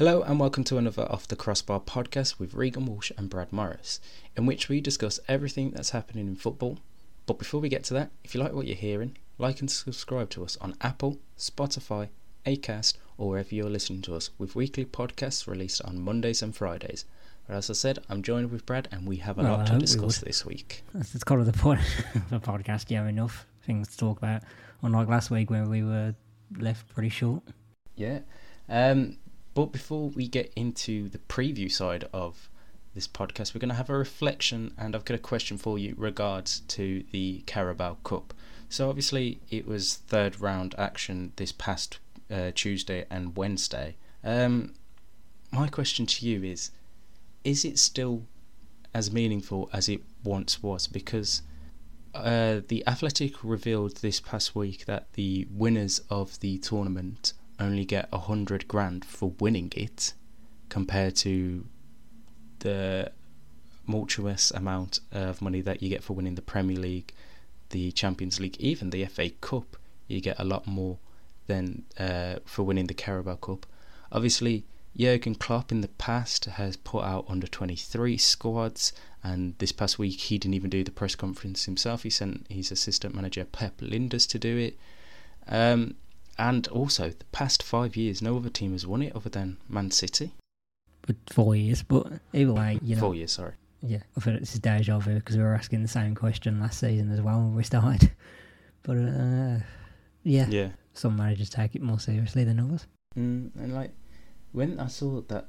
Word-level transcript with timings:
Hello 0.00 0.22
and 0.22 0.40
welcome 0.40 0.64
to 0.64 0.78
another 0.78 1.02
Off 1.12 1.28
the 1.28 1.36
Crossbar 1.36 1.78
podcast 1.78 2.38
with 2.38 2.54
Regan 2.54 2.86
Walsh 2.86 3.12
and 3.18 3.28
Brad 3.28 3.52
Morris, 3.52 4.00
in 4.34 4.46
which 4.46 4.66
we 4.66 4.80
discuss 4.80 5.20
everything 5.28 5.72
that's 5.72 5.90
happening 5.90 6.26
in 6.26 6.36
football. 6.36 6.78
But 7.26 7.38
before 7.38 7.60
we 7.60 7.68
get 7.68 7.84
to 7.84 7.92
that, 7.92 8.10
if 8.24 8.34
you 8.34 8.40
like 8.40 8.54
what 8.54 8.66
you're 8.66 8.76
hearing, 8.76 9.18
like 9.36 9.60
and 9.60 9.70
subscribe 9.70 10.30
to 10.30 10.42
us 10.42 10.56
on 10.58 10.74
Apple, 10.80 11.18
Spotify, 11.36 12.08
Acast, 12.46 12.96
or 13.18 13.28
wherever 13.28 13.54
you're 13.54 13.68
listening 13.68 14.00
to 14.00 14.14
us, 14.14 14.30
with 14.38 14.56
weekly 14.56 14.86
podcasts 14.86 15.46
released 15.46 15.82
on 15.82 16.00
Mondays 16.00 16.40
and 16.40 16.56
Fridays. 16.56 17.04
But 17.46 17.56
as 17.56 17.68
I 17.68 17.74
said, 17.74 17.98
I'm 18.08 18.22
joined 18.22 18.50
with 18.50 18.64
Brad, 18.64 18.88
and 18.90 19.06
we 19.06 19.18
have 19.18 19.38
a 19.38 19.42
Well, 19.42 19.58
lot 19.58 19.66
to 19.66 19.72
hope 19.72 19.80
we 19.82 19.86
discuss 19.86 20.16
this 20.20 20.46
week. 20.46 20.82
That's 20.94 21.14
it's 21.14 21.24
kind 21.24 21.42
of 21.42 21.46
the 21.46 21.52
point 21.52 21.80
of 22.14 22.32
a 22.32 22.40
podcast. 22.40 22.90
You 22.90 22.96
have 22.96 23.06
enough 23.06 23.44
things 23.66 23.88
to 23.88 23.98
talk 23.98 24.16
about. 24.16 24.44
Unlike 24.80 25.08
last 25.08 25.30
week 25.30 25.50
where 25.50 25.66
we 25.66 25.82
were 25.82 26.14
left 26.58 26.88
pretty 26.88 27.10
short. 27.10 27.42
Yeah. 27.96 28.20
Um, 28.70 29.18
but 29.54 29.66
before 29.66 30.08
we 30.08 30.28
get 30.28 30.52
into 30.54 31.08
the 31.08 31.18
preview 31.18 31.70
side 31.70 32.08
of 32.12 32.48
this 32.94 33.08
podcast, 33.08 33.54
we're 33.54 33.60
going 33.60 33.68
to 33.70 33.74
have 33.74 33.90
a 33.90 33.96
reflection, 33.96 34.74
and 34.78 34.94
I've 34.94 35.04
got 35.04 35.14
a 35.14 35.18
question 35.18 35.58
for 35.58 35.78
you 35.78 35.94
regards 35.96 36.60
to 36.60 37.04
the 37.10 37.42
Carabao 37.46 37.98
Cup. 38.04 38.34
So 38.68 38.88
obviously, 38.88 39.40
it 39.50 39.66
was 39.66 39.96
third 39.96 40.40
round 40.40 40.74
action 40.78 41.32
this 41.36 41.52
past 41.52 41.98
uh, 42.30 42.52
Tuesday 42.54 43.04
and 43.10 43.36
Wednesday. 43.36 43.96
Um, 44.22 44.74
my 45.52 45.68
question 45.68 46.06
to 46.06 46.26
you 46.26 46.44
is: 46.44 46.70
Is 47.42 47.64
it 47.64 47.78
still 47.78 48.22
as 48.94 49.10
meaningful 49.12 49.68
as 49.72 49.88
it 49.88 50.02
once 50.22 50.62
was? 50.62 50.86
Because 50.86 51.42
uh, 52.14 52.60
the 52.68 52.84
Athletic 52.86 53.42
revealed 53.42 53.96
this 53.96 54.20
past 54.20 54.54
week 54.54 54.84
that 54.86 55.12
the 55.14 55.46
winners 55.50 56.00
of 56.10 56.38
the 56.40 56.58
tournament 56.58 57.32
only 57.60 57.84
get 57.84 58.08
a 58.12 58.18
hundred 58.18 58.66
grand 58.66 59.04
for 59.04 59.32
winning 59.38 59.72
it, 59.76 60.14
compared 60.68 61.16
to 61.16 61.66
the 62.60 63.12
multiplious 63.86 64.50
amount 64.50 65.00
of 65.12 65.42
money 65.42 65.60
that 65.60 65.82
you 65.82 65.88
get 65.88 66.02
for 66.02 66.14
winning 66.14 66.34
the 66.34 66.42
Premier 66.42 66.76
League, 66.76 67.12
the 67.70 67.92
Champions 67.92 68.40
League, 68.40 68.56
even 68.58 68.90
the 68.90 69.04
FA 69.06 69.30
Cup. 69.40 69.76
You 70.08 70.20
get 70.20 70.38
a 70.38 70.44
lot 70.44 70.66
more 70.66 70.98
than 71.46 71.84
uh, 71.98 72.36
for 72.44 72.62
winning 72.62 72.86
the 72.86 72.94
Carabao 72.94 73.36
Cup. 73.36 73.66
Obviously, 74.12 74.64
Jurgen 74.96 75.34
Klopp 75.34 75.70
in 75.70 75.82
the 75.82 75.88
past 75.88 76.46
has 76.46 76.76
put 76.76 77.04
out 77.04 77.24
under 77.28 77.46
23 77.46 78.16
squads, 78.16 78.92
and 79.22 79.54
this 79.58 79.72
past 79.72 79.98
week 79.98 80.20
he 80.20 80.38
didn't 80.38 80.54
even 80.54 80.70
do 80.70 80.82
the 80.82 80.90
press 80.90 81.14
conference 81.14 81.64
himself. 81.64 82.02
He 82.02 82.10
sent 82.10 82.46
his 82.48 82.72
assistant 82.72 83.14
manager 83.14 83.44
Pep 83.44 83.78
Lijnders 83.78 84.28
to 84.28 84.38
do 84.38 84.56
it. 84.56 84.78
Um, 85.46 85.94
and 86.40 86.66
also, 86.68 87.10
the 87.10 87.24
past 87.32 87.62
five 87.62 87.96
years, 87.96 88.22
no 88.22 88.36
other 88.36 88.48
team 88.48 88.72
has 88.72 88.86
won 88.86 89.02
it 89.02 89.14
other 89.14 89.28
than 89.28 89.58
Man 89.68 89.90
City. 89.90 90.32
But 91.02 91.16
four 91.30 91.54
years. 91.54 91.82
But 91.82 92.06
either 92.32 92.52
way, 92.54 92.78
you 92.82 92.94
know. 92.96 93.00
Four 93.00 93.14
years, 93.14 93.32
sorry. 93.32 93.52
Yeah, 93.82 94.02
I 94.16 94.20
feel 94.20 94.34
like 94.34 94.40
this 94.40 94.54
is 94.54 94.60
deja 94.60 94.98
vu 94.98 95.14
because 95.14 95.36
we 95.36 95.42
were 95.42 95.54
asking 95.54 95.82
the 95.82 95.88
same 95.88 96.14
question 96.14 96.60
last 96.60 96.80
season 96.80 97.10
as 97.10 97.20
well 97.20 97.38
when 97.38 97.54
we 97.54 97.62
started. 97.62 98.10
But 98.82 98.96
uh, 98.96 99.58
yeah, 100.22 100.46
Yeah. 100.48 100.70
some 100.94 101.14
managers 101.16 101.50
take 101.50 101.74
it 101.74 101.82
more 101.82 102.00
seriously 102.00 102.44
than 102.44 102.58
others. 102.58 102.86
Mm, 103.14 103.50
and 103.56 103.74
like 103.74 103.92
when 104.52 104.80
I 104.80 104.86
saw 104.86 105.20
that 105.20 105.48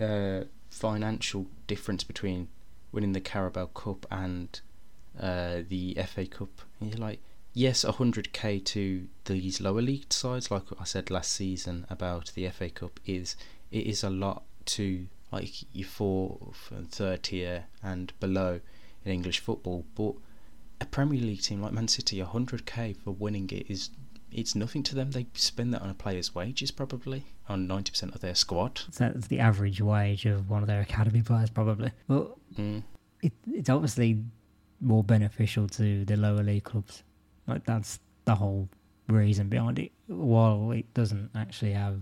uh, 0.00 0.44
financial 0.70 1.46
difference 1.66 2.04
between 2.04 2.48
winning 2.90 3.12
the 3.12 3.20
Carabao 3.20 3.66
Cup 3.66 4.06
and 4.10 4.58
uh, 5.20 5.60
the 5.68 5.98
FA 6.06 6.26
Cup, 6.26 6.62
and 6.80 6.90
you're 6.90 6.98
like, 7.06 7.20
yes, 7.58 7.84
100k 7.84 8.64
to 8.66 9.08
these 9.24 9.60
lower 9.60 9.82
league 9.82 10.12
sides, 10.12 10.50
like 10.50 10.62
I 10.80 10.84
said 10.84 11.10
last 11.10 11.32
season 11.32 11.86
about 11.90 12.32
the 12.34 12.48
FA 12.50 12.68
Cup, 12.70 13.00
is 13.04 13.36
it 13.70 13.84
is 13.86 14.02
a 14.04 14.10
lot 14.10 14.44
to 14.76 15.06
like 15.32 15.52
your 15.72 15.88
fourth 15.88 16.70
and 16.70 16.90
third 16.90 17.22
tier 17.24 17.64
and 17.82 18.12
below 18.20 18.60
in 19.04 19.12
English 19.12 19.40
football, 19.40 19.84
but 19.94 20.14
a 20.80 20.86
Premier 20.86 21.20
League 21.20 21.42
team 21.42 21.60
like 21.60 21.72
Man 21.72 21.88
City, 21.88 22.18
100k 22.20 22.96
for 23.02 23.10
winning 23.10 23.48
it 23.50 23.66
is 23.68 23.90
it's 24.30 24.54
nothing 24.54 24.82
to 24.84 24.94
them. 24.94 25.10
They 25.10 25.26
spend 25.34 25.72
that 25.74 25.80
on 25.82 25.88
a 25.90 25.94
player's 25.94 26.34
wages, 26.34 26.70
probably 26.70 27.24
on 27.48 27.66
ninety 27.66 27.90
percent 27.90 28.14
of 28.14 28.20
their 28.20 28.34
squad. 28.34 28.82
So 28.90 29.08
that's 29.10 29.26
the 29.28 29.40
average 29.40 29.80
wage 29.80 30.26
of 30.26 30.48
one 30.50 30.62
of 30.62 30.68
their 30.68 30.82
academy 30.82 31.22
players, 31.22 31.50
probably. 31.50 31.90
Well, 32.06 32.38
Mm. 32.58 32.82
it, 33.22 33.32
it's 33.52 33.68
obviously 33.70 34.22
more 34.80 35.02
beneficial 35.04 35.66
to 35.68 36.04
the 36.04 36.16
lower 36.16 36.42
league 36.42 36.64
clubs. 36.64 37.02
Like 37.48 37.64
that's 37.64 37.98
the 38.24 38.34
whole 38.34 38.68
reason 39.08 39.48
behind 39.48 39.78
it. 39.78 39.92
While 40.06 40.70
it 40.72 40.92
doesn't 40.94 41.30
actually 41.34 41.72
have 41.72 42.00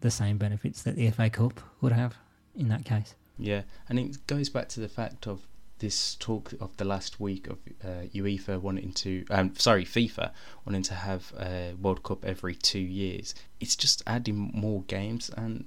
the 0.00 0.10
same 0.10 0.38
benefits 0.38 0.82
that 0.82 0.96
the 0.96 1.10
FA 1.10 1.30
Cup 1.30 1.60
would 1.80 1.92
have 1.92 2.16
in 2.54 2.68
that 2.68 2.84
case. 2.84 3.14
Yeah, 3.38 3.62
and 3.88 3.98
it 3.98 4.26
goes 4.26 4.48
back 4.48 4.68
to 4.70 4.80
the 4.80 4.88
fact 4.88 5.26
of 5.26 5.46
this 5.78 6.14
talk 6.14 6.52
of 6.60 6.76
the 6.76 6.84
last 6.84 7.18
week 7.18 7.48
of 7.48 7.58
uh, 7.82 8.06
UEFA 8.14 8.60
wanting 8.60 8.92
to, 8.92 9.24
um, 9.30 9.54
sorry, 9.56 9.84
FIFA 9.84 10.30
wanting 10.64 10.82
to 10.82 10.94
have 10.94 11.32
a 11.38 11.74
World 11.80 12.02
Cup 12.02 12.24
every 12.24 12.54
two 12.54 12.78
years. 12.78 13.34
It's 13.60 13.74
just 13.74 14.02
adding 14.06 14.52
more 14.54 14.82
games, 14.82 15.30
and 15.36 15.64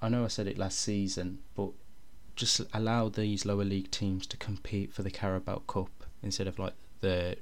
I 0.00 0.08
know 0.08 0.24
I 0.24 0.28
said 0.28 0.46
it 0.46 0.56
last 0.56 0.78
season, 0.78 1.40
but 1.54 1.70
just 2.34 2.62
allow 2.72 3.08
these 3.08 3.44
lower 3.44 3.64
league 3.64 3.90
teams 3.90 4.26
to 4.28 4.36
compete 4.36 4.92
for 4.92 5.02
the 5.02 5.10
Carabao 5.10 5.62
Cup 5.66 5.90
instead 6.22 6.46
of 6.46 6.58
like 6.58 6.74
the 7.00 7.36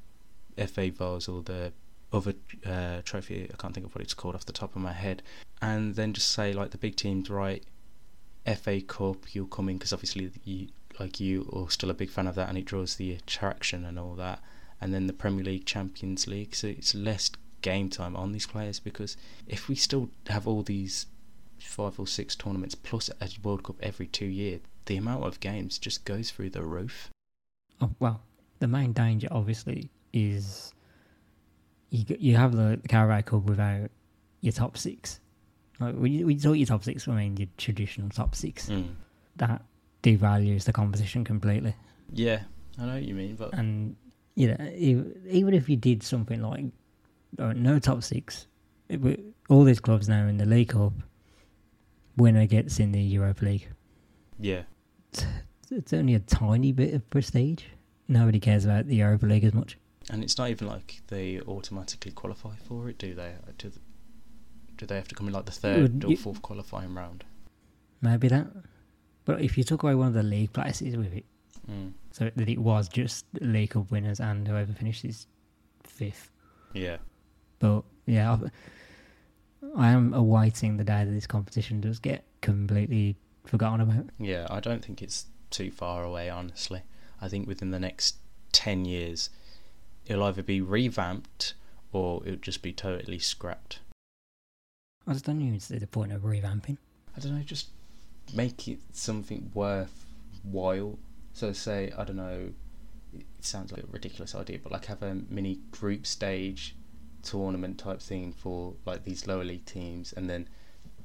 FA 0.66 0.90
Vase 0.90 1.28
or 1.28 1.42
the 1.42 1.72
other 2.12 2.34
uh, 2.66 3.02
trophy. 3.04 3.48
I 3.52 3.56
can't 3.56 3.74
think 3.74 3.86
of 3.86 3.94
what 3.94 4.02
it's 4.02 4.14
called 4.14 4.34
off 4.34 4.46
the 4.46 4.52
top 4.52 4.74
of 4.76 4.82
my 4.82 4.92
head, 4.92 5.22
and 5.62 5.94
then 5.94 6.12
just 6.12 6.30
say 6.30 6.52
like 6.52 6.70
the 6.70 6.78
big 6.78 6.96
teams, 6.96 7.30
right? 7.30 7.64
FA 8.56 8.80
Cup, 8.80 9.34
you'll 9.34 9.46
come 9.46 9.68
in 9.68 9.76
because 9.76 9.92
obviously 9.92 10.30
you 10.44 10.68
like 10.98 11.20
you 11.20 11.48
are 11.52 11.70
still 11.70 11.90
a 11.90 11.94
big 11.94 12.10
fan 12.10 12.26
of 12.26 12.34
that, 12.34 12.48
and 12.48 12.58
it 12.58 12.64
draws 12.64 12.96
the 12.96 13.12
attraction 13.12 13.84
and 13.84 13.98
all 13.98 14.14
that. 14.14 14.40
And 14.80 14.94
then 14.94 15.06
the 15.06 15.12
Premier 15.12 15.44
League, 15.44 15.66
Champions 15.66 16.26
League, 16.26 16.54
so 16.54 16.68
it's 16.68 16.94
less 16.94 17.30
game 17.60 17.90
time 17.90 18.16
on 18.16 18.32
these 18.32 18.46
players 18.46 18.80
because 18.80 19.18
if 19.46 19.68
we 19.68 19.74
still 19.74 20.08
have 20.28 20.48
all 20.48 20.62
these 20.62 21.06
five 21.58 22.00
or 22.00 22.06
six 22.06 22.34
tournaments 22.34 22.74
plus 22.74 23.10
a 23.20 23.28
World 23.42 23.62
Cup 23.62 23.76
every 23.82 24.06
two 24.06 24.26
years, 24.26 24.60
the 24.86 24.96
amount 24.96 25.24
of 25.24 25.40
games 25.40 25.78
just 25.78 26.04
goes 26.04 26.30
through 26.30 26.50
the 26.50 26.62
roof. 26.62 27.10
Oh, 27.80 27.90
well, 27.98 28.22
the 28.58 28.66
main 28.66 28.92
danger 28.92 29.28
obviously 29.30 29.90
is 30.12 30.72
you 31.90 32.04
you 32.18 32.36
have 32.36 32.52
the 32.52 32.80
Carabao 32.88 33.22
Cup 33.22 33.44
without 33.44 33.90
your 34.40 34.52
top 34.52 34.76
six. 34.76 35.20
Like 35.78 35.94
you, 36.02 36.26
when 36.26 36.38
talk 36.38 36.56
your 36.56 36.66
top 36.66 36.84
six, 36.84 37.08
I 37.08 37.12
mean 37.12 37.36
your 37.36 37.48
traditional 37.56 38.10
top 38.10 38.34
six. 38.34 38.68
Mm. 38.68 38.94
That 39.36 39.62
devalues 40.02 40.64
the 40.64 40.72
competition 40.72 41.24
completely. 41.24 41.74
Yeah, 42.12 42.42
I 42.78 42.86
know 42.86 42.94
what 42.94 43.02
you 43.02 43.14
mean, 43.14 43.36
but 43.36 43.54
And 43.54 43.96
you 44.34 44.48
know, 44.48 44.70
even 44.76 45.54
if 45.54 45.68
you 45.68 45.76
did 45.76 46.02
something 46.02 46.42
like 46.42 46.64
uh, 47.38 47.52
no 47.52 47.78
top 47.78 48.02
six, 48.02 48.46
it, 48.88 49.00
all 49.48 49.64
these 49.64 49.80
clubs 49.80 50.08
now 50.08 50.26
in 50.26 50.38
the 50.38 50.46
League 50.46 50.70
Cup, 50.70 50.92
winner 52.16 52.46
gets 52.46 52.78
in 52.80 52.92
the 52.92 53.00
Europa 53.00 53.44
League. 53.44 53.68
yeah, 54.38 54.62
It's 55.70 55.92
only 55.92 56.14
a 56.14 56.20
tiny 56.20 56.72
bit 56.72 56.94
of 56.94 57.08
prestige. 57.10 57.64
Nobody 58.08 58.40
cares 58.40 58.64
about 58.64 58.86
the 58.86 58.96
Europa 58.96 59.26
League 59.26 59.44
as 59.44 59.54
much. 59.54 59.78
And 60.10 60.22
it's 60.22 60.36
not 60.36 60.50
even 60.50 60.66
like 60.68 61.00
they 61.08 61.40
automatically 61.40 62.12
qualify 62.12 62.56
for 62.66 62.88
it, 62.88 62.98
do 62.98 63.14
they? 63.14 63.32
Do, 63.58 63.72
do 64.76 64.86
they 64.86 64.96
have 64.96 65.08
to 65.08 65.14
come 65.14 65.26
in 65.28 65.32
like 65.32 65.46
the 65.46 65.52
third 65.52 66.04
or 66.04 66.16
fourth 66.16 66.42
qualifying 66.42 66.94
round? 66.94 67.24
Maybe 68.02 68.28
that. 68.28 68.46
But 69.24 69.40
if 69.42 69.56
you 69.56 69.64
took 69.64 69.82
away 69.82 69.94
one 69.94 70.08
of 70.08 70.14
the 70.14 70.22
league 70.22 70.52
places 70.52 70.96
with 70.96 71.12
it, 71.14 71.24
Mm. 71.70 71.92
so 72.10 72.30
that 72.34 72.48
it 72.48 72.58
was 72.58 72.88
just 72.88 73.26
League 73.40 73.70
Cup 73.70 73.90
winners 73.90 74.18
and 74.18 74.48
whoever 74.48 74.72
finishes 74.72 75.26
fifth. 75.84 76.30
Yeah. 76.72 76.96
But 77.58 77.84
yeah, 78.06 78.32
I, 78.32 78.38
I 79.76 79.88
am 79.90 80.14
awaiting 80.14 80.78
the 80.78 80.84
day 80.84 81.04
that 81.04 81.10
this 81.10 81.26
competition 81.26 81.80
does 81.82 81.98
get 81.98 82.24
completely 82.40 83.16
forgotten 83.44 83.82
about. 83.82 84.06
Yeah, 84.18 84.46
I 84.50 84.60
don't 84.60 84.82
think 84.84 85.02
it's 85.02 85.26
too 85.50 85.70
far 85.70 86.02
away, 86.02 86.30
honestly. 86.30 86.82
I 87.20 87.28
think 87.28 87.46
within 87.46 87.70
the 87.70 87.78
next 87.78 88.16
10 88.52 88.86
years, 88.86 89.28
it'll 90.10 90.24
either 90.24 90.42
be 90.42 90.60
revamped 90.60 91.54
or 91.92 92.20
it'll 92.26 92.40
just 92.40 92.62
be 92.62 92.72
totally 92.72 93.18
scrapped. 93.18 93.78
I 95.06 95.12
just 95.12 95.24
don't 95.24 95.40
even 95.40 95.60
see 95.60 95.78
the 95.78 95.86
point 95.86 96.12
of 96.12 96.22
revamping. 96.22 96.76
I 97.16 97.20
don't 97.20 97.36
know, 97.36 97.42
just 97.42 97.68
make 98.34 98.68
it 98.68 98.80
something 98.92 99.50
worthwhile. 99.54 100.98
So, 101.32 101.52
say, 101.52 101.92
I 101.96 102.04
don't 102.04 102.16
know, 102.16 102.50
it 103.16 103.24
sounds 103.40 103.72
like 103.72 103.84
a 103.84 103.86
ridiculous 103.86 104.34
idea, 104.34 104.58
but 104.62 104.72
like 104.72 104.86
have 104.86 105.02
a 105.02 105.14
mini 105.30 105.60
group 105.70 106.06
stage 106.06 106.74
tournament 107.22 107.78
type 107.78 108.00
thing 108.00 108.32
for 108.32 108.74
like 108.84 109.04
these 109.04 109.26
lower 109.26 109.44
league 109.44 109.64
teams 109.66 110.12
and 110.14 110.28
then 110.28 110.48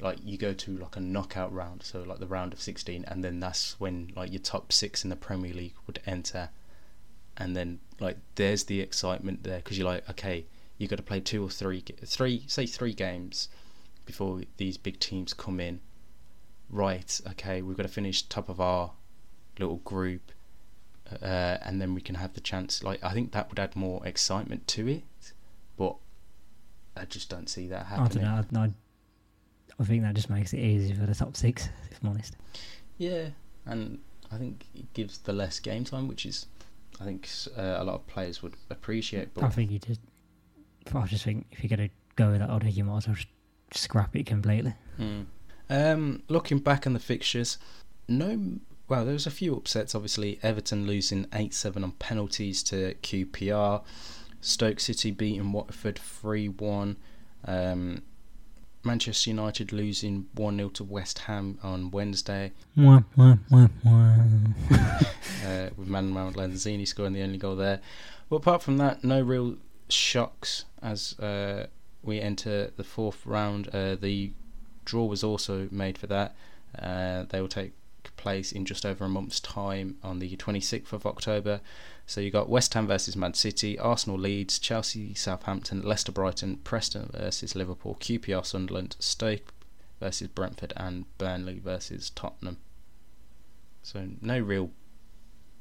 like 0.01 0.17
you 0.23 0.37
go 0.37 0.53
to 0.53 0.77
like 0.77 0.95
a 0.95 0.99
knockout 0.99 1.51
round 1.53 1.83
so 1.83 2.03
like 2.03 2.19
the 2.19 2.27
round 2.27 2.53
of 2.53 2.61
16 2.61 3.03
and 3.05 3.21
then 3.21 3.41
that's 3.41 3.77
when 3.81 4.09
like 4.15 4.31
your 4.31 4.39
top 4.39 4.71
six 4.71 5.03
in 5.03 5.09
the 5.09 5.15
premier 5.17 5.53
league 5.53 5.75
would 5.85 5.99
enter 6.05 6.49
and 7.37 7.55
then 7.55 7.79
like 7.99 8.17
there's 8.35 8.65
the 8.65 8.81
excitement 8.81 9.43
there 9.43 9.57
because 9.57 9.77
you're 9.77 9.87
like 9.87 10.07
okay 10.09 10.45
you've 10.77 10.89
got 10.89 10.97
to 10.97 11.03
play 11.03 11.19
two 11.19 11.43
or 11.43 11.49
three 11.49 11.83
three 12.05 12.43
say 12.47 12.65
three 12.65 12.93
games 12.93 13.49
before 14.05 14.41
these 14.57 14.77
big 14.77 14.99
teams 14.99 15.33
come 15.33 15.59
in 15.59 15.79
right, 16.69 17.21
okay, 17.31 17.61
we've 17.61 17.77
got 17.77 17.83
to 17.83 17.89
finish 17.89 18.23
top 18.23 18.49
of 18.49 18.59
our 18.59 18.91
little 19.59 19.77
group, 19.77 20.31
uh, 21.21 21.57
and 21.61 21.81
then 21.81 21.93
we 21.93 22.01
can 22.01 22.15
have 22.15 22.33
the 22.33 22.41
chance. 22.41 22.83
Like 22.83 23.03
I 23.03 23.13
think 23.13 23.31
that 23.31 23.49
would 23.49 23.59
add 23.59 23.75
more 23.75 24.05
excitement 24.05 24.67
to 24.69 24.87
it, 24.87 25.03
but 25.77 25.95
I 26.97 27.05
just 27.05 27.29
don't 27.29 27.49
see 27.49 27.67
that 27.67 27.87
I 27.91 27.97
don't 27.97 28.15
happening. 28.15 28.51
know. 28.51 28.61
I, 28.61 28.71
I 29.79 29.83
think 29.83 30.03
that 30.03 30.15
just 30.15 30.29
makes 30.29 30.53
it 30.53 30.59
easier 30.59 30.95
for 30.95 31.05
the 31.05 31.15
top 31.15 31.35
six. 31.35 31.69
If 31.91 31.99
I'm 32.03 32.09
honest. 32.09 32.35
Yeah, 32.97 33.29
and 33.65 33.99
I 34.31 34.37
think 34.37 34.65
it 34.73 34.93
gives 34.93 35.17
the 35.19 35.33
less 35.33 35.59
game 35.59 35.83
time, 35.83 36.07
which 36.07 36.25
is, 36.25 36.47
I 36.99 37.03
think, 37.03 37.29
uh, 37.57 37.75
a 37.77 37.83
lot 37.83 37.95
of 37.95 38.07
players 38.07 38.41
would 38.41 38.55
appreciate. 38.69 39.29
I 39.41 39.49
think 39.49 39.71
you 39.71 39.79
just. 39.79 40.01
I 40.93 41.05
just 41.07 41.23
think 41.23 41.47
if 41.51 41.63
you're 41.63 41.75
gonna 41.75 41.89
go 42.15 42.31
with 42.31 42.39
that 42.39 42.49
order, 42.49 42.69
you 42.69 42.83
might 42.83 42.97
as 42.97 43.07
well 43.07 43.15
just 43.15 43.27
scrap 43.71 44.15
it 44.15 44.25
completely. 44.25 44.73
Mm. 44.99 45.25
Um, 45.69 46.23
looking 46.29 46.59
back 46.59 46.85
on 46.85 46.93
the 46.93 46.99
fixtures, 46.99 47.57
no. 48.07 48.59
Well, 48.87 49.03
there 49.03 49.13
was 49.13 49.25
a 49.25 49.31
few 49.31 49.55
upsets. 49.55 49.95
Obviously, 49.95 50.39
Everton 50.43 50.85
losing 50.85 51.25
eight 51.33 51.53
seven 51.53 51.83
on 51.83 51.93
penalties 51.93 52.61
to 52.63 52.93
QPR. 53.01 53.81
Stoke 54.41 54.79
City 54.79 55.09
beating 55.09 55.51
Watford 55.51 55.97
three 55.97 56.47
one. 56.47 56.97
Um, 57.45 58.03
Manchester 58.85 59.29
United 59.29 59.71
losing 59.71 60.27
one 60.33 60.57
0 60.57 60.69
to 60.69 60.83
West 60.83 61.19
Ham 61.19 61.59
on 61.63 61.91
Wednesday. 61.91 62.51
Wah, 62.77 63.01
wah, 63.15 63.35
wah, 63.49 63.67
wah. 63.83 64.17
uh, 65.45 65.69
with 65.75 65.87
Manuel 65.87 66.31
Lanzini 66.33 66.87
scoring 66.87 67.13
the 67.13 67.21
only 67.21 67.37
goal 67.37 67.55
there. 67.55 67.81
But 68.29 68.37
apart 68.37 68.61
from 68.61 68.77
that, 68.77 69.03
no 69.03 69.21
real 69.21 69.57
shocks 69.89 70.65
as 70.81 71.17
uh, 71.19 71.67
we 72.03 72.19
enter 72.19 72.71
the 72.75 72.83
fourth 72.83 73.25
round. 73.25 73.69
Uh, 73.73 73.95
the 73.95 74.31
draw 74.85 75.05
was 75.05 75.23
also 75.23 75.67
made 75.71 75.97
for 75.97 76.07
that. 76.07 76.35
Uh, 76.77 77.23
they 77.29 77.41
will 77.41 77.47
take 77.47 77.73
place 78.25 78.51
in 78.51 78.65
just 78.65 78.87
over 78.87 79.05
a 79.05 79.07
month's 79.07 79.39
time 79.39 79.97
on 80.01 80.17
the 80.17 80.35
26th 80.35 80.91
of 80.91 81.05
October. 81.05 81.61
So 82.07 82.19
you 82.21 82.31
got 82.31 82.49
West 82.49 82.73
Ham 82.73 82.87
versus 82.87 83.15
Man 83.15 83.35
City, 83.35 83.77
Arsenal 83.77 84.17
Leeds, 84.17 84.57
Chelsea 84.57 85.13
Southampton, 85.13 85.83
Leicester 85.83 86.11
Brighton, 86.11 86.57
Preston 86.63 87.11
versus 87.13 87.55
Liverpool, 87.55 87.95
QPR 87.99 88.43
Sunderland, 88.43 88.95
Stoke 88.97 89.53
versus 89.99 90.27
Brentford, 90.27 90.73
and 90.75 91.05
Burnley 91.19 91.59
versus 91.59 92.09
Tottenham. 92.09 92.57
So 93.83 94.07
no 94.21 94.39
real 94.39 94.71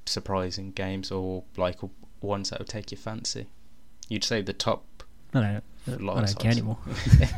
surprising 0.06 0.72
games 0.72 1.10
or 1.10 1.44
like 1.58 1.80
ones 2.22 2.48
that 2.48 2.60
would 2.60 2.68
take 2.70 2.92
your 2.92 2.98
fancy. 2.98 3.48
You'd 4.08 4.24
say 4.24 4.40
the 4.40 4.54
top. 4.54 5.02
I 5.34 5.60
don't, 5.86 6.00
lot 6.00 6.16
I 6.16 6.20
of 6.20 6.26
don't 6.28 6.38
care 6.38 6.52
anymore. 6.52 6.78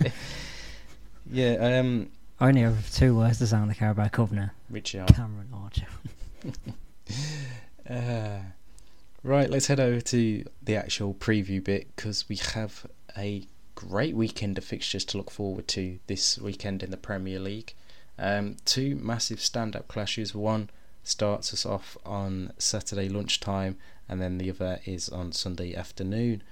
Yeah, 1.30 1.80
um, 1.80 2.10
only 2.40 2.60
have 2.62 2.90
two 2.92 3.16
words 3.16 3.38
to 3.38 3.46
say 3.46 3.56
on 3.56 3.68
the 3.68 3.74
Carabao 3.74 4.08
Cup 4.08 4.32
now. 4.32 4.50
which 4.68 4.94
are 4.94 5.06
Cameron 5.06 5.48
Archer. 5.52 5.86
Uh, 7.88 8.40
right, 9.22 9.48
let's 9.48 9.68
head 9.68 9.78
over 9.78 10.00
to 10.00 10.44
the 10.60 10.74
actual 10.74 11.14
preview 11.14 11.62
bit 11.62 11.86
because 11.94 12.28
we 12.28 12.34
have 12.34 12.84
a 13.16 13.46
great 13.76 14.16
weekend 14.16 14.58
of 14.58 14.64
fixtures 14.64 15.04
to 15.04 15.16
look 15.16 15.30
forward 15.30 15.68
to 15.68 16.00
this 16.08 16.36
weekend 16.38 16.82
in 16.82 16.90
the 16.90 16.96
Premier 16.96 17.38
League. 17.38 17.74
Um, 18.18 18.56
two 18.64 18.96
massive 18.96 19.40
stand-up 19.40 19.86
clashes. 19.86 20.34
One 20.34 20.68
starts 21.04 21.52
us 21.52 21.64
off 21.64 21.96
on 22.04 22.52
Saturday 22.58 23.08
lunchtime, 23.08 23.76
and 24.08 24.20
then 24.20 24.38
the 24.38 24.50
other 24.50 24.80
is 24.84 25.08
on 25.08 25.30
Sunday 25.30 25.76
afternoon. 25.76 26.42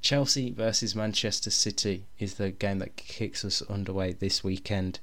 Chelsea 0.00 0.52
versus 0.52 0.94
Manchester 0.94 1.50
City 1.50 2.04
is 2.18 2.34
the 2.34 2.50
game 2.50 2.78
that 2.78 2.96
kicks 2.96 3.44
us 3.44 3.62
underway 3.62 4.12
this 4.12 4.44
weekend. 4.44 5.00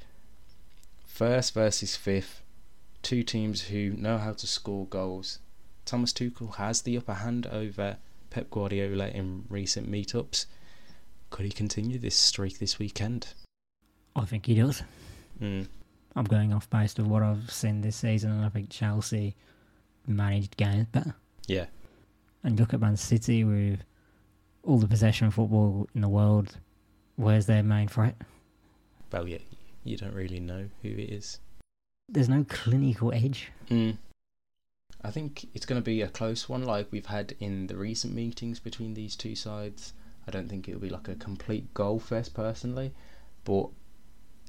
First 1.06 1.54
versus 1.54 1.95
fifth 1.95 2.44
two 3.04 3.22
teams 3.22 3.63
who 3.63 3.92
know 3.92 4.18
how 4.18 4.31
to 4.31 4.48
score 4.48 4.88
goals. 4.88 5.40
Thomas 5.86 6.13
Tuchel 6.13 6.56
has 6.56 6.81
the 6.81 6.98
upper 6.98 7.16
hand 7.16 7.45
over 7.48 7.98
Pep 8.30 8.50
Guardiola 8.50 9.10
in 9.10 9.44
recent 9.50 9.92
meetups. 9.92 10.45
Could 11.30 11.45
he 11.45 11.51
continue 11.51 12.00
this 12.00 12.16
streak 12.16 12.57
this 12.57 12.80
weekend? 12.80 13.34
I 14.16 14.25
think 14.25 14.45
he 14.45 14.56
does. 14.56 14.81
Mm. 15.42 15.68
I'm 16.16 16.25
going 16.25 16.54
off 16.54 16.69
based 16.69 17.00
on 17.00 17.10
what 17.10 17.24
I've 17.24 17.51
seen 17.51 17.81
this 17.81 17.98
season, 17.98 18.31
and 18.31 18.45
I 18.45 18.50
think 18.50 18.69
Chelsea 18.69 19.36
managed 20.07 20.56
games 20.57 20.88
better. 20.92 21.16
Yeah, 21.48 21.66
And 22.44 22.57
look 22.57 22.74
at 22.74 22.80
Man 22.80 22.95
City 22.95 23.44
with 23.44 23.80
all 24.63 24.77
the 24.77 24.88
possession 24.88 25.31
football 25.31 25.88
in 25.94 26.01
the 26.01 26.10
world. 26.10 26.57
Where's 27.15 27.45
their 27.45 27.63
main 27.63 27.88
threat? 27.88 28.15
well, 29.13 29.27
yeah, 29.27 29.38
you 29.83 29.95
don't 29.95 30.15
really 30.15 30.39
know 30.39 30.69
who 30.81 30.89
it 30.89 31.12
is. 31.12 31.39
There's 32.10 32.27
no 32.27 32.44
clinical 32.50 33.13
edge. 33.13 33.51
Mm. 33.69 33.98
I 35.04 35.12
think 35.12 35.48
it's 35.54 35.65
going 35.65 35.80
to 35.80 35.86
be 35.86 36.01
a 36.01 36.07
close 36.07 36.50
one, 36.50 36.63
like 36.63 36.88
we've 36.92 37.06
had 37.06 37.36
in 37.39 37.68
the 37.68 37.77
recent 37.77 38.13
meetings 38.13 38.60
between 38.60 38.95
these 38.95 39.15
two 39.15 39.36
sides. 39.36 39.94
I 40.27 40.31
don't 40.31 40.50
think 40.50 40.68
it'll 40.68 40.81
be 40.81 40.89
like 40.89 41.07
a 41.07 41.16
complete 41.16 41.74
goal 41.74 42.00
fest 42.00 42.33
personally, 42.33 42.94
but 43.45 43.69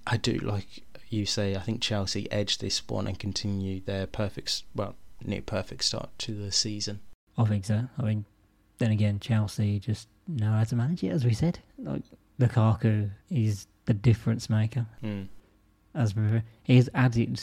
I 0.07 0.17
do 0.17 0.39
like 0.39 0.85
you 1.11 1.27
say. 1.27 1.57
I 1.57 1.61
think 1.61 1.81
Chelsea 1.81 2.31
edge 2.33 2.59
this 2.59 2.87
one 2.89 3.07
and 3.07 3.19
continue 3.19 3.81
their 3.81 4.07
perfect, 4.07 4.63
well, 4.75 4.95
near 5.23 5.43
perfect 5.43 5.85
start 5.85 6.11
to 6.21 6.35
the 6.35 6.53
season. 6.53 7.01
I 7.37 7.45
think 7.45 7.65
so. 7.65 7.89
I 7.99 8.03
mean, 8.03 8.25
then 8.85 8.93
again, 8.93 9.19
Chelsea 9.19 9.79
just 9.81 10.09
know 10.29 10.53
how 10.53 10.65
to 10.65 10.77
manage 10.77 11.03
it, 11.03 11.09
as 11.09 11.25
we 11.25 11.33
said. 11.33 11.59
Like 11.79 12.03
Lukaku 12.39 13.11
is 13.31 13.67
the 13.87 13.95
difference 13.95 14.51
maker. 14.51 14.87
Mm. 15.03 15.29
As 15.95 16.15
we 16.15 16.43
he's 16.65 16.89
added 16.95 17.41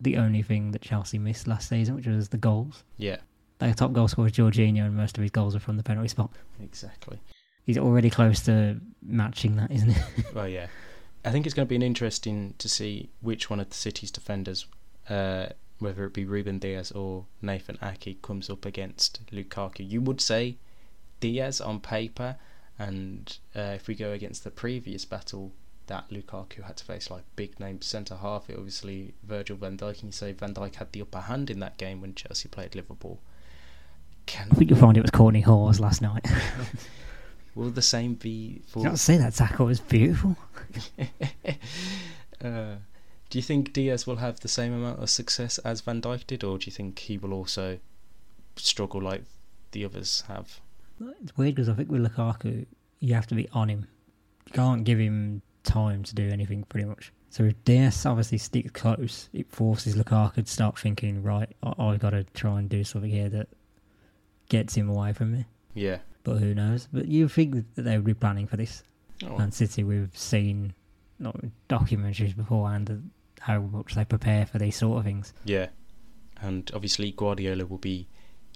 the 0.00 0.16
only 0.16 0.42
thing 0.42 0.70
that 0.72 0.80
Chelsea 0.80 1.18
missed 1.18 1.46
last 1.46 1.68
season, 1.68 1.94
which 1.96 2.06
was 2.06 2.28
the 2.30 2.38
goals. 2.38 2.84
Yeah, 2.96 3.16
Their 3.58 3.74
top 3.74 3.92
goal 3.92 4.08
scorer 4.08 4.28
is 4.28 4.32
Jorginho, 4.32 4.86
and 4.86 4.96
most 4.96 5.18
of 5.18 5.22
his 5.22 5.30
goals 5.30 5.54
are 5.54 5.60
from 5.60 5.76
the 5.76 5.82
penalty 5.82 6.08
spot. 6.08 6.30
exactly. 6.62 7.20
He's 7.66 7.76
already 7.76 8.08
close 8.08 8.40
to 8.44 8.80
matching 9.02 9.56
that, 9.56 9.70
isn't 9.70 9.90
he? 9.90 10.00
Well, 10.34 10.48
yeah. 10.48 10.68
I 11.24 11.30
think 11.30 11.44
it's 11.44 11.54
going 11.54 11.66
to 11.66 11.68
be 11.68 11.76
an 11.76 11.82
interesting 11.82 12.54
to 12.58 12.68
see 12.68 13.10
which 13.20 13.50
one 13.50 13.60
of 13.60 13.68
the 13.68 13.74
City's 13.74 14.10
defenders, 14.10 14.66
uh, 15.10 15.48
whether 15.80 16.06
it 16.06 16.14
be 16.14 16.24
Ruben 16.24 16.58
Dias 16.58 16.92
or 16.92 17.26
Nathan 17.42 17.76
Ake, 17.82 18.22
comes 18.22 18.48
up 18.48 18.64
against 18.64 19.26
Lukaku. 19.32 19.80
You 19.86 20.00
would 20.00 20.20
say 20.20 20.56
Dias 21.20 21.60
on 21.60 21.80
paper, 21.80 22.36
and 22.78 23.38
uh, 23.56 23.74
if 23.76 23.88
we 23.88 23.94
go 23.94 24.12
against 24.12 24.44
the 24.44 24.50
previous 24.50 25.04
battle 25.04 25.52
that 25.86 26.10
Lukaku 26.10 26.62
had 26.64 26.76
to 26.76 26.84
face, 26.84 27.10
like 27.10 27.24
big 27.34 27.58
name 27.58 27.82
centre 27.82 28.16
half, 28.16 28.48
it 28.48 28.56
obviously 28.56 29.14
Virgil 29.22 29.56
van 29.56 29.76
Dijk, 29.76 30.00
and 30.00 30.04
you 30.04 30.12
say 30.12 30.32
Van 30.32 30.54
Dijk 30.54 30.76
had 30.76 30.92
the 30.92 31.02
upper 31.02 31.20
hand 31.20 31.50
in 31.50 31.60
that 31.60 31.76
game 31.78 32.00
when 32.00 32.14
Chelsea 32.14 32.48
played 32.48 32.74
Liverpool. 32.74 33.18
Can 34.26 34.48
I 34.52 34.54
think 34.54 34.70
you'll 34.70 34.78
find 34.78 34.96
it 34.96 35.02
was 35.02 35.10
Cortney 35.10 35.42
Hause 35.42 35.80
last 35.80 36.02
night. 36.02 36.26
will 37.54 37.70
the 37.70 37.82
same 37.82 38.14
be 38.14 38.62
for 38.68 38.80
you 38.80 38.90
not 38.90 38.98
see 38.98 39.16
that 39.16 39.34
tackle? 39.34 39.66
Was 39.66 39.80
beautiful. 39.80 40.36
uh, 42.44 42.76
do 43.30 43.38
you 43.38 43.42
think 43.42 43.72
Dias 43.72 44.06
will 44.06 44.16
have 44.16 44.40
the 44.40 44.48
same 44.48 44.72
amount 44.72 45.02
of 45.02 45.10
success 45.10 45.58
as 45.58 45.80
Van 45.80 46.00
Dijk 46.00 46.26
did, 46.26 46.44
or 46.44 46.58
do 46.58 46.66
you 46.66 46.72
think 46.72 46.98
he 46.98 47.18
will 47.18 47.32
also 47.32 47.78
struggle 48.56 49.02
like 49.02 49.24
the 49.72 49.84
others 49.84 50.24
have? 50.28 50.60
It's 51.22 51.36
weird 51.36 51.54
because 51.54 51.68
I 51.68 51.74
think 51.74 51.90
with 51.90 52.04
Lukaku, 52.06 52.66
you 53.00 53.14
have 53.14 53.26
to 53.28 53.34
be 53.34 53.48
on 53.52 53.68
him. 53.68 53.86
You 54.46 54.52
can't 54.52 54.84
give 54.84 54.98
him 54.98 55.42
time 55.64 56.02
to 56.04 56.14
do 56.14 56.28
anything, 56.28 56.64
pretty 56.64 56.86
much. 56.86 57.12
So 57.30 57.44
if 57.44 57.62
DS 57.64 58.06
obviously 58.06 58.38
sticks 58.38 58.70
close, 58.72 59.28
it 59.32 59.50
forces 59.50 59.94
Lukaku 59.94 60.36
to 60.36 60.46
start 60.46 60.78
thinking, 60.78 61.22
right, 61.22 61.54
I- 61.62 61.74
I've 61.78 61.98
got 62.00 62.10
to 62.10 62.24
try 62.34 62.58
and 62.58 62.68
do 62.68 62.82
something 62.84 63.10
here 63.10 63.28
that 63.28 63.48
gets 64.48 64.74
him 64.74 64.88
away 64.88 65.12
from 65.12 65.32
me. 65.32 65.44
Yeah. 65.74 65.98
But 66.24 66.38
who 66.38 66.54
knows? 66.54 66.88
But 66.92 67.06
you 67.08 67.28
think 67.28 67.54
that 67.74 67.82
they 67.82 67.96
would 67.96 68.06
be 68.06 68.14
planning 68.14 68.46
for 68.46 68.56
this. 68.56 68.82
Oh, 69.26 69.36
Man 69.36 69.52
City, 69.52 69.84
we've 69.84 70.16
seen 70.16 70.72
not 71.18 71.36
documentaries 71.68 72.34
beforehand 72.36 73.10
how 73.40 73.60
much 73.60 73.94
they 73.94 74.04
prepare 74.04 74.46
for 74.46 74.58
these 74.58 74.76
sort 74.76 74.98
of 74.98 75.04
things. 75.04 75.32
yeah. 75.44 75.68
And 76.40 76.70
obviously 76.72 77.10
Guardiola 77.10 77.66
will 77.66 77.78
be 77.78 78.06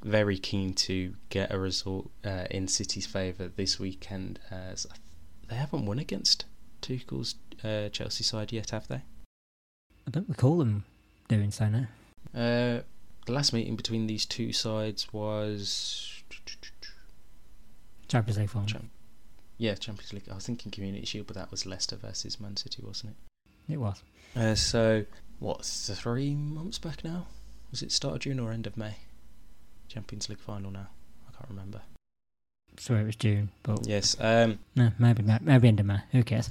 very 0.02 0.38
keen 0.38 0.74
to 0.74 1.14
get 1.28 1.52
a 1.52 1.58
result 1.58 2.10
uh, 2.24 2.46
in 2.50 2.68
City's 2.68 3.06
favour 3.06 3.48
this 3.48 3.78
weekend, 3.78 4.40
as 4.50 4.86
they 5.48 5.56
haven't 5.56 5.86
won 5.86 5.98
against 5.98 6.44
Tuchel's 6.80 7.36
uh, 7.64 7.88
Chelsea 7.88 8.24
side 8.24 8.52
yet, 8.52 8.70
have 8.70 8.88
they? 8.88 9.02
I 10.06 10.10
don't 10.10 10.28
recall 10.28 10.58
them 10.58 10.84
doing 11.28 11.50
so 11.50 11.68
now. 11.68 11.86
Uh, 12.34 12.82
the 13.26 13.32
last 13.32 13.52
meeting 13.52 13.76
between 13.76 14.06
these 14.06 14.26
two 14.26 14.52
sides 14.52 15.12
was 15.12 16.22
Champions 18.08 18.38
League 18.38 18.50
final. 18.50 18.82
Yeah, 19.58 19.74
Champions 19.74 20.12
League. 20.12 20.28
I 20.30 20.34
was 20.34 20.46
thinking 20.46 20.72
Community 20.72 21.06
Shield, 21.06 21.28
but 21.28 21.36
that 21.36 21.50
was 21.50 21.66
Leicester 21.66 21.96
versus 21.96 22.40
Man 22.40 22.56
City, 22.56 22.82
wasn't 22.84 23.14
It 23.68 23.74
It 23.74 23.76
was. 23.76 24.02
Uh, 24.34 24.54
so, 24.54 25.04
what, 25.38 25.64
three 25.64 26.34
months 26.34 26.78
back 26.78 27.04
now? 27.04 27.26
Was 27.70 27.82
it 27.82 27.92
start 27.92 28.14
of 28.14 28.20
June 28.20 28.40
or 28.40 28.50
end 28.50 28.66
of 28.66 28.76
May? 28.76 28.96
Champions 29.92 30.28
League 30.28 30.38
final 30.38 30.70
now. 30.70 30.88
I 31.28 31.36
can't 31.36 31.50
remember. 31.50 31.82
Sorry, 32.78 33.02
it 33.02 33.06
was 33.06 33.16
June, 33.16 33.50
but 33.62 33.86
Yes. 33.86 34.16
Um. 34.18 34.58
no, 34.74 34.90
maybe 34.98 35.22
maybe 35.42 35.68
end 35.68 35.80
of 35.80 35.86
May. 35.86 36.00
Who 36.12 36.22
cares? 36.24 36.48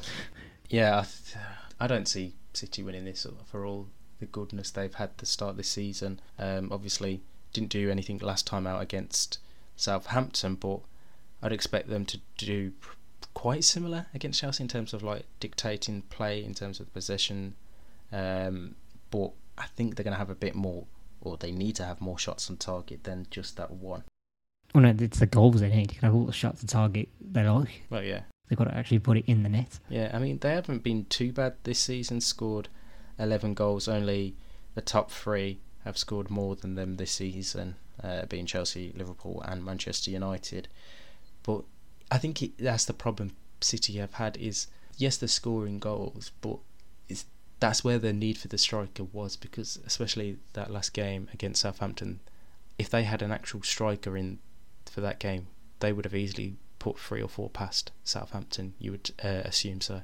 Yeah. 0.69 0.99
I, 0.99 1.01
th- 1.01 1.35
I 1.79 1.87
don't 1.87 2.07
see 2.07 2.35
City 2.53 2.83
winning 2.83 3.05
this 3.05 3.25
for 3.45 3.65
all 3.65 3.87
the 4.19 4.27
goodness 4.27 4.69
they've 4.69 4.93
had 4.93 5.17
to 5.17 5.25
start 5.25 5.57
this 5.57 5.67
season. 5.69 6.19
Um, 6.37 6.71
obviously, 6.71 7.21
didn't 7.53 7.69
do 7.71 7.89
anything 7.89 8.19
last 8.19 8.45
time 8.45 8.67
out 8.67 8.81
against 8.81 9.39
Southampton, 9.75 10.55
but 10.55 10.81
I'd 11.41 11.51
expect 11.51 11.89
them 11.89 12.05
to 12.05 12.19
do 12.37 12.73
quite 13.33 13.63
similar 13.63 14.05
against 14.13 14.41
Chelsea 14.41 14.61
in 14.63 14.67
terms 14.67 14.93
of 14.93 15.01
like 15.01 15.25
dictating 15.39 16.03
play, 16.03 16.43
in 16.43 16.53
terms 16.53 16.79
of 16.79 16.93
possession. 16.93 17.55
Um, 18.11 18.75
but 19.09 19.31
I 19.57 19.65
think 19.75 19.95
they're 19.95 20.03
going 20.03 20.13
to 20.13 20.19
have 20.19 20.29
a 20.29 20.35
bit 20.35 20.53
more, 20.53 20.85
or 21.21 21.37
they 21.37 21.51
need 21.51 21.75
to 21.77 21.85
have 21.85 22.01
more 22.01 22.17
shots 22.17 22.49
on 22.49 22.57
target 22.57 23.03
than 23.03 23.27
just 23.29 23.57
that 23.57 23.71
one. 23.71 24.03
Well, 24.73 24.83
no, 24.83 24.95
it's 24.97 25.19
the 25.19 25.25
goals 25.25 25.61
they 25.61 25.69
need. 25.69 25.91
You 25.91 25.99
can 25.99 26.07
have 26.07 26.15
all 26.15 26.25
the 26.25 26.31
shots 26.31 26.61
on 26.63 26.67
target 26.67 27.09
they 27.19 27.47
like. 27.47 27.83
Well, 27.89 28.03
yeah. 28.03 28.21
They've 28.47 28.57
got 28.57 28.65
to 28.65 28.75
actually 28.75 28.99
put 28.99 29.17
it 29.17 29.25
in 29.27 29.43
the 29.43 29.49
net. 29.49 29.79
Yeah, 29.89 30.11
I 30.13 30.19
mean, 30.19 30.39
they 30.39 30.51
haven't 30.51 30.83
been 30.83 31.05
too 31.05 31.31
bad 31.31 31.55
this 31.63 31.79
season, 31.79 32.19
scored 32.21 32.67
11 33.17 33.53
goals. 33.53 33.87
Only 33.87 34.35
the 34.75 34.81
top 34.81 35.11
three 35.11 35.59
have 35.85 35.97
scored 35.97 36.29
more 36.29 36.55
than 36.55 36.75
them 36.75 36.97
this 36.97 37.11
season, 37.11 37.75
uh, 38.03 38.25
being 38.25 38.45
Chelsea, 38.45 38.93
Liverpool, 38.95 39.41
and 39.45 39.63
Manchester 39.63 40.11
United. 40.11 40.67
But 41.43 41.63
I 42.09 42.17
think 42.17 42.41
it, 42.43 42.57
that's 42.57 42.85
the 42.85 42.93
problem 42.93 43.31
City 43.61 43.93
have 43.93 44.15
had 44.15 44.37
is 44.37 44.67
yes, 44.97 45.17
they're 45.17 45.29
scoring 45.29 45.79
goals, 45.79 46.31
but 46.41 46.57
it's, 47.07 47.25
that's 47.61 47.83
where 47.83 47.99
the 47.99 48.11
need 48.11 48.37
for 48.37 48.49
the 48.49 48.57
striker 48.57 49.03
was 49.03 49.37
because 49.37 49.79
especially 49.85 50.37
that 50.53 50.71
last 50.71 50.93
game 50.93 51.29
against 51.33 51.61
Southampton, 51.61 52.19
if 52.77 52.89
they 52.89 53.03
had 53.03 53.21
an 53.21 53.31
actual 53.31 53.61
striker 53.61 54.17
in 54.17 54.39
for 54.85 54.99
that 55.01 55.19
game, 55.19 55.47
they 55.79 55.93
would 55.93 56.03
have 56.03 56.15
easily 56.15 56.57
put 56.79 56.99
three 56.99 57.21
or 57.21 57.29
four 57.29 57.49
past 57.49 57.91
Southampton. 58.03 58.73
You 58.79 58.91
would 58.91 59.11
uh, 59.23 59.43
assume 59.45 59.79
so. 59.79 60.01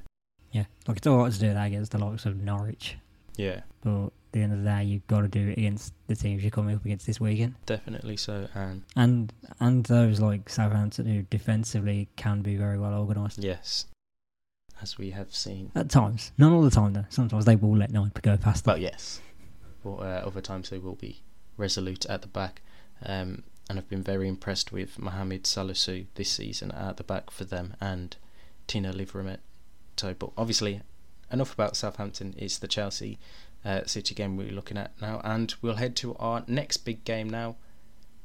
Yeah, 0.52 0.64
like 0.86 0.98
it's 0.98 1.06
all 1.06 1.18
right 1.18 1.32
to 1.32 1.38
do 1.38 1.52
that 1.52 1.66
against 1.66 1.92
the 1.92 1.98
likes 1.98 2.24
of 2.24 2.40
Norwich. 2.40 2.96
Yeah. 3.36 3.60
But 3.82 4.06
at 4.06 4.12
the 4.32 4.42
end 4.42 4.52
of 4.52 4.62
the 4.62 4.64
day, 4.64 4.84
you've 4.84 5.06
got 5.08 5.22
to 5.22 5.28
do 5.28 5.48
it 5.48 5.58
against 5.58 5.92
the 6.06 6.14
teams 6.14 6.42
you're 6.42 6.50
coming 6.50 6.76
up 6.76 6.84
against 6.84 7.06
this 7.06 7.20
weekend. 7.20 7.56
Definitely 7.66 8.16
so, 8.16 8.48
and 8.54 8.84
and 8.94 9.32
and 9.58 9.84
those 9.84 10.20
like 10.20 10.48
Southampton 10.48 11.06
who 11.06 11.22
defensively 11.22 12.08
can 12.16 12.42
be 12.42 12.56
very 12.56 12.78
well 12.78 12.94
organised. 12.94 13.42
Yes, 13.42 13.86
as 14.82 14.98
we 14.98 15.10
have 15.10 15.34
seen 15.34 15.70
at 15.74 15.90
times, 15.90 16.32
not 16.38 16.52
all 16.52 16.62
the 16.62 16.70
time 16.70 16.92
though. 16.92 17.06
Sometimes 17.08 17.44
they 17.44 17.56
will 17.56 17.76
let 17.76 17.90
nine 17.90 18.12
go 18.22 18.36
past 18.36 18.64
them. 18.64 18.74
But 18.74 18.80
yes, 18.80 19.20
but 19.82 19.96
uh, 19.96 20.22
other 20.26 20.40
times 20.40 20.70
they 20.70 20.78
will 20.78 20.94
be 20.94 21.22
resolute 21.56 22.06
at 22.06 22.22
the 22.22 22.28
back. 22.28 22.62
Um, 23.04 23.44
and 23.68 23.78
I've 23.78 23.88
been 23.88 24.02
very 24.02 24.28
impressed 24.28 24.72
with 24.72 24.98
Mohamed 24.98 25.44
Salisu 25.44 26.06
this 26.14 26.30
season 26.30 26.70
at 26.72 26.96
the 26.96 27.04
back 27.04 27.30
for 27.30 27.44
them 27.44 27.76
and 27.80 28.16
Tino 28.66 28.92
So, 29.96 30.14
But 30.14 30.30
obviously, 30.38 30.80
enough 31.30 31.52
about 31.52 31.76
Southampton. 31.76 32.34
It's 32.38 32.58
the 32.58 32.68
Chelsea 32.68 33.18
uh, 33.64 33.84
City 33.84 34.14
game 34.14 34.36
we're 34.36 34.52
looking 34.52 34.78
at 34.78 34.92
now, 35.00 35.20
and 35.22 35.54
we'll 35.60 35.76
head 35.76 35.96
to 35.96 36.14
our 36.16 36.44
next 36.46 36.78
big 36.78 37.04
game 37.04 37.28
now. 37.28 37.56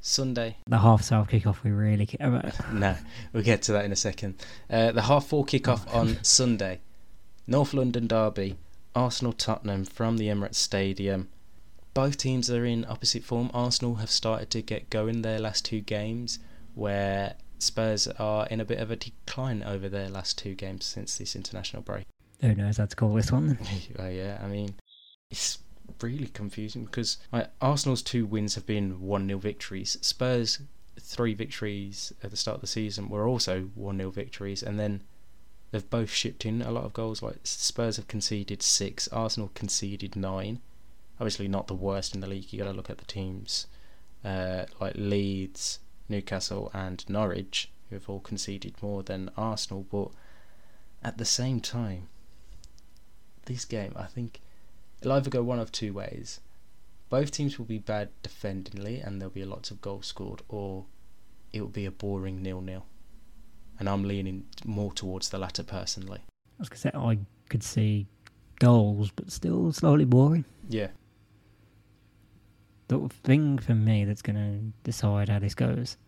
Sunday. 0.06 0.58
The 0.66 0.80
half 0.80 1.02
self 1.02 1.30
kickoff 1.30 1.62
we 1.62 1.70
really 1.70 2.04
care 2.04 2.28
about. 2.28 2.72
no, 2.72 2.94
we'll 3.32 3.42
get 3.42 3.62
to 3.62 3.72
that 3.72 3.86
in 3.86 3.92
a 3.92 3.96
second. 3.96 4.34
Uh, 4.68 4.92
the 4.92 5.02
half 5.02 5.26
four 5.26 5.46
kickoff 5.46 5.86
oh. 5.92 6.00
on 6.00 6.18
Sunday. 6.22 6.80
North 7.46 7.72
London 7.72 8.06
Derby, 8.06 8.56
Arsenal 8.94 9.32
Tottenham 9.32 9.86
from 9.86 10.18
the 10.18 10.28
Emirates 10.28 10.56
Stadium. 10.56 11.30
Both 11.94 12.18
teams 12.18 12.50
are 12.50 12.66
in 12.66 12.84
opposite 12.84 13.24
form. 13.24 13.50
Arsenal 13.54 13.94
have 13.96 14.10
started 14.10 14.50
to 14.50 14.60
get 14.60 14.90
going 14.90 15.22
their 15.22 15.38
last 15.38 15.64
two 15.64 15.80
games, 15.80 16.38
where 16.74 17.36
Spurs 17.58 18.06
are 18.06 18.46
in 18.48 18.60
a 18.60 18.64
bit 18.66 18.80
of 18.80 18.90
a 18.90 18.96
decline 18.96 19.62
over 19.62 19.88
their 19.88 20.10
last 20.10 20.36
two 20.36 20.54
games 20.54 20.84
since 20.84 21.16
this 21.16 21.34
international 21.34 21.80
break. 21.80 22.04
Who 22.42 22.54
knows 22.54 22.76
how 22.76 22.84
to 22.84 22.96
call 22.96 23.14
this 23.14 23.32
one? 23.32 23.58
yeah, 23.98 24.38
I 24.42 24.48
mean, 24.48 24.74
it's 25.30 25.58
really 26.00 26.28
confusing 26.28 26.84
because 26.84 27.18
like, 27.32 27.50
Arsenal's 27.60 28.02
two 28.02 28.26
wins 28.26 28.54
have 28.54 28.66
been 28.66 29.00
1 29.00 29.26
0 29.26 29.38
victories. 29.38 29.96
Spurs' 30.00 30.60
three 30.98 31.34
victories 31.34 32.12
at 32.22 32.30
the 32.30 32.36
start 32.36 32.56
of 32.56 32.60
the 32.60 32.66
season 32.66 33.08
were 33.08 33.26
also 33.26 33.70
1 33.74 33.96
0 33.96 34.10
victories, 34.10 34.62
and 34.62 34.78
then 34.78 35.02
they've 35.70 35.90
both 35.90 36.10
shipped 36.10 36.46
in 36.46 36.62
a 36.62 36.70
lot 36.70 36.84
of 36.84 36.92
goals. 36.92 37.22
Like 37.22 37.38
Spurs 37.44 37.96
have 37.96 38.08
conceded 38.08 38.62
six, 38.62 39.08
Arsenal 39.08 39.50
conceded 39.54 40.16
nine. 40.16 40.60
Obviously, 41.20 41.48
not 41.48 41.68
the 41.68 41.74
worst 41.74 42.14
in 42.14 42.20
the 42.20 42.26
league. 42.26 42.52
You 42.52 42.58
got 42.58 42.70
to 42.70 42.76
look 42.76 42.90
at 42.90 42.98
the 42.98 43.04
teams 43.04 43.66
uh, 44.24 44.64
like 44.80 44.94
Leeds, 44.96 45.78
Newcastle, 46.08 46.70
and 46.74 47.08
Norwich, 47.08 47.70
who 47.88 47.96
have 47.96 48.08
all 48.08 48.20
conceded 48.20 48.74
more 48.82 49.02
than 49.02 49.30
Arsenal. 49.36 49.86
But 49.90 50.08
at 51.02 51.18
the 51.18 51.24
same 51.24 51.60
time, 51.60 52.08
this 53.46 53.64
game, 53.64 53.92
I 53.96 54.06
think 54.06 54.40
it'll 55.04 55.16
either 55.16 55.28
go 55.28 55.42
one 55.42 55.58
of 55.58 55.70
two 55.70 55.92
ways. 55.92 56.40
Both 57.10 57.30
teams 57.30 57.58
will 57.58 57.66
be 57.66 57.78
bad 57.78 58.08
defendingly 58.22 59.06
and 59.06 59.20
there'll 59.20 59.34
be 59.34 59.44
lots 59.44 59.70
of 59.70 59.82
goals 59.82 60.06
scored, 60.06 60.40
or 60.48 60.86
it 61.52 61.60
will 61.60 61.68
be 61.68 61.84
a 61.84 61.90
boring 61.90 62.42
nil-nil. 62.42 62.86
And 63.78 63.88
I'm 63.88 64.04
leaning 64.04 64.46
more 64.64 64.92
towards 64.92 65.28
the 65.28 65.38
latter 65.38 65.62
personally. 65.62 66.20
I 66.58 66.60
was 66.60 66.70
to 66.70 66.76
say 66.76 66.90
I 66.94 67.18
could 67.50 67.62
see 67.62 68.06
goals, 68.58 69.10
but 69.10 69.30
still 69.30 69.72
slightly 69.72 70.06
boring. 70.06 70.46
Yeah. 70.70 70.88
The 72.88 73.10
thing 73.24 73.58
for 73.58 73.74
me 73.74 74.04
that's 74.04 74.22
going 74.22 74.36
to 74.36 74.90
decide 74.90 75.28
how 75.28 75.38
this 75.38 75.54
goes 75.54 75.98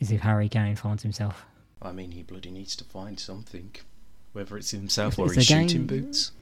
is 0.00 0.10
if 0.10 0.20
Harry 0.22 0.48
Kane 0.48 0.74
finds 0.74 1.02
himself. 1.02 1.46
I 1.80 1.92
mean, 1.92 2.10
he 2.10 2.22
bloody 2.22 2.50
needs 2.50 2.74
to 2.76 2.84
find 2.84 3.20
something, 3.20 3.76
whether 4.32 4.56
it's 4.56 4.72
himself 4.72 5.14
if 5.14 5.18
or 5.18 5.32
his 5.32 5.46
shooting 5.46 5.86
boots 5.86 6.32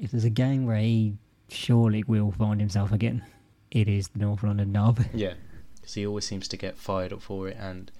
if 0.00 0.10
there's 0.10 0.24
a 0.24 0.30
game 0.30 0.66
where 0.66 0.76
he 0.76 1.16
surely 1.48 2.02
will 2.06 2.32
find 2.32 2.60
himself 2.60 2.92
again, 2.92 3.24
it 3.70 3.88
is 3.88 4.08
the 4.08 4.18
North 4.18 4.42
London 4.42 4.72
Derby. 4.72 5.06
Yeah, 5.14 5.34
because 5.74 5.94
he 5.94 6.06
always 6.06 6.24
seems 6.24 6.48
to 6.48 6.56
get 6.56 6.76
fired 6.76 7.12
up 7.12 7.22
for 7.22 7.48
it 7.48 7.56
and 7.58 7.90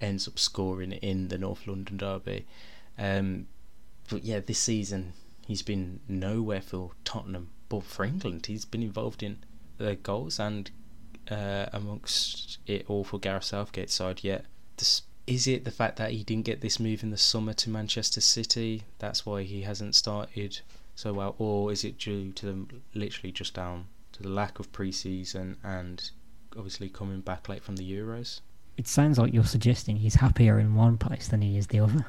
ends 0.00 0.28
up 0.28 0.38
scoring 0.38 0.92
in 0.92 1.28
the 1.28 1.38
North 1.38 1.66
London 1.66 1.96
Derby. 1.96 2.46
Um, 2.98 3.46
but 4.10 4.24
yeah, 4.24 4.40
this 4.40 4.58
season 4.58 5.12
he's 5.46 5.62
been 5.62 6.00
nowhere 6.08 6.60
for 6.60 6.92
Tottenham, 7.04 7.50
but 7.68 7.84
for 7.84 8.04
England 8.04 8.46
he's 8.46 8.64
been 8.64 8.82
involved 8.82 9.22
in 9.22 9.38
the 9.78 9.96
goals 9.96 10.38
and 10.38 10.70
uh, 11.30 11.66
amongst 11.72 12.58
it 12.66 12.84
all 12.88 13.04
for 13.04 13.18
Gareth 13.18 13.44
Southgate's 13.44 13.94
side. 13.94 14.22
Yet, 14.22 14.46
this, 14.76 15.02
is 15.26 15.46
it 15.46 15.64
the 15.64 15.70
fact 15.70 15.96
that 15.96 16.12
he 16.12 16.24
didn't 16.24 16.46
get 16.46 16.60
this 16.60 16.80
move 16.80 17.02
in 17.02 17.10
the 17.10 17.16
summer 17.16 17.52
to 17.54 17.70
Manchester 17.70 18.20
City? 18.20 18.84
That's 18.98 19.26
why 19.26 19.42
he 19.42 19.62
hasn't 19.62 19.94
started 19.94 20.60
so 20.98 21.12
well, 21.12 21.36
or 21.38 21.70
is 21.70 21.84
it 21.84 21.96
due 21.96 22.32
to 22.32 22.44
them 22.44 22.82
literally 22.92 23.30
just 23.30 23.54
down 23.54 23.86
to 24.10 24.20
the 24.20 24.28
lack 24.28 24.58
of 24.58 24.72
pre-season 24.72 25.56
and 25.62 26.10
obviously 26.56 26.88
coming 26.88 27.20
back 27.20 27.48
late 27.48 27.62
from 27.62 27.76
the 27.76 27.88
Euros? 27.88 28.40
It 28.76 28.88
sounds 28.88 29.16
like 29.16 29.32
you're 29.32 29.44
suggesting 29.44 29.98
he's 29.98 30.16
happier 30.16 30.58
in 30.58 30.74
one 30.74 30.98
place 30.98 31.28
than 31.28 31.40
he 31.40 31.56
is 31.56 31.68
the 31.68 31.78
other. 31.78 32.04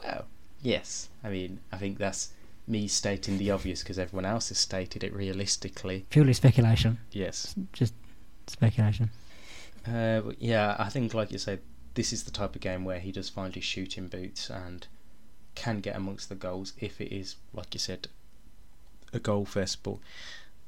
Well, 0.00 0.26
yes. 0.60 1.08
I 1.24 1.30
mean, 1.30 1.58
I 1.72 1.78
think 1.78 1.98
that's 1.98 2.32
me 2.68 2.86
stating 2.86 3.38
the 3.38 3.50
obvious 3.50 3.82
because 3.82 3.98
everyone 3.98 4.24
else 4.24 4.50
has 4.50 4.58
stated 4.58 5.02
it 5.02 5.12
realistically. 5.12 6.06
Purely 6.08 6.32
speculation. 6.32 6.98
Yes. 7.10 7.56
Just 7.72 7.92
speculation. 8.46 9.10
Uh, 9.84 10.22
yeah, 10.38 10.76
I 10.78 10.90
think, 10.90 11.12
like 11.12 11.32
you 11.32 11.38
said, 11.38 11.60
this 11.94 12.12
is 12.12 12.22
the 12.22 12.30
type 12.30 12.54
of 12.54 12.60
game 12.60 12.84
where 12.84 13.00
he 13.00 13.10
does 13.10 13.28
find 13.28 13.52
his 13.52 13.64
shooting 13.64 14.06
boots 14.06 14.48
and 14.48 14.86
can 15.54 15.80
get 15.80 15.96
amongst 15.96 16.28
the 16.28 16.34
goals 16.34 16.72
if 16.78 17.00
it 17.00 17.14
is, 17.14 17.36
like 17.52 17.74
you 17.74 17.80
said, 17.80 18.08
a 19.12 19.18
goal 19.18 19.44
fest. 19.44 19.82
But 19.82 19.96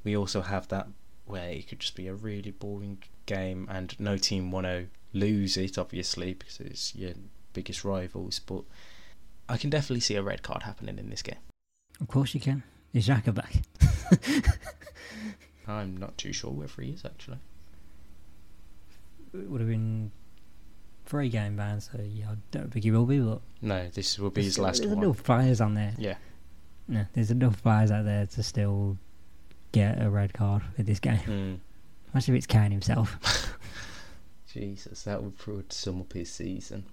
we 0.03 0.15
also 0.15 0.41
have 0.41 0.67
that 0.69 0.87
where 1.25 1.49
it 1.49 1.67
could 1.67 1.79
just 1.79 1.95
be 1.95 2.07
a 2.07 2.13
really 2.13 2.51
boring 2.51 2.99
game 3.25 3.67
and 3.69 3.99
no 3.99 4.17
team 4.17 4.51
want 4.51 4.67
to 4.67 4.87
lose 5.13 5.57
it, 5.57 5.77
obviously, 5.77 6.33
because 6.33 6.59
it's 6.59 6.95
your 6.95 7.13
biggest 7.53 7.83
rivals. 7.83 8.39
But 8.39 8.63
I 9.49 9.57
can 9.57 9.69
definitely 9.69 10.01
see 10.01 10.15
a 10.15 10.23
red 10.23 10.43
card 10.43 10.63
happening 10.63 10.99
in 10.99 11.09
this 11.09 11.21
game. 11.21 11.39
Of 11.99 12.07
course 12.07 12.33
you 12.33 12.39
can. 12.39 12.63
Is 12.93 13.07
Xhaka 13.07 13.33
back? 13.33 13.53
I'm 15.67 15.97
not 15.97 16.17
too 16.17 16.31
sure 16.31 16.51
whether 16.51 16.81
he 16.81 16.91
is 16.91 17.03
actually. 17.03 17.39
It 19.33 19.49
would 19.49 19.59
have 19.59 19.69
been 19.69 20.11
three 21.05 21.29
game 21.29 21.55
ban, 21.55 21.81
so 21.81 21.99
yeah, 22.01 22.31
I 22.31 22.35
don't 22.51 22.71
think 22.71 22.83
he 22.83 22.91
will 22.91 23.05
be. 23.05 23.19
But 23.19 23.41
no, 23.61 23.87
this 23.89 24.19
will 24.19 24.29
be 24.29 24.43
his 24.43 24.59
last 24.59 24.79
there's 24.79 24.89
one. 24.89 24.99
There's 24.99 25.05
enough 25.05 25.23
players 25.23 25.61
on 25.61 25.73
there. 25.73 25.93
Yeah, 25.97 26.15
no, 26.87 27.05
there's 27.13 27.31
enough 27.31 27.61
players 27.61 27.91
out 27.91 28.05
there 28.05 28.25
to 28.25 28.43
still 28.43 28.97
get 29.71 30.01
a 30.01 30.09
red 30.09 30.33
card 30.33 30.63
for 30.75 30.83
this 30.83 30.99
game. 30.99 31.19
Mm. 31.19 31.59
Imagine 32.13 32.35
if 32.35 32.37
it's 32.37 32.47
Kane 32.47 32.71
himself. 32.71 33.17
Jesus, 34.51 35.03
that 35.03 35.21
would 35.21 35.37
probably 35.37 35.65
sum 35.69 36.01
up 36.01 36.13
his 36.13 36.31
season 36.31 36.85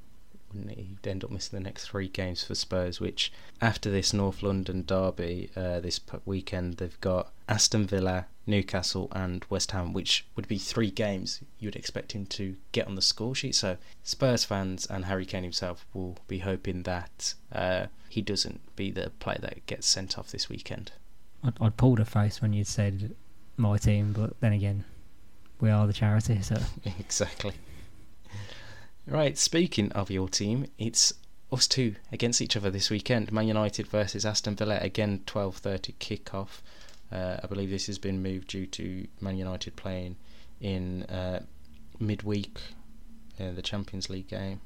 wouldn't 0.52 0.76
he? 0.76 0.83
He'd 0.83 1.07
end 1.07 1.25
up 1.25 1.31
missing 1.31 1.59
the 1.59 1.64
next 1.64 1.88
three 1.88 2.09
games 2.09 2.45
for 2.45 2.54
Spurs, 2.54 3.00
which 3.00 3.33
after 3.61 3.90
this 3.90 4.12
North 4.12 4.42
London 4.42 4.85
derby 4.87 5.50
uh, 5.57 5.81
this 5.81 6.00
weekend, 6.25 6.76
they've 6.76 7.00
got 7.00 7.33
Aston 7.49 7.87
Villa, 7.87 8.26
Newcastle, 8.46 9.08
and 9.12 9.44
West 9.49 9.70
Ham, 9.70 9.92
which 9.92 10.26
would 10.34 10.49
be 10.49 10.58
three 10.58 10.90
games 10.90 11.40
you 11.58 11.68
would 11.68 11.76
expect 11.76 12.12
him 12.12 12.26
to 12.26 12.56
get 12.72 12.87
on 12.87 12.94
the 12.94 13.02
score 13.02 13.34
sheet. 13.34 13.54
So 13.54 13.76
Spurs 14.02 14.44
fans 14.44 14.87
and 14.87 15.04
Harry 15.04 15.25
Kane 15.25 15.42
himself 15.42 15.87
will 15.94 16.18
be 16.26 16.40
hoping 16.40 16.82
that 16.82 17.34
uh, 17.52 17.87
he 18.08 18.20
doesn't 18.20 18.61
be 18.76 18.90
the 18.90 19.11
player 19.20 19.38
that 19.40 19.66
gets 19.66 19.87
sent 19.87 20.18
off 20.18 20.30
this 20.30 20.49
weekend. 20.49 20.92
I'd, 21.44 21.54
I'd 21.61 21.76
pulled 21.76 22.00
a 22.00 22.04
face 22.04 22.42
when 22.42 22.52
you 22.52 22.64
said 22.64 23.14
my 23.56 23.78
team, 23.78 24.12
but 24.12 24.38
then 24.40 24.52
again, 24.52 24.84
we 25.61 25.70
are 25.70 25.87
the 25.87 25.92
charity, 25.92 26.40
so 26.42 26.56
exactly. 26.99 27.52
Right, 29.06 29.37
speaking 29.37 29.90
of 29.92 30.11
your 30.11 30.28
team, 30.28 30.66
it's 30.78 31.12
us 31.52 31.66
two 31.66 31.96
against 32.11 32.40
each 32.40 32.56
other 32.56 32.70
this 32.70 32.90
weekend. 32.90 33.30
Man 33.30 33.46
United 33.46 33.87
versus 33.87 34.25
Aston 34.25 34.56
Villa 34.56 34.78
again, 34.80 35.22
twelve 35.26 35.56
thirty 35.56 35.94
kickoff. 36.00 36.61
Uh, 37.12 37.37
I 37.42 37.47
believe 37.47 37.69
this 37.71 37.87
has 37.88 37.99
been 37.99 38.23
moved 38.23 38.49
due 38.49 38.66
to 38.66 39.07
Man 39.21 39.37
United 39.37 39.76
playing 39.76 40.16
in 40.61 41.02
uh, 41.04 41.40
midweek 41.99 42.59
in 43.38 43.54
the 43.54 43.62
Champions 43.62 44.09
League 44.09 44.28
game. 44.28 44.61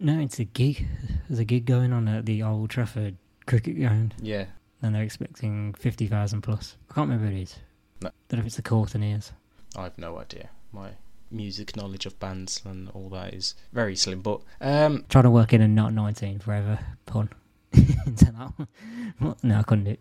no, 0.00 0.18
it's 0.20 0.38
a 0.38 0.44
gig. 0.44 0.86
There's 1.28 1.38
a 1.40 1.44
gig 1.44 1.66
going 1.66 1.92
on 1.92 2.08
at 2.08 2.24
the 2.26 2.42
Old 2.42 2.70
Trafford 2.70 3.16
cricket 3.46 3.76
ground, 3.78 4.14
Yeah, 4.20 4.46
and 4.82 4.94
they're 4.94 5.02
expecting 5.02 5.74
fifty 5.74 6.06
thousand 6.06 6.42
plus. 6.42 6.76
I 6.90 6.94
can't 6.94 7.08
remember 7.10 7.30
who 7.30 7.36
it 7.38 7.42
is. 7.42 7.56
No. 8.00 8.10
Don't 8.28 8.38
know 8.38 8.42
if 8.42 8.46
it's 8.46 8.56
the 8.56 8.62
Courteeners. 8.62 9.32
I 9.76 9.84
have 9.84 9.98
no 9.98 10.18
idea. 10.18 10.50
My 10.72 10.90
music 11.30 11.76
knowledge 11.76 12.06
of 12.06 12.18
bands 12.18 12.62
and 12.64 12.88
all 12.90 13.10
that 13.10 13.34
is 13.34 13.54
very 13.72 13.96
slim. 13.96 14.20
But 14.22 14.40
um, 14.60 15.04
Trying 15.10 15.24
to 15.24 15.30
work 15.30 15.52
in 15.52 15.60
a 15.60 15.68
not 15.68 15.92
nineteen 15.92 16.38
forever 16.38 16.78
pun 17.06 17.28
into 17.72 18.24
that 18.26 18.52
one. 18.56 19.36
No, 19.42 19.58
I 19.58 19.62
couldn't 19.64 19.84
do 19.84 19.90
it. 19.92 20.00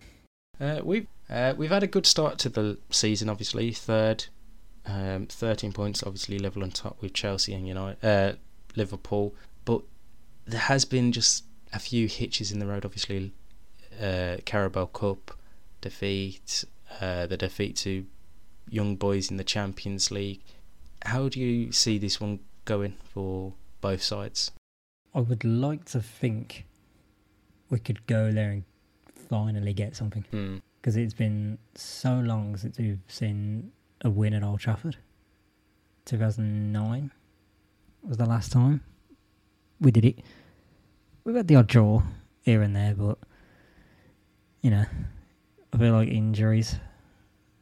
Uh, 0.59 0.81
we've 0.83 1.07
uh, 1.29 1.53
we've 1.57 1.69
had 1.69 1.83
a 1.83 1.87
good 1.87 2.05
start 2.05 2.37
to 2.39 2.49
the 2.49 2.77
season. 2.89 3.29
Obviously, 3.29 3.71
third, 3.71 4.25
um, 4.85 5.25
thirteen 5.27 5.73
points. 5.73 6.03
Obviously, 6.03 6.39
level 6.39 6.63
on 6.63 6.71
top 6.71 7.01
with 7.01 7.13
Chelsea 7.13 7.53
and 7.53 7.67
United, 7.67 8.03
uh, 8.05 8.33
Liverpool. 8.75 9.35
But 9.65 9.81
there 10.45 10.61
has 10.61 10.85
been 10.85 11.11
just 11.11 11.43
a 11.73 11.79
few 11.79 12.07
hitches 12.07 12.51
in 12.51 12.59
the 12.59 12.65
road. 12.67 12.85
Obviously, 12.85 13.33
uh, 14.01 14.37
Carabao 14.45 14.85
Cup 14.87 15.37
defeat, 15.81 16.63
uh, 17.01 17.27
the 17.27 17.37
defeat 17.37 17.75
to 17.77 18.05
Young 18.69 18.95
Boys 18.95 19.29
in 19.29 19.37
the 19.37 19.43
Champions 19.43 20.11
League. 20.11 20.41
How 21.05 21.29
do 21.29 21.39
you 21.39 21.71
see 21.71 21.97
this 21.97 22.19
one 22.19 22.39
going 22.65 22.95
for 23.13 23.53
both 23.81 24.01
sides? 24.01 24.51
I 25.13 25.19
would 25.21 25.43
like 25.43 25.85
to 25.85 26.01
think 26.01 26.65
we 27.69 27.79
could 27.79 28.05
go 28.07 28.31
there 28.31 28.51
and 28.51 28.63
finally 29.29 29.73
get 29.73 29.95
something 29.95 30.23
Hmm. 30.31 30.57
Because 30.81 30.95
it's 30.95 31.13
been 31.13 31.57
so 31.75 32.19
long 32.19 32.57
since 32.57 32.77
we've 32.77 32.99
seen 33.07 33.71
a 34.01 34.09
win 34.09 34.33
at 34.33 34.43
Old 34.43 34.59
Trafford. 34.59 34.97
2009 36.05 37.11
was 38.03 38.17
the 38.17 38.25
last 38.25 38.51
time 38.51 38.81
we 39.79 39.91
did 39.91 40.05
it. 40.05 40.19
We've 41.23 41.35
had 41.35 41.47
the 41.47 41.55
odd 41.55 41.67
draw 41.67 42.03
here 42.41 42.61
and 42.61 42.75
there, 42.75 42.95
but 42.95 43.17
you 44.61 44.71
know, 44.71 44.85
I 45.73 45.77
feel 45.77 45.93
like 45.93 46.09
injuries 46.09 46.77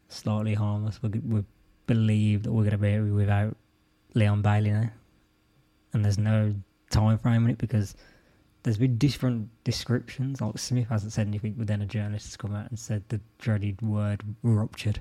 slightly 0.08 0.54
harmless. 0.54 1.02
We, 1.02 1.10
we 1.10 1.44
believe 1.88 2.44
that 2.44 2.52
we're 2.52 2.70
going 2.70 2.72
to 2.72 2.78
be 2.78 3.00
without 3.12 3.58
Leon 4.14 4.42
Bailey 4.42 4.72
now, 4.72 4.90
and 5.94 6.06
there's 6.06 6.18
no 6.20 6.56
time 6.90 7.18
frame 7.18 7.46
in 7.46 7.52
it 7.52 7.58
because 7.58 7.96
there's 8.66 8.78
been 8.78 8.98
different 8.98 9.50
descriptions. 9.64 10.42
Like 10.42 10.58
Smith 10.58 10.90
hasn't 10.90 11.14
said 11.14 11.28
anything, 11.28 11.54
but 11.58 11.68
then 11.68 11.82
a 11.82 11.86
journalist 11.86 12.26
has 12.26 12.36
come 12.38 12.54
out 12.54 12.70
and 12.70 12.78
said 12.78 13.04
the 13.10 13.22
dreaded 13.38 13.82
word 13.82 14.22
ruptured. 14.44 15.00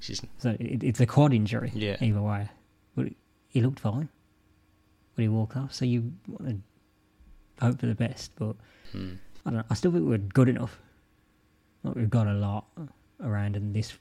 She's 0.00 0.20
So 0.38 0.50
it, 0.60 0.82
it's 0.82 1.00
a 1.00 1.06
quad 1.06 1.32
injury. 1.32 1.72
yeah. 1.74 1.96
Either 2.00 2.22
way, 2.22 2.48
but 2.94 3.08
he 3.48 3.60
looked 3.60 3.80
fine 3.80 4.08
when 5.14 5.22
he 5.24 5.28
walked 5.28 5.56
off. 5.56 5.74
So 5.74 5.84
you 5.84 6.12
want 6.28 6.48
to 7.60 7.64
hope 7.64 7.80
for 7.80 7.86
the 7.86 7.94
best, 7.94 8.32
but 8.36 8.54
Hmm. 8.92 9.14
I 9.44 9.50
don't. 9.50 9.58
know. 9.58 9.64
I 9.70 9.74
still 9.74 9.92
think 9.92 10.06
we're 10.08 10.18
good 10.18 10.48
enough. 10.48 10.80
Like 11.82 11.94
we've 11.96 12.08
got 12.10 12.26
a 12.26 12.32
lot 12.34 12.66
around, 13.20 13.56
and 13.56 13.74
this 13.74 13.92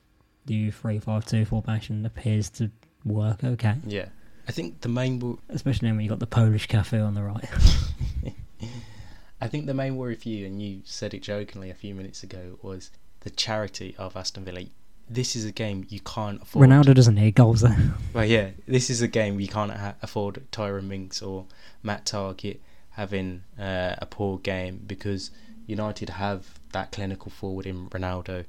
new 0.48 0.72
three-five-two 0.72 1.46
formation 1.46 2.06
appears 2.06 2.50
to 2.52 2.70
work 3.04 3.44
okay. 3.44 3.76
Yeah. 3.86 4.10
I 4.48 4.52
think 4.52 4.82
the 4.82 4.90
main 4.90 5.20
wo- 5.20 5.40
Especially 5.50 5.92
when 5.92 6.00
you 6.00 6.10
got 6.10 6.20
the 6.20 6.28
Polish 6.28 6.68
Cafu 6.68 7.06
on 7.06 7.14
the 7.14 7.24
right. 7.24 7.50
I 9.42 9.48
think 9.48 9.66
the 9.66 9.74
main 9.74 9.98
worry 9.98 10.16
for 10.16 10.30
you, 10.30 10.46
and 10.46 10.62
you 10.62 10.82
said 10.86 11.14
it 11.14 11.22
jokingly 11.22 11.70
a 11.70 11.76
few 11.76 11.94
minutes 11.94 12.24
ago, 12.24 12.58
was 12.62 12.90
the 13.22 13.30
charity 13.30 13.96
of 13.98 14.16
Aston 14.18 14.46
Villa. 14.46 14.64
This 15.10 15.36
is 15.36 15.46
a 15.46 15.52
game 15.52 15.86
you 15.90 16.00
can't 16.00 16.42
afford. 16.42 16.68
Ronaldo 16.68 16.94
doesn't 16.94 17.16
need 17.16 17.36
goals 17.36 17.62
though. 17.62 17.76
Well, 18.14 18.26
yeah, 18.26 18.50
this 18.68 18.90
is 18.90 19.02
a 19.02 19.08
game 19.08 19.40
you 19.40 19.48
can't 19.48 19.72
ha- 19.72 19.96
afford 20.02 20.42
Tyrone 20.52 20.88
Mings 20.88 21.22
or 21.22 21.46
Matt 21.84 22.06
Targett 22.06 22.58
having 22.92 23.44
uh, 23.60 23.96
a 24.00 24.06
poor 24.06 24.40
game 24.40 24.82
because 24.86 25.30
United 25.68 26.10
have 26.10 26.60
that 26.72 26.92
clinical 26.92 27.30
forward 27.32 27.66
in 27.66 27.90
Ronaldo 27.90 28.46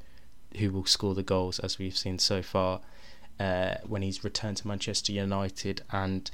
who 0.56 0.72
will 0.72 0.86
score 0.86 1.14
the 1.14 1.22
goals 1.22 1.58
as 1.58 1.78
we've 1.78 1.96
seen 1.96 2.18
so 2.18 2.42
far 2.42 2.80
uh, 3.38 3.76
when 3.86 4.02
he's 4.02 4.24
returned 4.24 4.56
to 4.58 4.68
Manchester 4.68 5.12
United 5.12 5.82
and 5.90 6.30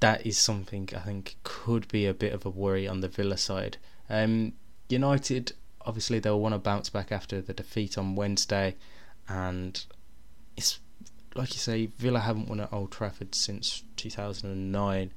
that 0.00 0.26
is 0.26 0.38
something 0.38 0.88
I 0.94 1.00
think 1.00 1.36
could 1.42 1.88
be 1.88 2.06
a 2.06 2.14
bit 2.14 2.32
of 2.32 2.46
a 2.46 2.50
worry 2.50 2.88
on 2.88 3.00
the 3.00 3.08
Villa 3.08 3.36
side. 3.36 3.76
Um, 4.08 4.54
United 4.88 5.52
obviously 5.82 6.18
they'll 6.18 6.40
want 6.40 6.54
to 6.54 6.58
bounce 6.58 6.90
back 6.90 7.10
after 7.10 7.40
the 7.40 7.54
defeat 7.54 7.96
on 7.96 8.14
Wednesday 8.14 8.76
and 9.28 9.84
it's 10.56 10.80
like 11.34 11.52
you 11.52 11.58
say, 11.60 11.86
Villa 11.86 12.20
haven't 12.20 12.48
won 12.48 12.60
at 12.60 12.72
Old 12.72 12.90
Trafford 12.90 13.34
since 13.34 13.84
2009. 13.96 15.12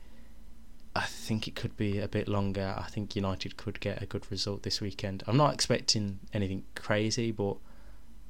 I 0.95 1.01
think 1.01 1.47
it 1.47 1.55
could 1.55 1.75
be 1.75 1.99
a 1.99 2.07
bit 2.07 2.27
longer. 2.27 2.75
I 2.77 2.83
think 2.83 3.15
United 3.15 3.57
could 3.57 3.79
get 3.79 4.01
a 4.01 4.05
good 4.05 4.29
result 4.29 4.61
this 4.61 4.79
weekend. 4.79 5.23
I'm 5.25 5.37
not 5.37 5.53
expecting 5.53 6.19
anything 6.31 6.65
crazy, 6.75 7.31
but 7.31 7.57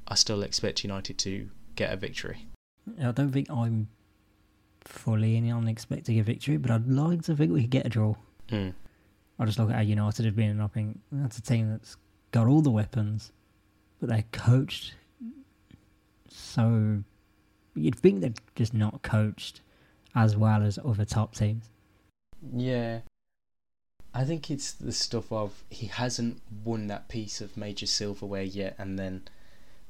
I 0.08 0.14
still 0.14 0.42
expect 0.42 0.82
United 0.82 1.18
to 1.18 1.50
get 1.76 1.92
a 1.92 1.96
victory. 1.96 2.46
I 3.02 3.12
don't 3.12 3.32
think 3.32 3.50
I'm 3.50 3.88
fully 4.82 5.36
in 5.36 5.50
on 5.50 5.68
expecting 5.68 6.18
a 6.18 6.22
victory, 6.22 6.56
but 6.56 6.70
I'd 6.70 6.88
like 6.88 7.22
to 7.22 7.36
think 7.36 7.52
we 7.52 7.62
could 7.62 7.70
get 7.70 7.86
a 7.86 7.88
draw. 7.88 8.14
Mm. 8.50 8.74
I 9.38 9.44
just 9.44 9.58
look 9.58 9.70
at 9.70 9.76
how 9.76 9.82
United 9.82 10.24
have 10.26 10.36
been, 10.36 10.50
and 10.50 10.62
I 10.62 10.66
think 10.66 11.00
that's 11.10 11.38
a 11.38 11.42
team 11.42 11.70
that's 11.70 11.96
got 12.30 12.46
all 12.46 12.60
the 12.60 12.70
weapons, 12.70 13.32
but 14.00 14.08
they're 14.08 14.24
coached 14.32 14.94
so. 16.34 17.02
You'd 17.76 17.96
think 17.96 18.20
they're 18.20 18.34
just 18.54 18.74
not 18.74 19.02
coached 19.02 19.60
as 20.14 20.36
well 20.36 20.62
as 20.62 20.78
other 20.84 21.04
top 21.04 21.34
teams. 21.34 21.70
Yeah. 22.54 23.00
I 24.12 24.24
think 24.24 24.48
it's 24.48 24.70
the 24.72 24.92
stuff 24.92 25.32
of 25.32 25.64
he 25.70 25.86
hasn't 25.86 26.40
won 26.64 26.86
that 26.86 27.08
piece 27.08 27.40
of 27.40 27.56
major 27.56 27.86
silverware 27.86 28.42
yet, 28.42 28.76
and 28.78 28.96
then, 28.96 29.22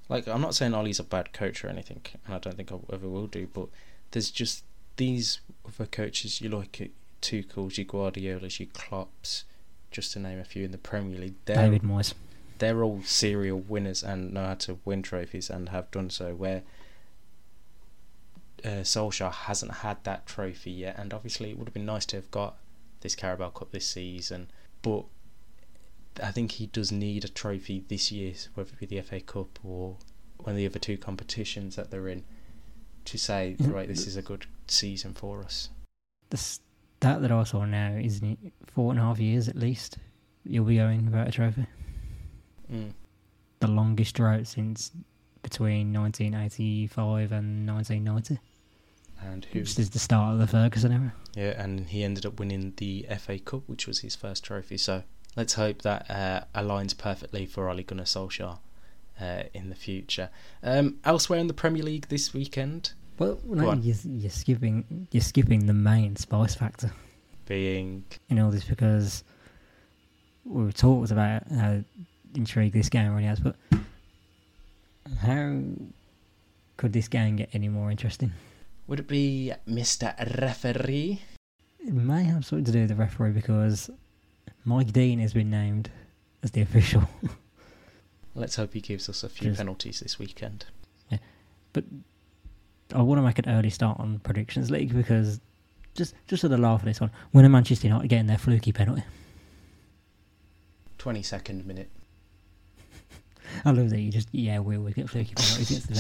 like, 0.09 0.29
I'm 0.29 0.41
not 0.41 0.55
saying 0.55 0.75
Ollie's 0.75 1.01
a 1.01 1.05
bad 1.05 1.33
coach 1.33 1.65
or 1.65 1.69
anything, 1.69 2.03
and 2.27 2.35
I 2.35 2.39
don't 2.39 2.57
think 2.57 2.73
I 2.73 2.77
ever 2.93 3.09
will 3.09 3.27
do, 3.27 3.49
but 3.53 3.69
there's 4.11 4.31
just 4.31 4.65
these 4.97 5.41
other 5.67 5.87
coaches 5.87 6.41
you 6.41 6.49
like 6.49 6.81
it, 6.81 6.93
Tuchel's, 7.21 7.79
your 7.79 7.87
Guardiola's, 7.87 8.61
your 8.61 8.69
Klopps, 8.69 9.45
just 9.91 10.13
to 10.13 10.19
name 10.19 10.39
a 10.39 10.45
few 10.45 10.65
in 10.65 10.73
the 10.73 10.79
Premier 10.79 11.19
League. 11.19 11.35
They're 11.47 11.57
David 11.57 11.83
Moyes. 11.83 12.15
they're 12.59 12.83
all 12.83 13.03
serial 13.03 13.61
winners 13.61 14.03
and 14.03 14.35
know 14.35 14.45
how 14.45 14.55
to 14.55 14.79
win 14.85 15.03
trophies 15.03 15.49
and 15.49 15.71
have 15.71 15.91
done 15.91 16.11
so. 16.11 16.35
Where 16.35 16.63
uh, 18.65 18.83
Solskjaer 18.83 19.33
hasn't 19.33 19.73
had 19.77 20.03
that 20.05 20.27
trophy 20.27 20.71
yet, 20.71 20.99
and 20.99 21.15
obviously 21.15 21.51
it 21.51 21.59
would 21.59 21.69
have 21.69 21.75
been 21.75 21.87
nice 21.87 22.07
to 22.07 22.17
have 22.17 22.31
got 22.31 22.57
this 23.01 23.15
Carabao 23.15 23.51
Cup 23.51 23.73
this 23.73 23.87
season, 23.87 24.49
but 24.83 25.05
I 26.23 26.31
think 26.31 26.53
he 26.53 26.67
does 26.67 26.93
need 26.93 27.25
a 27.25 27.29
trophy 27.29 27.85
this 27.89 28.13
year, 28.13 28.35
whether 28.55 28.71
it 28.73 28.79
be 28.81 28.87
the 28.87 28.99
FA 29.03 29.21
Cup 29.21 29.59
or 29.65 29.97
one 30.39 30.51
of 30.51 30.57
the 30.57 30.67
other 30.67 30.79
two 30.79 30.97
competitions 30.97 31.77
that 31.77 31.91
they're 31.91 32.09
in, 32.09 32.25
to 33.07 33.19
say 33.19 33.57
Mhm. 33.59 33.73
right, 33.73 33.89
this 33.89 34.07
is 34.07 34.17
a 34.17 34.23
good 34.23 34.47
season 34.69 35.15
for 35.15 35.43
us. 35.43 35.71
The 36.31 36.37
stat 36.37 37.21
that 37.23 37.33
I 37.33 37.45
saw 37.45 37.65
now 37.65 37.93
is 37.93 38.21
in 38.21 38.53
four 38.67 38.93
and 38.93 39.01
a 39.01 39.03
half 39.03 39.19
years 39.19 39.49
at 39.49 39.57
least. 39.57 39.99
You'll 40.45 40.65
be 40.67 40.77
going 40.77 41.07
without 41.07 41.29
a 41.29 41.33
trophy. 41.33 41.67
Mm. 42.71 42.93
The 43.61 43.67
longest 43.69 44.15
drought 44.15 44.47
since 44.47 44.91
between 45.43 45.93
1985 45.93 47.33
and 47.33 47.67
1990. 47.67 48.39
And 49.21 49.45
who? 49.47 49.61
Which 49.61 49.79
is 49.79 49.91
the 49.91 49.99
start 49.99 50.35
of 50.35 50.39
the 50.39 50.47
Ferguson 50.47 50.93
era. 50.93 51.15
Yeah, 51.35 51.63
and 51.63 51.87
he 51.89 52.05
ended 52.05 52.27
up 52.27 52.39
winning 52.39 52.75
the 52.77 53.07
FA 53.09 53.39
Cup, 53.39 53.69
which 53.69 53.87
was 53.87 54.01
his 54.01 54.15
first 54.15 54.45
trophy. 54.45 54.77
So 54.77 55.03
let's 55.37 55.55
hope 55.55 55.83
that 55.83 56.11
uh, 56.11 56.41
aligns 56.55 56.97
perfectly 56.97 57.47
for 57.47 57.69
Ole 57.69 57.83
Gunnar 57.83 58.05
Solskjaer 58.05 58.59
uh, 59.21 59.43
in 59.53 59.69
the 59.69 59.75
future. 59.75 60.31
Um, 60.63 60.99
elsewhere 61.05 61.39
in 61.39 61.47
the 61.47 61.55
Premier 61.55 61.83
League 61.83 62.09
this 62.09 62.33
weekend, 62.35 62.93
Well, 63.19 63.39
no, 63.45 63.73
you're, 63.75 63.97
you're 64.05 64.31
skipping 64.31 65.09
you're 65.11 65.21
skipping 65.21 65.67
the 65.67 65.73
main 65.75 66.17
spice 66.17 66.55
factor 66.55 66.93
being 67.47 68.05
in 68.29 68.39
all 68.39 68.51
this 68.51 68.65
because 68.65 69.23
we 70.45 70.65
were 70.65 70.73
talked 70.73 71.11
about 71.11 71.47
how 71.51 71.81
intrigued 72.35 72.75
this 72.75 72.89
game 72.89 73.13
really 73.13 73.25
has, 73.25 73.41
but 73.41 73.57
how 75.21 75.61
could 76.77 76.93
this 76.93 77.09
game 77.09 77.37
get 77.37 77.51
any 77.53 77.69
more 77.69 77.91
interesting? 77.91 78.33
would 78.87 79.01
it 79.01 79.09
be 79.09 79.53
Mr. 79.69 80.15
Referee? 80.41 81.23
It 81.81 81.95
may 81.95 82.25
have 82.25 82.45
something 82.45 82.65
to 82.65 82.73
do 82.73 82.81
with 82.81 82.89
the 82.91 82.95
referee 82.95 83.33
because 83.33 83.91
Mike 84.65 84.93
Dean 84.93 85.19
has 85.21 85.33
been 85.35 85.51
named 85.51 85.91
as 86.43 86.51
the 86.53 86.61
official. 86.63 87.03
Let's 88.35 88.57
hope 88.57 88.73
he 88.75 88.81
gives 88.81 89.09
us 89.09 89.23
a 89.23 89.29
few 89.29 89.49
Just- 89.49 89.59
penalties 89.59 90.01
this 90.01 90.19
weekend. 90.19 90.67
But 91.73 91.85
I 92.95 93.03
want 93.03 93.19
to 93.19 93.23
make 93.23 93.39
an 93.41 93.49
early 93.49 93.71
start 93.71 93.99
on 93.99 94.21
predictions 94.21 94.71
league 94.71 94.95
because 94.95 95.41
just 95.97 96.15
just 96.29 96.43
for 96.43 96.49
the 96.49 96.57
laugh 96.57 96.81
of 96.83 96.87
this 96.87 97.01
one, 97.01 97.11
when 97.33 97.45
are 97.45 97.49
Manchester 97.49 97.89
United 97.89 98.07
getting 98.07 98.27
their 98.29 98.39
fluky 98.39 98.71
penalty? 98.71 99.03
22nd 100.99 101.67
minute. 101.67 101.91
I 103.65 103.73
love 103.73 103.91
that 103.91 104.01
you 104.01 104.13
just 104.13 104.29
yeah 104.31 104.61
we 104.61 104.77
always 104.77 104.95
get 104.95 105.11
fluky 105.11 105.35
penalties 105.35 105.71
against 105.71 105.89
the 105.89 105.95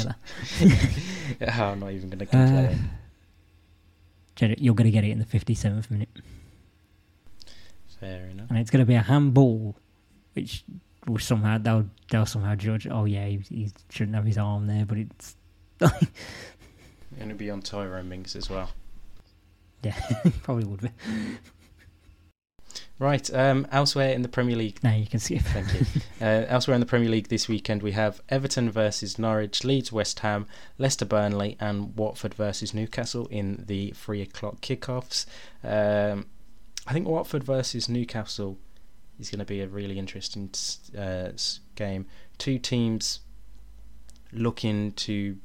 Villa. 1.40 1.52
I'm 1.52 1.80
not 1.80 1.90
even 1.90 2.08
going 2.10 2.18
to 2.20 2.24
Uh, 2.26 2.28
complain. 2.46 2.90
Jed, 4.36 4.60
You're 4.60 4.74
going 4.74 4.86
to 4.86 4.90
get 4.92 5.02
it 5.04 5.10
in 5.10 5.18
the 5.18 5.24
57th 5.24 5.90
minute, 5.90 6.08
Fair 8.04 8.26
enough. 8.26 8.50
and 8.50 8.58
it's 8.58 8.70
going 8.70 8.80
to 8.84 8.86
be 8.86 8.94
a 8.94 9.00
handball, 9.02 9.76
which 10.34 10.64
will 11.06 11.18
somehow 11.18 11.58
they'll 11.58 11.88
they'll 12.10 12.26
somehow 12.26 12.54
judge. 12.54 12.86
Oh 12.86 13.04
yeah, 13.06 13.26
he, 13.26 13.36
he 13.48 13.70
shouldn't 13.90 14.14
have 14.14 14.24
his 14.24 14.38
arm 14.38 14.66
there, 14.66 14.84
but 14.84 14.98
it's 14.98 15.36
Going 15.78 17.28
to 17.28 17.34
be 17.34 17.50
on 17.50 17.62
Tyrone 17.62 18.08
Mings 18.08 18.34
as 18.36 18.50
well. 18.50 18.70
yeah 19.82 19.94
probably 20.42 20.64
would 20.64 20.80
be. 20.80 20.90
Right, 23.00 23.32
um, 23.34 23.66
elsewhere 23.72 24.12
in 24.12 24.22
the 24.22 24.28
Premier 24.28 24.54
League, 24.56 24.78
Now 24.84 24.94
you 24.94 25.06
can 25.06 25.18
skip. 25.18 25.42
thank 25.42 25.74
you. 25.74 25.80
uh, 26.20 26.44
elsewhere 26.48 26.74
in 26.76 26.80
the 26.80 26.86
Premier 26.86 27.08
League 27.08 27.26
this 27.28 27.48
weekend, 27.48 27.82
we 27.82 27.90
have 27.92 28.20
Everton 28.28 28.70
versus 28.70 29.18
Norwich, 29.18 29.64
Leeds 29.64 29.90
West 29.90 30.20
Ham, 30.20 30.46
Leicester 30.78 31.04
Burnley, 31.04 31.56
and 31.58 31.96
Watford 31.96 32.34
versus 32.34 32.72
Newcastle 32.72 33.26
in 33.28 33.64
the 33.66 33.90
three 33.96 34.22
o'clock 34.22 34.60
kickoffs. 34.60 35.26
Um, 35.64 36.26
I 36.86 36.92
think 36.92 37.08
Watford 37.08 37.44
versus 37.44 37.88
Newcastle 37.88 38.58
is 39.18 39.30
going 39.30 39.38
to 39.38 39.44
be 39.44 39.60
a 39.60 39.68
really 39.68 39.98
interesting 39.98 40.50
uh, 40.98 41.30
game. 41.76 42.06
Two 42.38 42.58
teams 42.58 43.20
looking 44.32 44.92
to 44.92 45.38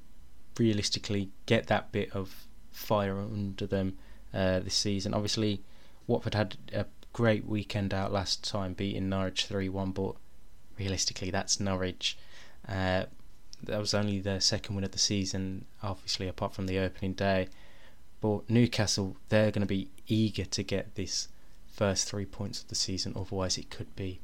realistically 0.58 1.30
get 1.46 1.68
that 1.68 1.92
bit 1.92 2.12
of 2.12 2.48
fire 2.72 3.18
under 3.18 3.66
them 3.66 3.98
uh, 4.34 4.60
this 4.60 4.76
season. 4.76 5.14
Obviously, 5.14 5.64
Watford 6.08 6.34
had 6.34 6.58
a 6.74 6.86
great 7.14 7.46
weekend 7.46 7.94
out 7.94 8.12
last 8.12 8.44
time, 8.44 8.74
beating 8.74 9.10
Norwich 9.10 9.46
3 9.46 9.70
1, 9.70 9.92
but 9.92 10.16
realistically, 10.78 11.30
that's 11.32 11.60
Norwich. 11.60 12.18
Uh, 12.68 13.06
that 13.64 13.80
was 13.80 13.94
only 13.94 14.20
their 14.20 14.40
second 14.40 14.76
win 14.76 14.84
of 14.84 14.92
the 14.92 15.00
season, 15.00 15.66
obviously, 15.84 16.28
apart 16.28 16.54
from 16.54 16.66
the 16.66 16.80
opening 16.80 17.14
day. 17.14 17.48
But 18.22 18.50
Newcastle, 18.50 19.16
they're 19.30 19.52
going 19.52 19.62
to 19.62 19.68
be 19.68 19.90
eager 20.08 20.46
to 20.46 20.64
get 20.64 20.96
this 20.96 21.30
first 21.72 22.10
three 22.10 22.26
points 22.26 22.62
of 22.62 22.68
the 22.68 22.76
season, 22.76 23.14
otherwise, 23.16 23.58
it 23.58 23.70
could 23.70 23.96
be 23.96 24.20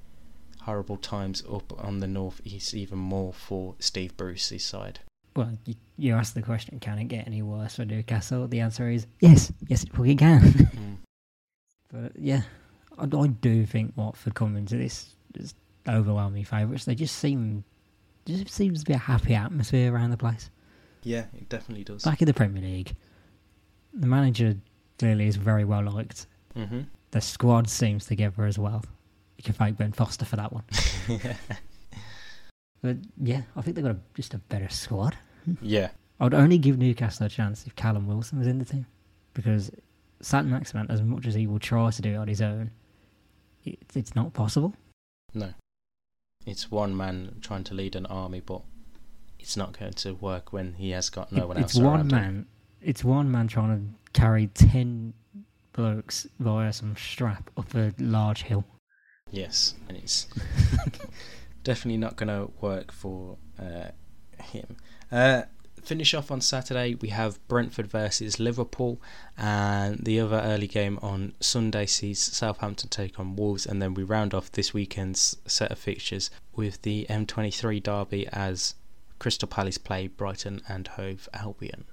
horrible 0.64 0.98
times 0.98 1.44
up 1.52 1.72
on 1.82 2.00
the 2.00 2.08
north 2.08 2.42
east, 2.44 2.74
even 2.74 2.98
more 2.98 3.32
for 3.32 3.76
Steve 3.80 4.18
Bruce's 4.18 4.66
side. 4.66 5.00
Well, 5.36 5.52
you, 5.66 5.76
you 5.98 6.14
asked 6.16 6.34
the 6.34 6.42
question, 6.42 6.80
can 6.80 6.98
it 6.98 7.06
get 7.06 7.28
any 7.28 7.42
worse 7.42 7.76
for 7.76 7.86
Newcastle? 7.86 8.48
The 8.48 8.62
answer 8.62 8.90
is 8.90 9.06
yes, 9.20 9.52
yes, 9.68 9.84
it 9.84 9.94
fucking 9.94 10.18
can. 10.18 10.42
Mm. 10.42 10.98
but 11.92 12.12
yeah, 12.18 12.42
I, 12.98 13.04
I 13.04 13.28
do 13.28 13.66
think 13.66 13.94
Watford 13.96 14.34
come 14.34 14.56
into 14.56 14.78
this 14.78 15.16
is 15.36 15.54
overwhelming 15.88 16.46
favourites. 16.46 16.86
They 16.86 16.96
just 16.96 17.18
seem, 17.18 17.64
just 18.26 18.50
seems 18.50 18.80
to 18.80 18.86
be 18.86 18.94
a 18.94 18.98
happy 18.98 19.36
atmosphere 19.36 19.94
around 19.94 20.12
the 20.12 20.18
place. 20.18 20.50
Yeah, 21.04 21.26
it 21.36 21.50
definitely 21.50 21.84
does. 21.84 22.04
Back 22.04 22.22
in 22.22 22.26
the 22.26 22.34
Premier 22.34 22.64
League, 22.64 22.96
the 23.96 24.08
manager 24.08 24.56
clearly 25.00 25.28
is 25.28 25.36
very 25.38 25.66
well 25.66 25.84
liked. 25.84 26.28
hmm 26.54 26.82
The 27.12 27.22
squad 27.22 27.70
seems 27.70 28.06
together 28.06 28.46
as 28.46 28.58
well. 28.60 28.84
You 29.38 29.44
can 29.44 29.54
thank 29.54 29.78
Ben 29.78 29.92
Foster 29.92 30.26
for 30.26 30.36
that 30.38 30.52
one. 30.54 30.64
But 32.82 32.98
yeah, 33.18 33.42
I 33.56 33.62
think 33.62 33.76
they've 33.76 33.84
got 33.86 33.96
a, 33.96 34.00
just 34.14 34.34
a 34.34 34.38
better 34.38 34.70
squad. 34.70 35.18
yeah, 35.62 35.90
I'd 36.20 36.34
only 36.36 36.58
give 36.60 36.78
Newcastle 36.78 37.26
a 37.26 37.30
chance 37.30 37.66
if 37.66 37.76
Callum 37.76 38.08
Wilson 38.08 38.38
was 38.38 38.48
in 38.48 38.60
the 38.60 38.66
team. 38.66 38.86
Because 39.34 39.72
Saint 40.22 40.48
Maximin, 40.48 40.88
as 40.90 41.02
much 41.02 41.26
as 41.26 41.34
he 41.34 41.48
will 41.48 41.60
try 41.60 41.90
to 41.90 42.02
do 42.02 42.12
it 42.14 42.16
on 42.18 42.28
his 42.28 42.42
own, 42.42 42.72
it, 43.64 43.80
it's 43.96 44.16
not 44.16 44.34
possible. 44.34 44.74
no. 45.34 45.54
It's 46.46 46.70
one 46.70 46.96
man 46.96 47.38
trying 47.42 47.64
to 47.64 47.74
lead 47.74 47.96
an 47.96 48.06
army, 48.06 48.40
but 48.40 48.62
it's 49.40 49.58
not 49.58 49.80
going 49.80 49.94
to 49.94 50.14
work 50.14 50.54
when 50.54 50.74
he 50.74 50.92
has 50.92 51.10
got 51.10 51.32
no 51.32 51.42
It- 51.44 51.48
one 51.48 51.58
it's 51.58 51.76
else 51.76 51.84
one 51.84 51.96
around 52.02 52.12
him. 52.12 52.18
man. 52.22 52.46
It's 52.86 53.04
one 53.04 53.32
man 53.32 53.48
trying 53.48 53.76
to 53.76 54.12
carry 54.14 54.46
ten 54.46 55.16
blokes 55.74 56.28
via 56.40 56.72
some 56.72 56.96
strap 56.96 57.50
up 57.58 57.74
a 57.74 57.92
large 57.98 58.44
hill. 58.44 58.64
Yes, 59.32 59.74
and 59.90 59.98
it's 59.98 60.28
definitely 61.64 61.98
not 61.98 62.16
going 62.16 62.28
to 62.28 62.52
work 62.62 62.92
for 62.92 63.38
uh, 63.60 63.90
him. 64.40 64.78
Uh, 65.12 65.42
finish 65.82 66.14
off 66.14 66.30
on 66.30 66.42
Saturday. 66.42 66.94
We 66.94 67.10
have 67.10 67.40
Brentford 67.48 67.88
versus 67.88 68.40
Liverpool, 68.40 69.02
and 69.36 70.06
the 70.06 70.20
other 70.20 70.42
early 70.46 70.68
game 70.68 71.00
on 71.02 71.34
Sunday 71.40 71.88
sees 71.88 72.22
Southampton 72.22 72.90
take 72.90 73.20
on 73.20 73.36
Wolves, 73.36 73.66
and 73.66 73.82
then 73.82 73.96
we 73.96 74.04
round 74.04 74.36
off 74.36 74.52
this 74.52 74.76
weekend's 74.76 75.38
set 75.48 75.72
of 75.72 75.80
fixtures 75.80 76.30
with 76.56 76.84
the 76.84 77.08
M23 77.10 77.82
derby 77.82 78.28
as 78.28 78.76
Crystal 79.18 79.48
Palace 79.48 79.80
play 79.80 80.06
Brighton 80.06 80.62
and 80.70 80.88
Hove 80.90 81.28
Albion. 81.34 81.86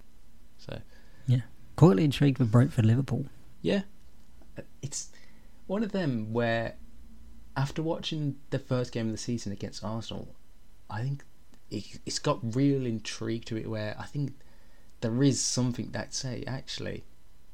So 0.66 0.81
Quite 1.75 1.98
intrigued 1.98 2.38
with 2.38 2.53
Brentford 2.53 2.85
Liverpool. 2.85 3.25
yeah, 3.62 3.83
it's 4.83 5.11
one 5.66 5.83
of 5.83 5.92
them 5.92 6.33
where 6.35 6.75
after 7.57 7.83
watching 7.83 8.37
the 8.51 8.59
first 8.59 8.92
game 8.92 9.07
of 9.07 9.12
the 9.12 9.18
season 9.18 9.53
against 9.53 9.83
Arsenal, 9.83 10.35
I 10.90 11.01
think 11.03 11.25
it, 11.70 11.98
it's 12.05 12.18
got 12.18 12.55
real 12.55 12.85
intrigue 12.85 13.46
to 13.46 13.57
it. 13.57 13.70
Where 13.70 13.96
I 13.98 14.05
think 14.05 14.35
there 15.01 15.22
is 15.22 15.40
something 15.40 15.90
that 15.92 16.12
say 16.12 16.44
actually 16.46 17.05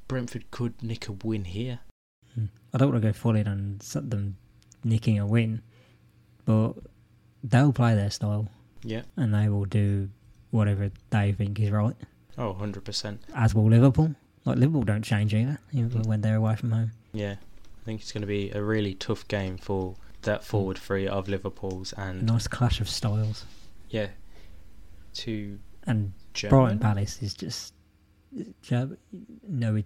Brentford 0.08 0.50
could 0.50 0.82
nick 0.82 1.06
a 1.08 1.12
win 1.12 1.44
here. 1.44 1.78
Hmm. 2.34 2.46
I 2.74 2.78
don't 2.78 2.90
want 2.90 3.00
to 3.02 3.08
go 3.08 3.12
full 3.12 3.36
in 3.36 3.46
on 3.46 3.78
them 4.10 4.36
nicking 4.82 5.18
a 5.18 5.26
win, 5.26 5.62
but 6.44 6.72
they'll 7.44 7.72
play 7.72 7.94
their 7.94 8.10
style 8.10 8.48
Yeah. 8.82 9.02
and 9.16 9.32
they 9.32 9.48
will 9.48 9.64
do 9.64 10.10
whatever 10.50 10.90
they 11.10 11.32
think 11.32 11.60
is 11.60 11.70
right. 11.70 11.94
Oh, 12.38 12.50
100 12.50 12.84
percent. 12.84 13.20
As 13.34 13.54
will 13.54 13.68
Liverpool. 13.68 14.14
Like 14.44 14.58
Liverpool 14.58 14.84
don't 14.84 15.02
change 15.02 15.34
either, 15.34 15.58
even 15.72 16.02
when 16.02 16.20
they're 16.20 16.36
away 16.36 16.54
from 16.56 16.70
home. 16.70 16.92
Yeah, 17.12 17.32
I 17.32 17.84
think 17.84 18.00
it's 18.00 18.12
going 18.12 18.22
to 18.22 18.26
be 18.28 18.50
a 18.50 18.62
really 18.62 18.94
tough 18.94 19.26
game 19.28 19.58
for 19.58 19.96
that 20.22 20.40
mm. 20.40 20.44
forward 20.44 20.78
three 20.78 21.06
of 21.06 21.28
Liverpool's 21.28 21.92
and 21.94 22.24
nice 22.24 22.46
clash 22.46 22.80
of 22.80 22.88
styles. 22.88 23.44
yeah, 23.90 24.08
two 25.12 25.58
And 25.86 26.12
German 26.32 26.58
Brighton 26.58 26.78
Palace 26.78 27.22
is 27.22 27.34
just 27.34 27.74
Ger- 28.62 28.96
no, 29.46 29.82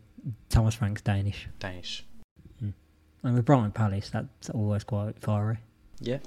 Thomas 0.48 0.74
Frank's 0.74 1.02
Danish, 1.02 1.48
Danish. 1.58 2.04
Mm. 2.62 2.74
and 3.22 3.34
with 3.34 3.44
Brighton 3.46 3.72
Palace, 3.72 4.10
that's 4.10 4.50
always 4.50 4.84
quite 4.84 5.18
fiery. 5.18 5.58
Yeah, 6.00 6.18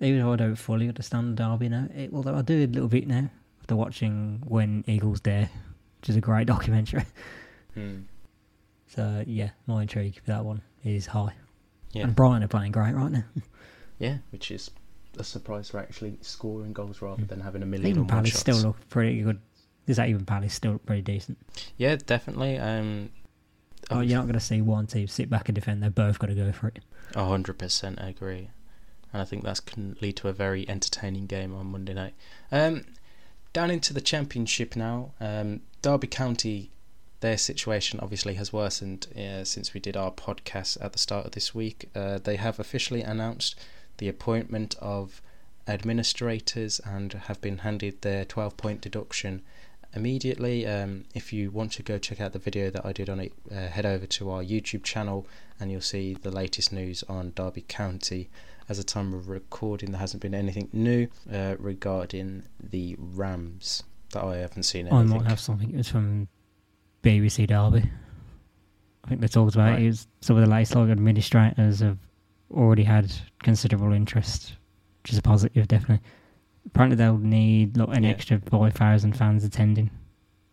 Even 0.00 0.20
though 0.20 0.32
I 0.32 0.36
don't 0.36 0.56
fully 0.56 0.88
understand 0.88 1.38
the 1.38 1.44
Derby 1.44 1.68
now, 1.68 1.88
it, 1.94 2.10
although 2.12 2.34
I 2.34 2.42
do 2.42 2.64
a 2.64 2.66
little 2.66 2.88
bit 2.88 3.06
now 3.06 3.30
after 3.62 3.76
watching 3.76 4.42
When 4.46 4.84
Eagles 4.86 5.20
Dare, 5.20 5.48
which 6.00 6.10
is 6.10 6.16
a 6.16 6.20
great 6.20 6.46
documentary. 6.54 7.04
Hmm. 7.74 8.00
So 8.88 9.24
yeah, 9.26 9.50
my 9.66 9.82
intrigue 9.82 10.16
for 10.16 10.26
that 10.26 10.44
one 10.44 10.62
is 10.84 11.06
high. 11.06 11.32
yeah, 11.92 12.02
And 12.04 12.14
Brighton 12.14 12.42
are 12.42 12.48
playing 12.48 12.72
great 12.72 12.94
right 12.94 13.10
now. 13.12 13.24
yeah. 13.98 14.18
Which 14.30 14.50
is 14.50 14.70
a 15.18 15.24
surprise 15.24 15.70
for 15.70 15.78
actually 15.78 16.18
scoring 16.22 16.72
goals 16.72 17.00
rather 17.00 17.22
Mm. 17.22 17.28
than 17.28 17.40
having 17.40 17.62
a 17.62 17.66
million 17.66 17.90
Even 17.90 18.06
Palace 18.06 18.30
shots. 18.30 18.40
still 18.40 18.56
look 18.58 18.88
pretty 18.88 19.22
good. 19.22 19.38
Is 19.86 19.96
that 19.96 20.08
even 20.08 20.24
Palace 20.24 20.54
still 20.54 20.78
pretty 20.78 21.02
decent? 21.02 21.38
Yeah, 21.76 21.96
definitely. 21.96 22.58
Um, 22.58 23.10
Oh, 23.90 24.00
you're 24.00 24.16
not 24.16 24.22
going 24.26 24.34
to 24.34 24.40
see 24.40 24.62
one 24.62 24.86
team 24.86 25.08
sit 25.08 25.28
back 25.28 25.48
and 25.48 25.54
defend. 25.56 25.82
They're 25.82 25.90
both 25.90 26.18
got 26.20 26.28
to 26.28 26.34
go 26.36 26.52
for 26.52 26.68
it. 26.68 26.78
A 27.16 27.24
hundred 27.26 27.58
percent 27.58 27.98
agree, 28.00 28.48
and 29.12 29.20
I 29.20 29.24
think 29.24 29.42
that 29.42 29.66
can 29.66 29.96
lead 30.00 30.16
to 30.18 30.28
a 30.28 30.32
very 30.32 30.66
entertaining 30.68 31.26
game 31.26 31.52
on 31.54 31.66
Monday 31.66 31.92
night. 31.92 32.14
Um, 32.52 32.84
down 33.52 33.70
into 33.70 33.92
the 33.92 34.00
Championship 34.00 34.76
now. 34.76 35.12
Um, 35.20 35.60
Derby 35.82 36.06
County, 36.06 36.70
their 37.20 37.38
situation 37.38 38.00
obviously 38.00 38.34
has 38.34 38.52
worsened 38.52 39.06
uh, 39.16 39.44
since 39.44 39.74
we 39.74 39.80
did 39.80 39.96
our 39.96 40.10
podcast 40.10 40.78
at 40.80 40.92
the 40.92 40.98
start 40.98 41.26
of 41.26 41.32
this 41.32 41.54
week. 41.54 41.90
Uh, 41.94 42.18
they 42.18 42.36
have 42.36 42.58
officially 42.58 43.02
announced 43.02 43.58
the 43.98 44.08
appointment 44.08 44.74
of 44.80 45.20
administrators 45.68 46.80
and 46.84 47.12
have 47.12 47.40
been 47.40 47.58
handed 47.58 48.02
their 48.02 48.24
twelve 48.24 48.56
point 48.56 48.80
deduction 48.80 49.42
immediately. 49.94 50.66
Um, 50.66 51.04
if 51.14 51.32
you 51.32 51.50
want 51.50 51.72
to 51.72 51.82
go 51.82 51.98
check 51.98 52.20
out 52.20 52.32
the 52.32 52.38
video 52.38 52.70
that 52.70 52.84
I 52.84 52.92
did 52.92 53.10
on 53.10 53.20
it, 53.20 53.32
uh, 53.50 53.68
head 53.68 53.86
over 53.86 54.06
to 54.06 54.30
our 54.30 54.42
YouTube 54.42 54.82
channel 54.82 55.26
and 55.60 55.70
you'll 55.70 55.80
see 55.80 56.14
the 56.14 56.30
latest 56.30 56.72
news 56.72 57.04
on 57.08 57.32
Derby 57.36 57.64
County. 57.68 58.30
As 58.72 58.78
a 58.78 58.84
time 58.84 59.12
of 59.12 59.28
recording, 59.28 59.90
there 59.90 60.00
hasn't 60.00 60.22
been 60.22 60.34
anything 60.34 60.70
new 60.72 61.06
uh, 61.30 61.56
regarding 61.58 62.44
the 62.58 62.96
Rams 62.98 63.82
that 64.14 64.24
I 64.24 64.38
haven't 64.38 64.62
seen 64.62 64.90
I 64.90 65.02
might 65.02 65.26
have 65.26 65.38
something. 65.40 65.68
It 65.74 65.76
was 65.76 65.88
from 65.88 66.26
BBC 67.02 67.48
Derby. 67.48 67.90
I 69.04 69.08
think 69.10 69.20
they 69.20 69.26
talked 69.28 69.54
about 69.56 69.72
Right. 69.72 69.82
it. 69.82 70.06
some 70.22 70.38
of 70.38 70.42
the 70.42 70.48
latest 70.50 70.74
like 70.74 70.88
administrators 70.88 71.80
have 71.80 71.98
already 72.50 72.84
had 72.84 73.12
considerable 73.42 73.92
interest 73.92 74.54
which 75.02 75.12
is 75.12 75.18
a 75.18 75.22
positive, 75.22 75.68
definitely. 75.68 76.02
Apparently, 76.64 76.96
they'll 76.96 77.18
need 77.18 77.76
like 77.76 77.94
an 77.94 78.04
Yeah. 78.04 78.08
extra 78.10 78.40
five 78.40 78.72
thousand 78.72 79.14
fans 79.18 79.44
attending 79.44 79.90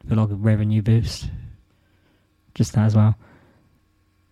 for 0.10 0.16
like 0.16 0.30
a 0.30 0.36
revenue 0.36 0.82
boost. 0.82 1.32
Just 2.54 2.74
that 2.74 2.84
as 2.84 2.98
well. 2.98 3.16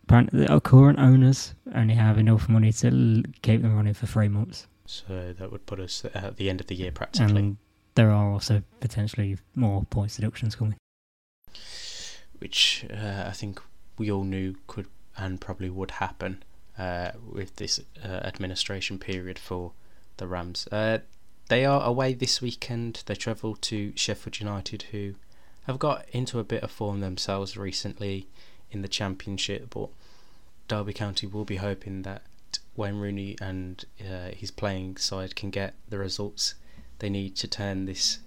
Apparently, 0.08 0.46
the 0.46 0.62
current 0.62 0.98
owners 1.00 1.54
only 1.76 1.94
have 1.96 2.18
enough 2.18 2.48
money 2.48 2.72
to 2.72 3.24
keep 3.42 3.62
them 3.62 3.76
running 3.76 3.94
for 3.94 4.06
three 4.08 4.30
months, 4.30 4.66
So 4.86 5.34
that 5.38 5.52
would 5.52 5.66
put 5.66 5.82
us 5.82 6.06
at 6.14 6.38
the 6.38 6.50
end 6.50 6.62
of 6.62 6.68
the 6.68 6.76
year 6.76 6.94
practically. 6.94 7.36
and 7.42 7.58
there 7.96 8.10
are 8.12 8.32
also 8.32 8.64
potentially 8.80 9.38
more 9.54 9.84
points 9.90 10.16
deductions 10.16 10.56
coming. 10.56 10.76
which 12.40 12.86
uh, 12.90 13.26
I 13.28 13.32
think 13.32 13.62
we 13.98 14.10
all 14.12 14.24
knew 14.24 14.56
could 14.68 14.88
and 15.18 15.42
probably 15.42 15.70
would 15.70 15.92
happen 15.92 16.44
uh, 16.78 17.12
with 17.30 17.56
this 17.56 17.80
uh, 18.04 18.08
administration 18.08 19.00
period 19.00 19.38
for 19.40 19.74
the 20.18 20.28
Rams. 20.28 20.68
Uh, 20.72 21.00
they 21.50 21.66
are 21.66 21.84
away 21.84 22.14
this 22.14 22.42
weekend. 22.42 23.04
They 23.08 23.16
travel 23.16 23.56
to 23.56 23.92
Sheffield 23.96 24.40
United, 24.40 24.84
who 24.92 25.16
have 25.66 25.80
got 25.80 26.06
into 26.12 26.40
a 26.40 26.44
bit 26.44 26.62
of 26.64 26.72
form 26.72 27.00
themselves 27.02 27.58
recently 27.58 28.28
in 28.72 28.82
the 28.82 28.88
Championship, 28.88 29.70
but 29.70 29.90
Derby 30.68 30.94
County 30.94 31.28
will 31.28 31.46
be 31.46 31.58
hoping 31.58 32.02
that 32.04 32.24
Wayne 32.76 32.98
Rooney 32.98 33.36
and 33.42 33.84
uh, 34.02 34.30
his 34.36 34.52
playing 34.52 34.98
side 34.98 35.36
can 35.36 35.50
get 35.50 35.74
the 35.90 35.98
results 35.98 36.56
they 37.00 37.10
need 37.10 37.36
to 37.38 37.48
turn 37.48 37.86
this 37.86 38.20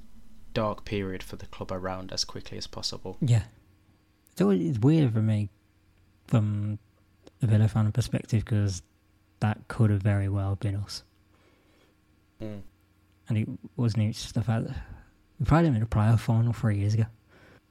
dark 0.55 0.85
period 0.85 1.23
for 1.23 1.37
the 1.37 1.47
club 1.47 1.71
around 1.71 2.13
as 2.13 2.25
quickly 2.25 2.59
as 2.59 2.67
possible. 2.67 3.17
Yeah. 3.21 3.43
It's 4.33 4.41
always 4.41 4.79
weird 4.79 5.13
for 5.13 5.21
me 5.21 5.49
from 6.27 6.79
a 7.43 7.47
Villa 7.47 7.69
fan 7.69 7.91
perspective 7.93 8.45
because 8.45 8.83
that 9.41 9.59
could 9.69 9.91
have 9.91 10.03
very 10.03 10.29
well 10.29 10.57
been 10.57 10.77
us. 10.77 11.03
Mm. 12.41 12.63
And 13.29 13.39
it 13.39 13.49
wasn't 13.77 14.13
just 14.15 14.35
the 14.35 14.43
fact 14.43 14.67
that 14.67 14.77
we 15.39 15.47
played 15.47 15.65
them 15.65 15.77
in 15.77 15.83
a 15.83 15.87
playoff 15.87 16.21
final 16.21 16.53
three 16.53 16.79
years 16.79 16.95
ago. 16.95 17.07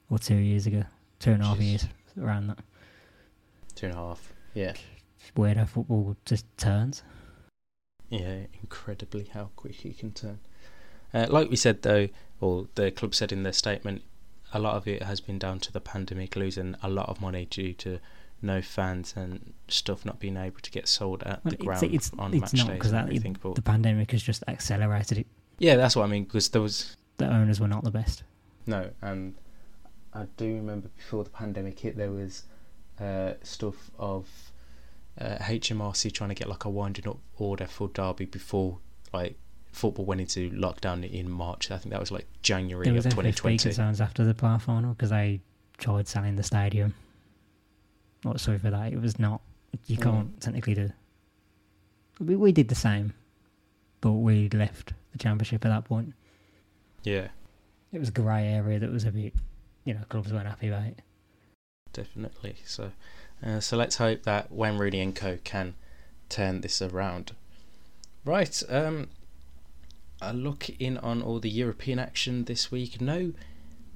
Or 0.10 0.18
two 0.18 0.36
years 0.36 0.66
ago. 0.66 0.84
Two 1.20 1.32
and 1.32 1.44
a 1.44 1.46
half 1.46 1.60
years 1.60 1.86
around 2.18 2.48
that. 2.48 2.60
Two 3.76 3.88
and 3.88 3.96
a 3.96 3.98
half. 3.98 4.34
Yeah. 4.54 4.74
It's 5.20 5.32
weird 5.36 5.58
how 5.58 5.66
football 5.66 6.16
just 6.26 6.46
turns. 6.58 7.04
Yeah, 8.10 8.46
incredibly 8.62 9.26
how 9.26 9.50
quick 9.56 9.76
he 9.76 9.94
can 9.94 10.12
turn. 10.12 10.40
Uh, 11.14 11.28
like 11.30 11.50
we 11.50 11.56
said 11.56 11.82
though, 11.82 12.08
or 12.42 12.68
the 12.76 12.92
club 12.92 13.14
said 13.14 13.32
in 13.32 13.44
their 13.44 13.54
statement, 13.54 14.02
a 14.54 14.60
lot 14.60 14.76
of 14.76 14.88
it 14.88 15.04
has 15.04 15.22
been 15.22 15.38
down 15.38 15.60
to 15.60 15.72
the 15.72 15.80
pandemic, 15.82 16.36
losing 16.36 16.76
a 16.82 16.90
lot 16.90 17.08
of 17.10 17.22
money 17.22 17.46
due 17.46 17.74
to 17.74 18.00
no 18.42 18.62
fans 18.62 19.14
and 19.16 19.54
stuff 19.68 20.06
not 20.06 20.20
being 20.20 20.38
able 20.38 20.60
to 20.62 20.72
get 20.72 20.88
sold 20.88 21.22
at 21.24 21.44
Well, 21.44 21.52
the 21.52 21.58
ground 21.58 21.84
it's- 21.84 22.12
on 22.18 22.34
it's 22.34 22.54
match 22.54 22.66
not, 22.68 22.80
days 22.82 22.92
that- 22.92 23.04
everything. 23.04 23.38
But 23.42 23.56
The 23.56 23.62
pandemic 23.62 24.12
has 24.12 24.24
just 24.24 24.44
accelerated 24.48 25.20
it. 25.20 25.28
yeah, 25.60 25.76
that's 25.76 25.96
what 25.96 26.04
I 26.04 26.08
mean 26.08 26.24
because 26.24 26.50
there 26.50 26.62
was 26.62 26.96
The 27.18 27.28
owners 27.28 27.60
were 27.60 27.68
not 27.68 27.84
the 27.84 27.92
best. 27.92 28.24
no, 28.66 28.90
and 29.02 29.36
I 30.14 30.26
do 30.38 30.46
remember 30.56 30.90
before 30.96 31.24
the 31.24 31.30
pandemic 31.30 31.80
hit, 31.80 31.96
there 31.98 32.12
was 32.12 32.44
uh, 33.00 33.34
stuff 33.44 33.92
of 34.00 34.28
uh, 35.20 35.38
HMRC 35.38 36.12
trying 36.12 36.30
to 36.30 36.36
get 36.36 36.50
like 36.50 36.66
a 36.66 36.70
winding 36.70 37.08
up 37.08 37.18
order 37.38 37.68
for 37.68 37.88
Derby 37.90 38.26
before 38.26 38.80
like 39.14 39.36
football 39.72 40.06
went 40.06 40.20
into 40.22 40.50
lockdown 40.52 41.10
in 41.10 41.30
March. 41.30 41.70
I 41.72 41.78
think 41.78 41.92
that 41.92 42.00
was 42.00 42.12
like 42.12 42.28
January 42.42 42.86
There 42.86 42.94
of 42.98 43.06
was 43.06 43.14
FFP 43.14 43.16
2020. 43.36 43.58
concerns 43.60 44.02
after 44.02 44.24
the 44.26 44.34
playoff 44.34 44.64
final 44.64 44.94
because 44.94 45.12
they 45.12 45.42
tried 45.78 46.08
selling 46.08 46.36
the 46.36 46.44
stadium. 46.44 46.96
Not 48.26 48.40
sorry 48.40 48.58
for 48.58 48.70
that. 48.72 48.92
It 48.92 49.00
was 49.02 49.20
not. 49.20 49.42
You 49.86 49.98
Mm. 49.98 50.04
can't 50.04 50.42
technically 50.42 50.74
do. 50.74 50.92
We 52.20 52.36
we 52.36 52.52
did 52.52 52.68
the 52.68 52.76
same, 52.76 53.14
but 54.02 54.14
we 54.14 54.50
left 54.50 54.94
the 55.12 55.20
championship 55.20 55.64
at 55.66 55.70
that 55.70 55.86
point. 55.86 56.14
Yeah, 57.04 57.28
It 57.94 58.00
was 58.00 58.10
a 58.10 58.12
grey 58.12 58.48
area 58.48 58.78
that 58.80 58.92
was 58.92 59.06
a 59.06 59.12
bit, 59.12 59.34
you 59.86 59.94
know, 59.94 60.02
clubs 60.10 60.32
weren't 60.32 60.48
happy 60.48 60.68
about 60.68 60.84
it. 60.84 61.00
definitely. 61.94 62.56
So, 62.66 62.92
uh, 63.46 63.60
so 63.60 63.78
let's 63.78 63.98
hope 63.98 64.24
that 64.24 64.52
Wayne 64.52 64.78
Rooney 64.78 65.02
and 65.02 65.16
Co 65.16 65.38
can 65.44 65.76
turn 66.30 66.62
this 66.62 66.82
around. 66.82 67.34
Right. 68.26 68.62
Um, 68.70 69.10
a 70.22 70.34
look 70.34 70.70
in 70.80 70.98
on 70.98 71.22
all 71.22 71.40
the 71.40 71.50
European 71.50 72.00
action 72.00 72.46
this 72.46 72.72
week. 72.72 73.00
No 73.02 73.34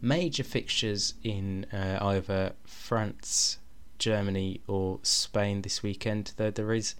major 0.02 0.44
fixtures 0.44 1.14
in 1.24 1.66
uh, 1.74 1.98
either 2.02 2.54
France, 2.66 3.58
Germany, 4.00 4.62
or 4.68 5.00
Spain 5.04 5.62
this 5.62 5.84
weekend. 5.84 6.34
Though 6.38 6.52
there 6.52 6.74
is 6.74 6.96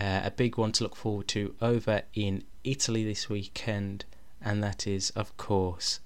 uh, 0.00 0.22
a 0.24 0.30
big 0.30 0.56
one 0.56 0.72
to 0.72 0.84
look 0.84 0.96
forward 0.96 1.28
to 1.28 1.54
over 1.60 2.02
in 2.14 2.44
Italy 2.64 3.04
this 3.04 3.28
weekend, 3.28 4.04
and 4.42 4.62
that 4.62 4.86
is, 4.86 5.10
of 5.10 5.36
course, 5.36 6.00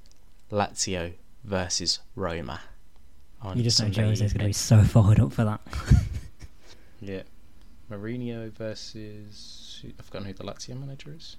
Lazio 0.51 1.14
versus 1.44 2.00
Roma. 2.14 2.61
you 3.55 3.62
just 3.62 3.81
know 3.81 3.88
Jose's 3.88 4.33
going 4.33 4.40
to 4.40 4.46
be 4.46 4.53
so 4.53 4.83
fired 4.83 5.20
up 5.20 5.33
for 5.33 5.44
that. 5.44 5.61
Yeah. 7.00 7.22
Mourinho 7.90 8.53
versus. 8.53 9.85
I've 9.98 10.05
forgotten 10.05 10.29
who 10.29 10.35
the 10.35 10.44
Lazio 10.44 10.79
manager 10.79 11.14
is. 11.16 11.37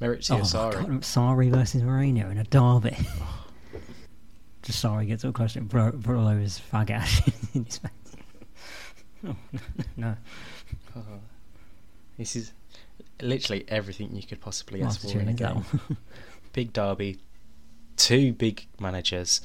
Maurizio 0.00 0.34
oh, 0.34 0.38
my 0.38 0.44
Sarri. 0.44 0.86
God, 0.86 1.00
Sarri 1.02 1.50
versus 1.50 1.82
Mourinho 1.82 2.30
in 2.30 2.38
a 2.38 2.44
derby. 2.44 2.96
just 4.62 4.82
Sarri 4.82 5.06
gets 5.06 5.24
up 5.24 5.34
close 5.34 5.56
and 5.56 5.68
bro- 5.68 5.92
blows 5.92 6.60
fag 6.72 6.90
ash 6.90 7.20
in 7.54 7.64
his 7.64 7.78
face. 7.78 7.90
Oh, 9.26 9.36
no. 9.96 10.16
Oh. 10.96 11.00
This 12.18 12.34
is 12.34 12.52
literally 13.20 13.64
everything 13.68 14.14
you 14.14 14.22
could 14.22 14.40
possibly 14.40 14.82
ask 14.82 15.00
for 15.00 15.18
in 15.18 15.28
a 15.28 15.32
game. 15.32 15.64
Big 16.52 16.72
derby, 16.72 17.18
two 17.96 18.32
big 18.32 18.66
managers, 18.80 19.40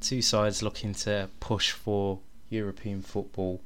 two 0.00 0.22
sides 0.22 0.62
looking 0.62 0.94
to 0.94 1.28
push 1.40 1.70
for 1.72 2.20
European 2.50 3.02
football. 3.02 3.60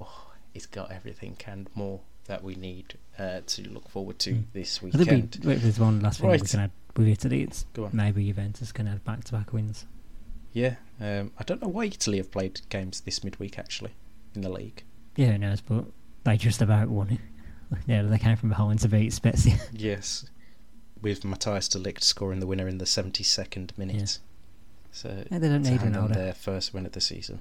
Oh, 0.00 0.32
it's 0.54 0.66
got 0.66 0.90
everything 0.92 1.36
and 1.46 1.68
more 1.74 2.00
that 2.26 2.42
we 2.42 2.54
need 2.56 2.94
uh, 3.18 3.40
to 3.46 3.68
look 3.68 3.88
forward 3.88 4.18
to 4.20 4.32
Mm. 4.32 4.44
this 4.52 4.78
I 4.78 4.80
think 4.90 4.94
we, 4.94 5.00
weekend. 5.16 5.38
wait, 5.44 5.58
there's 5.60 5.78
one 5.78 6.00
last 6.00 6.20
thing 6.20 6.30
we 6.30 6.38
can 6.40 6.60
add 6.60 6.70
with 6.96 7.06
Italy. 7.08 7.42
It's 7.42 7.64
Go 7.74 7.84
on. 7.84 7.90
maybe 7.92 8.24
Juventus 8.26 8.72
can 8.72 8.88
add 8.88 9.04
back-to-back 9.04 9.52
wins. 9.52 9.86
Yeah, 10.52 10.76
um, 11.00 11.32
I 11.38 11.44
don't 11.44 11.60
know 11.62 11.68
why 11.68 11.84
Italy 11.84 12.16
have 12.18 12.30
played 12.30 12.62
games 12.68 13.00
this 13.02 13.22
midweek 13.22 13.58
actually 13.58 13.92
in 14.34 14.40
the 14.40 14.48
league. 14.48 14.82
Yeah, 15.14 15.32
who 15.32 15.38
knows? 15.38 15.60
But 15.60 15.84
they 16.24 16.36
just 16.36 16.62
about 16.62 16.88
won 16.88 17.10
it. 17.10 17.20
Yeah, 17.88 18.02
they 18.02 18.18
came 18.18 18.36
from 18.36 18.48
behind 18.50 18.78
to 18.80 18.88
beat 18.88 19.12
Spezia. 19.12 19.58
Yes, 19.72 20.30
with 21.02 21.22
Matthijs 21.22 21.70
de 21.70 21.78
Ligt 21.78 22.02
scoring 22.02 22.40
the 22.40 22.46
winner 22.46 22.68
in 22.68 22.78
the 22.78 22.84
72nd 22.84 23.76
minute. 23.76 24.18
So 24.90 25.24
Yeah, 25.30 25.38
they 25.38 25.48
don't 25.48 25.62
need 25.62 25.80
hand 25.80 25.96
on 25.96 26.12
their 26.12 26.32
first 26.32 26.72
win 26.72 26.86
of 26.86 26.92
the 26.92 27.00
season. 27.00 27.40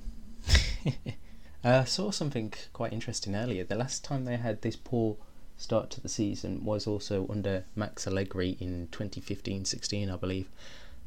I 1.64 1.84
saw 1.86 2.12
something 2.12 2.54
quite 2.74 2.94
interesting 2.94 3.36
earlier. 3.36 3.64
The 3.64 3.76
last 3.76 4.04
time 4.04 4.26
they 4.26 4.38
had 4.38 4.62
this 4.62 4.76
poor 4.76 5.18
start 5.58 5.90
to 5.92 6.02
the 6.02 6.10
season 6.10 6.64
was 6.64 6.86
also 6.86 7.26
under 7.30 7.66
Max 7.76 8.06
Allegri 8.06 8.58
in 8.60 8.88
2015-16, 8.92 10.14
I 10.14 10.16
believe, 10.18 10.48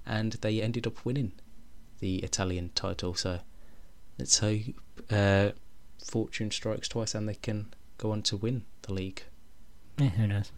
and 0.07 0.33
they 0.33 0.61
ended 0.63 0.87
up 0.87 1.05
winning 1.05 1.33
the 2.01 2.17
Italian 2.17 2.71
title. 2.75 3.15
So 3.15 3.41
let's 4.19 4.39
hope 4.39 4.63
uh, 5.11 5.51
fortune 6.05 6.51
strikes 6.51 6.89
twice 6.89 7.15
and 7.15 7.29
they 7.29 7.35
can 7.35 7.75
go 7.99 8.11
on 8.11 8.23
to 8.23 8.37
win 8.37 8.65
the 8.83 8.95
league. 8.95 9.23
Yeah, 9.99 10.09
who 10.09 10.27
knows? 10.27 10.51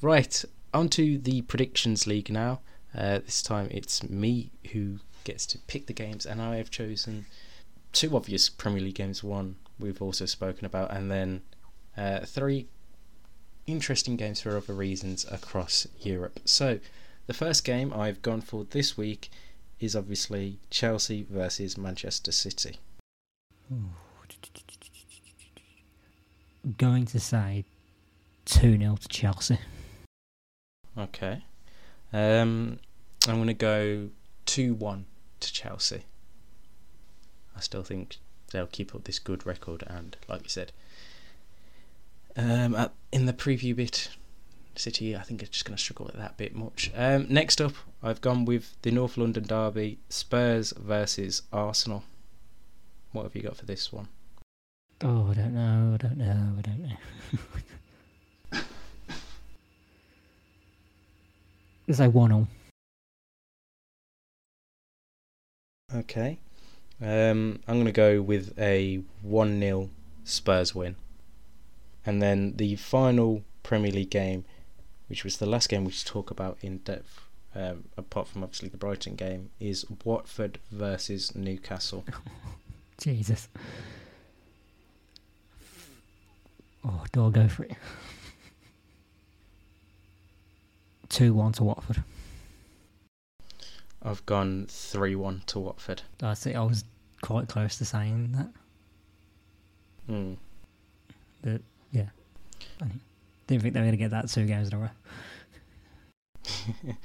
Right, 0.00 0.44
on 0.72 0.88
to 0.90 1.18
the 1.18 1.42
predictions 1.42 2.06
league 2.06 2.30
now. 2.30 2.60
Uh, 2.94 3.18
this 3.18 3.42
time 3.42 3.68
it's 3.70 4.02
me 4.08 4.50
who 4.72 4.98
gets 5.24 5.46
to 5.46 5.58
pick 5.58 5.86
the 5.86 5.92
games, 5.92 6.26
and 6.26 6.40
I 6.40 6.56
have 6.56 6.70
chosen 6.70 7.26
two 7.92 8.16
obvious 8.16 8.48
Premier 8.48 8.80
League 8.80 8.94
games. 8.96 9.22
One 9.22 9.56
we've 9.78 10.02
also 10.02 10.26
spoken 10.26 10.64
about, 10.66 10.90
and 10.90 11.10
then 11.10 11.42
uh, 11.96 12.20
three 12.20 12.66
interesting 13.66 14.16
games 14.16 14.40
for 14.40 14.56
other 14.56 14.74
reasons 14.74 15.24
across 15.30 15.86
Europe. 16.00 16.40
So, 16.44 16.80
the 17.26 17.34
first 17.34 17.64
game 17.64 17.92
I've 17.92 18.22
gone 18.22 18.40
for 18.40 18.64
this 18.64 18.96
week 18.96 19.30
is 19.80 19.96
obviously 19.96 20.58
Chelsea 20.70 21.26
versus 21.28 21.76
Manchester 21.78 22.32
City. 22.32 22.78
I'm 26.64 26.74
going 26.78 27.06
to 27.06 27.18
say 27.18 27.64
2 28.44 28.78
0 28.78 28.96
to 28.96 29.08
Chelsea. 29.08 29.58
Okay. 30.96 31.42
Um, 32.12 32.78
I'm 33.26 33.36
going 33.36 33.46
to 33.46 33.54
go 33.54 34.10
2 34.46 34.74
1 34.74 35.06
to 35.40 35.52
Chelsea. 35.52 36.04
I 37.56 37.60
still 37.60 37.82
think 37.82 38.18
they'll 38.50 38.66
keep 38.66 38.94
up 38.94 39.04
this 39.04 39.18
good 39.18 39.46
record, 39.46 39.84
and 39.86 40.16
like 40.28 40.42
you 40.42 40.48
said, 40.48 40.72
um, 42.36 42.74
at, 42.74 42.92
in 43.12 43.26
the 43.26 43.32
preview 43.32 43.76
bit, 43.76 44.10
City, 44.74 45.14
I 45.14 45.20
think, 45.20 45.42
are 45.42 45.46
just 45.46 45.64
going 45.64 45.76
to 45.76 45.82
struggle 45.82 46.06
with 46.06 46.16
that 46.16 46.36
bit 46.38 46.54
much. 46.54 46.90
Um, 46.96 47.26
next 47.28 47.60
up, 47.60 47.74
I've 48.02 48.22
gone 48.22 48.44
with 48.46 48.74
the 48.82 48.90
North 48.90 49.16
London 49.16 49.44
Derby 49.44 49.98
Spurs 50.08 50.72
versus 50.72 51.42
Arsenal. 51.52 52.04
What 53.12 53.24
have 53.24 53.36
you 53.36 53.42
got 53.42 53.56
for 53.56 53.66
this 53.66 53.92
one? 53.92 54.08
Oh, 55.02 55.28
I 55.30 55.34
don't 55.34 55.54
know, 55.54 55.94
I 55.94 55.96
don't 55.98 56.16
know, 56.16 56.54
I 56.58 56.60
don't 56.62 56.80
know. 56.80 56.96
Because 61.86 62.00
I 62.00 62.08
one 62.08 62.32
all. 62.32 62.48
Okay. 65.94 66.38
Um, 67.00 67.60
I'm 67.66 67.74
going 67.74 67.86
to 67.86 67.92
go 67.92 68.22
with 68.22 68.58
a 68.58 69.02
1 69.22 69.60
0 69.60 69.90
Spurs 70.24 70.74
win. 70.74 70.96
And 72.06 72.22
then 72.22 72.54
the 72.56 72.76
final 72.76 73.42
Premier 73.62 73.92
League 73.92 74.10
game, 74.10 74.44
which 75.08 75.24
was 75.24 75.36
the 75.36 75.46
last 75.46 75.68
game 75.68 75.84
we 75.84 75.92
should 75.92 76.06
talk 76.06 76.30
about 76.30 76.58
in 76.62 76.78
depth, 76.78 77.20
um, 77.54 77.84
apart 77.96 78.28
from 78.28 78.42
obviously 78.42 78.68
the 78.68 78.76
Brighton 78.76 79.14
game, 79.14 79.50
is 79.60 79.84
Watford 80.04 80.58
versus 80.70 81.34
Newcastle. 81.34 82.04
Jesus. 82.98 83.48
Oh, 86.84 87.04
do 87.12 87.26
I 87.26 87.30
go 87.30 87.48
for 87.48 87.64
it? 87.64 87.72
2 91.12 91.34
1 91.34 91.52
to 91.52 91.64
Watford. 91.64 92.02
I've 94.02 94.24
gone 94.24 94.66
3 94.68 95.14
1 95.14 95.42
to 95.46 95.58
Watford. 95.60 96.02
I 96.22 96.32
see. 96.34 96.54
I 96.54 96.64
was 96.64 96.84
quite 97.20 97.48
close 97.48 97.76
to 97.78 97.84
saying 97.84 98.32
that. 98.32 98.48
Hmm. 100.06 100.34
But, 101.42 101.60
yeah. 101.92 102.08
I 102.80 102.86
didn't 103.46 103.62
think 103.62 103.74
they 103.74 103.80
were 103.80 103.84
going 103.84 103.90
to 103.92 103.96
get 103.98 104.10
that 104.10 104.28
two 104.28 104.46
games 104.46 104.68
in 104.68 104.74
a 104.74 104.78
row. 104.78 104.88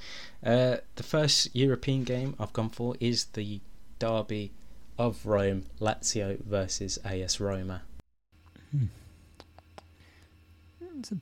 uh, 0.44 0.76
the 0.96 1.02
first 1.02 1.54
European 1.54 2.04
game 2.04 2.34
I've 2.40 2.54
gone 2.54 2.70
for 2.70 2.96
is 3.00 3.26
the 3.26 3.60
derby 3.98 4.52
of 4.96 5.26
Rome, 5.26 5.66
Lazio 5.80 6.42
versus 6.42 6.98
AS 7.04 7.40
Roma. 7.40 7.82
Hmm. 8.70 8.86
It's 10.98 11.12
a 11.12 11.18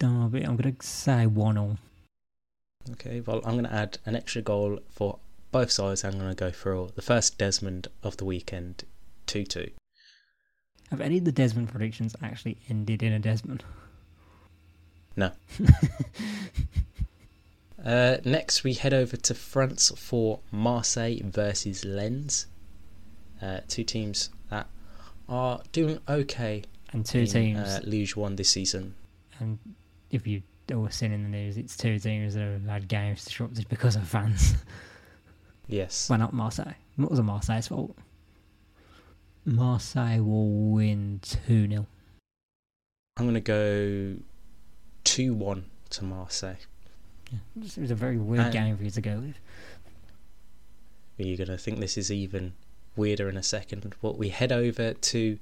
derby. 0.00 0.42
I'm 0.42 0.56
going 0.56 0.74
to 0.74 0.86
say 0.86 1.26
1 1.26 1.56
all. 1.56 1.78
Okay, 2.90 3.20
well, 3.20 3.40
I'm 3.44 3.52
going 3.52 3.64
to 3.64 3.72
add 3.72 3.98
an 4.04 4.16
extra 4.16 4.42
goal 4.42 4.80
for 4.90 5.18
both 5.52 5.70
sides. 5.70 6.04
I'm 6.04 6.18
going 6.18 6.28
to 6.28 6.34
go 6.34 6.50
for 6.50 6.88
the 6.94 7.02
first 7.02 7.38
Desmond 7.38 7.88
of 8.02 8.16
the 8.16 8.24
weekend 8.24 8.84
2 9.26 9.44
2. 9.44 9.70
Have 10.90 11.00
any 11.00 11.18
of 11.18 11.24
the 11.24 11.32
Desmond 11.32 11.68
predictions 11.70 12.14
actually 12.22 12.58
ended 12.68 13.02
in 13.02 13.12
a 13.12 13.18
Desmond? 13.18 13.64
No. 15.16 15.30
uh, 17.84 18.16
next, 18.24 18.64
we 18.64 18.74
head 18.74 18.94
over 18.94 19.16
to 19.16 19.34
France 19.34 19.92
for 19.96 20.40
Marseille 20.50 21.18
versus 21.22 21.84
Lens. 21.84 22.46
Uh, 23.40 23.60
two 23.68 23.84
teams 23.84 24.30
that 24.50 24.68
are 25.28 25.60
doing 25.72 25.98
okay 26.08 26.62
And 26.92 27.04
two 27.04 27.20
in 27.20 27.26
teams. 27.26 27.58
uh, 27.58 27.80
Ligue 27.84 28.14
1 28.16 28.36
this 28.36 28.50
season. 28.50 28.94
and 29.40 29.58
if 30.10 30.26
you 30.26 30.42
all 30.74 30.88
seen 30.90 31.12
in 31.12 31.22
the 31.24 31.28
news, 31.28 31.56
it's 31.56 31.76
two 31.76 31.98
teams 31.98 32.34
that 32.34 32.40
have 32.42 32.64
had 32.66 32.88
games 32.88 33.24
disrupted 33.24 33.68
because 33.68 33.96
of 33.96 34.06
fans. 34.06 34.54
Yes. 35.68 36.10
Why 36.10 36.16
not 36.16 36.34
Marseille. 36.34 36.74
It 36.98 37.08
wasn't 37.08 37.28
Marseille's 37.28 37.68
fault. 37.68 37.96
Marseille 39.44 40.18
will 40.22 40.50
win 40.72 41.20
2 41.22 41.68
0. 41.68 41.86
I'm 43.16 43.24
going 43.24 43.34
to 43.34 43.40
go 43.40 44.16
2 45.04 45.34
1 45.34 45.64
to 45.90 46.04
Marseille. 46.04 46.56
Yeah. 47.30 47.38
It 47.64 47.78
was 47.78 47.90
a 47.90 47.94
very 47.94 48.18
weird 48.18 48.44
And- 48.46 48.52
game 48.52 48.76
for 48.76 48.84
you 48.84 48.90
to 48.90 49.00
go 49.00 49.18
with. 49.20 49.36
You're 51.16 51.36
going 51.38 51.48
to 51.48 51.56
think 51.58 51.78
this 51.78 51.96
is 51.96 52.10
even 52.10 52.54
weirder 52.96 53.28
in 53.28 53.36
a 53.36 53.42
second. 53.42 53.94
But 54.02 54.18
we 54.18 54.30
head 54.30 54.52
over 54.52 54.92
to 54.94 55.38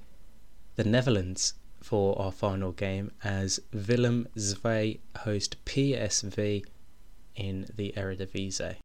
the 0.76 0.85
Netherlands 0.85 1.54
for 1.80 2.20
our 2.20 2.32
final 2.32 2.72
game 2.72 3.10
as 3.24 3.60
Willem 3.72 4.28
II 4.36 5.00
host 5.18 5.64
PSV 5.64 6.64
in 7.36 7.66
the 7.74 7.92
Eredivisie. 7.96 8.76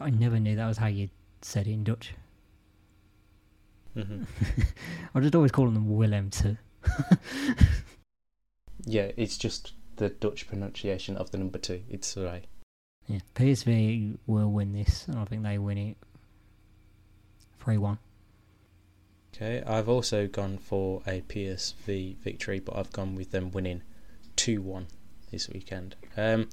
I 0.00 0.10
never 0.10 0.38
knew 0.38 0.56
that 0.56 0.66
was 0.66 0.78
how 0.78 0.86
you 0.86 1.08
said 1.42 1.66
it 1.66 1.72
in 1.72 1.84
Dutch. 1.84 2.14
hmm 3.94 4.22
I 5.14 5.20
just 5.20 5.34
always 5.34 5.52
call 5.52 5.70
them 5.70 5.96
Willem 5.96 6.30
too. 6.30 6.56
Yeah, 8.88 9.10
it's 9.18 9.36
just 9.36 9.72
the 9.96 10.08
Dutch 10.08 10.48
pronunciation 10.48 11.16
of 11.18 11.30
the 11.30 11.36
number 11.38 11.58
two. 11.58 11.82
It's 11.90 12.16
right. 12.16 12.46
Yeah, 13.06 13.20
PSV 13.34 14.16
will 14.26 14.50
win 14.50 14.72
this, 14.72 15.06
and 15.08 15.18
I 15.18 15.24
think 15.26 15.42
they 15.42 15.58
win 15.58 15.78
it 15.78 15.96
3 17.60 17.76
1. 17.76 17.98
Okay, 19.40 19.62
I've 19.64 19.88
also 19.88 20.26
gone 20.26 20.58
for 20.58 21.00
a 21.06 21.20
PSV 21.28 22.16
victory, 22.16 22.58
but 22.58 22.76
I've 22.76 22.90
gone 22.90 23.14
with 23.14 23.30
them 23.30 23.52
winning 23.52 23.82
2 24.34 24.60
1 24.60 24.88
this 25.30 25.48
weekend. 25.48 25.94
Um, 26.16 26.48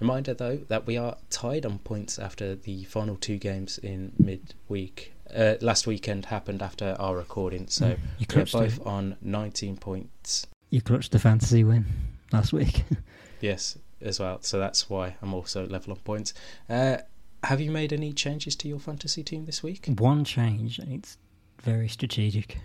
reminder 0.00 0.34
though 0.34 0.56
that 0.66 0.84
we 0.84 0.96
are 0.96 1.16
tied 1.30 1.64
on 1.64 1.78
points 1.78 2.18
after 2.18 2.56
the 2.56 2.82
final 2.84 3.14
two 3.14 3.38
games 3.38 3.78
in 3.78 4.10
midweek. 4.18 5.12
Uh, 5.32 5.54
last 5.60 5.86
weekend 5.86 6.24
happened 6.24 6.60
after 6.60 6.96
our 6.98 7.16
recording, 7.16 7.68
so 7.68 7.96
you 8.18 8.26
we're 8.28 8.34
clutched, 8.34 8.52
both 8.52 8.82
the, 8.82 8.84
on 8.84 9.16
19 9.22 9.76
points. 9.76 10.44
you 10.70 10.80
clutched 10.80 11.12
the 11.12 11.20
fantasy 11.20 11.62
win 11.62 11.86
last 12.32 12.52
week. 12.52 12.82
Yes, 13.40 13.78
as 14.00 14.18
well. 14.18 14.38
So 14.40 14.58
that's 14.58 14.90
why 14.90 15.14
I'm 15.22 15.32
also 15.32 15.64
level 15.68 15.92
on 15.92 16.00
points. 16.00 16.34
Uh, 16.68 16.96
have 17.44 17.60
you 17.60 17.70
made 17.70 17.92
any 17.92 18.12
changes 18.12 18.56
to 18.56 18.66
your 18.66 18.80
fantasy 18.80 19.22
team 19.22 19.44
this 19.44 19.62
week? 19.62 19.86
One 19.86 20.24
change, 20.24 20.80
and 20.80 20.92
it's 20.92 21.18
very 21.62 21.88
strategic. 21.88 22.58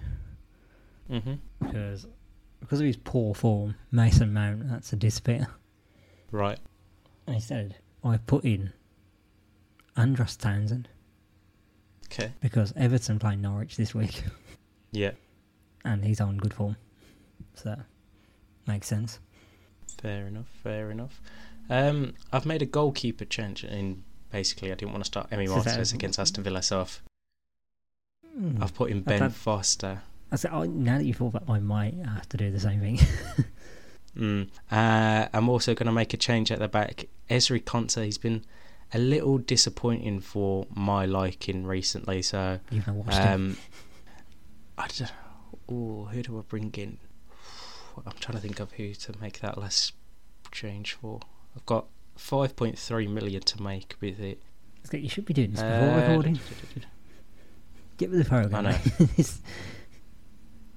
Mm-hmm. 1.11 1.33
because 1.59 2.07
because 2.61 2.79
of 2.79 2.85
his 2.85 2.95
poor 2.95 3.35
form, 3.35 3.75
Mason 3.91 4.33
Mount 4.33 4.69
that's 4.69 4.93
a 4.93 4.95
disappear. 4.95 5.47
Right. 6.31 6.57
And 7.27 7.35
instead, 7.35 7.75
I 8.03 8.17
put 8.17 8.45
in 8.45 8.71
Andros 9.95 10.35
Townsend 10.37 10.87
Okay. 12.05 12.31
because 12.41 12.73
Everton 12.75 13.19
play 13.19 13.35
Norwich 13.35 13.75
this 13.75 13.93
week, 13.93 14.23
Yeah. 14.91 15.11
and 15.83 16.03
he's 16.05 16.21
on 16.21 16.37
good 16.37 16.53
form, 16.53 16.77
so 17.55 17.69
that 17.69 17.79
makes 18.67 18.87
sense. 18.87 19.19
Fair 20.01 20.27
enough. 20.27 20.47
Fair 20.63 20.89
enough. 20.91 21.21
Um, 21.69 22.13
I've 22.31 22.45
made 22.45 22.61
a 22.61 22.65
goalkeeper 22.65 23.25
change 23.25 23.63
in. 23.63 24.03
Basically, 24.31 24.71
I 24.71 24.75
didn't 24.75 24.91
want 24.93 25.03
to 25.03 25.07
start 25.07 25.29
Emi 25.29 25.47
Martinez 25.47 25.93
against 25.93 26.17
Aston 26.17 26.43
Villa, 26.43 26.61
so 26.63 26.81
I've, 26.81 27.01
Mm. 28.37 28.61
I've 28.63 28.73
put 28.73 28.89
in 28.91 28.97
I 28.99 29.01
Ben 29.01 29.19
thought- 29.19 29.31
Foster. 29.33 30.01
I 30.31 30.35
said, 30.35 30.51
oh, 30.53 30.63
now 30.63 30.97
that 30.97 31.03
you've 31.05 31.17
thought 31.17 31.33
that, 31.33 31.43
I 31.47 31.59
might 31.59 31.93
have 32.05 32.27
to 32.29 32.37
do 32.37 32.49
the 32.51 32.59
same 32.59 32.79
thing. 32.79 32.99
Mm. 34.15 34.47
Uh, 34.71 35.27
I'm 35.33 35.49
also 35.49 35.73
going 35.73 35.87
to 35.87 35.91
make 35.91 36.13
a 36.13 36.17
change 36.17 36.51
at 36.51 36.59
the 36.59 36.67
back. 36.67 37.07
Ezri 37.31 37.63
Konsa, 37.63 38.05
he's 38.05 38.19
been 38.19 38.45
a 38.93 38.99
little 38.99 39.39
disappointing 39.39 40.19
for 40.19 40.67
my 40.75 41.03
liking 41.07 41.65
recently, 41.65 42.21
so 42.21 42.59
You've 42.69 42.85
not 42.85 42.95
watched 42.95 43.17
him. 43.17 43.33
um, 43.33 43.57
I 44.77 44.87
don't 44.87 45.11
Oh, 45.67 46.05
who 46.11 46.21
do 46.21 46.37
I 46.37 46.41
bring 46.41 46.71
in? 46.77 46.99
I'm 48.05 48.13
trying 48.19 48.35
to 48.35 48.39
think 48.41 48.59
of 48.59 48.71
who 48.73 48.93
to 48.93 49.13
make 49.19 49.39
that 49.39 49.57
less 49.57 49.91
change 50.51 50.93
for. 50.93 51.19
I've 51.55 51.65
got 51.65 51.87
5.3 52.19 53.09
million 53.09 53.41
to 53.41 53.63
make 53.63 53.95
with 53.99 54.19
it. 54.19 54.39
You 54.91 55.09
should 55.09 55.25
be 55.25 55.33
doing 55.33 55.53
this 55.53 55.61
before 55.61 55.89
Uh, 55.89 55.99
recording. 56.01 56.39
Get 57.97 58.09
with 58.09 58.19
the 58.19 58.25
program. 58.25 58.65
I 58.65 58.71
know. 58.71 58.77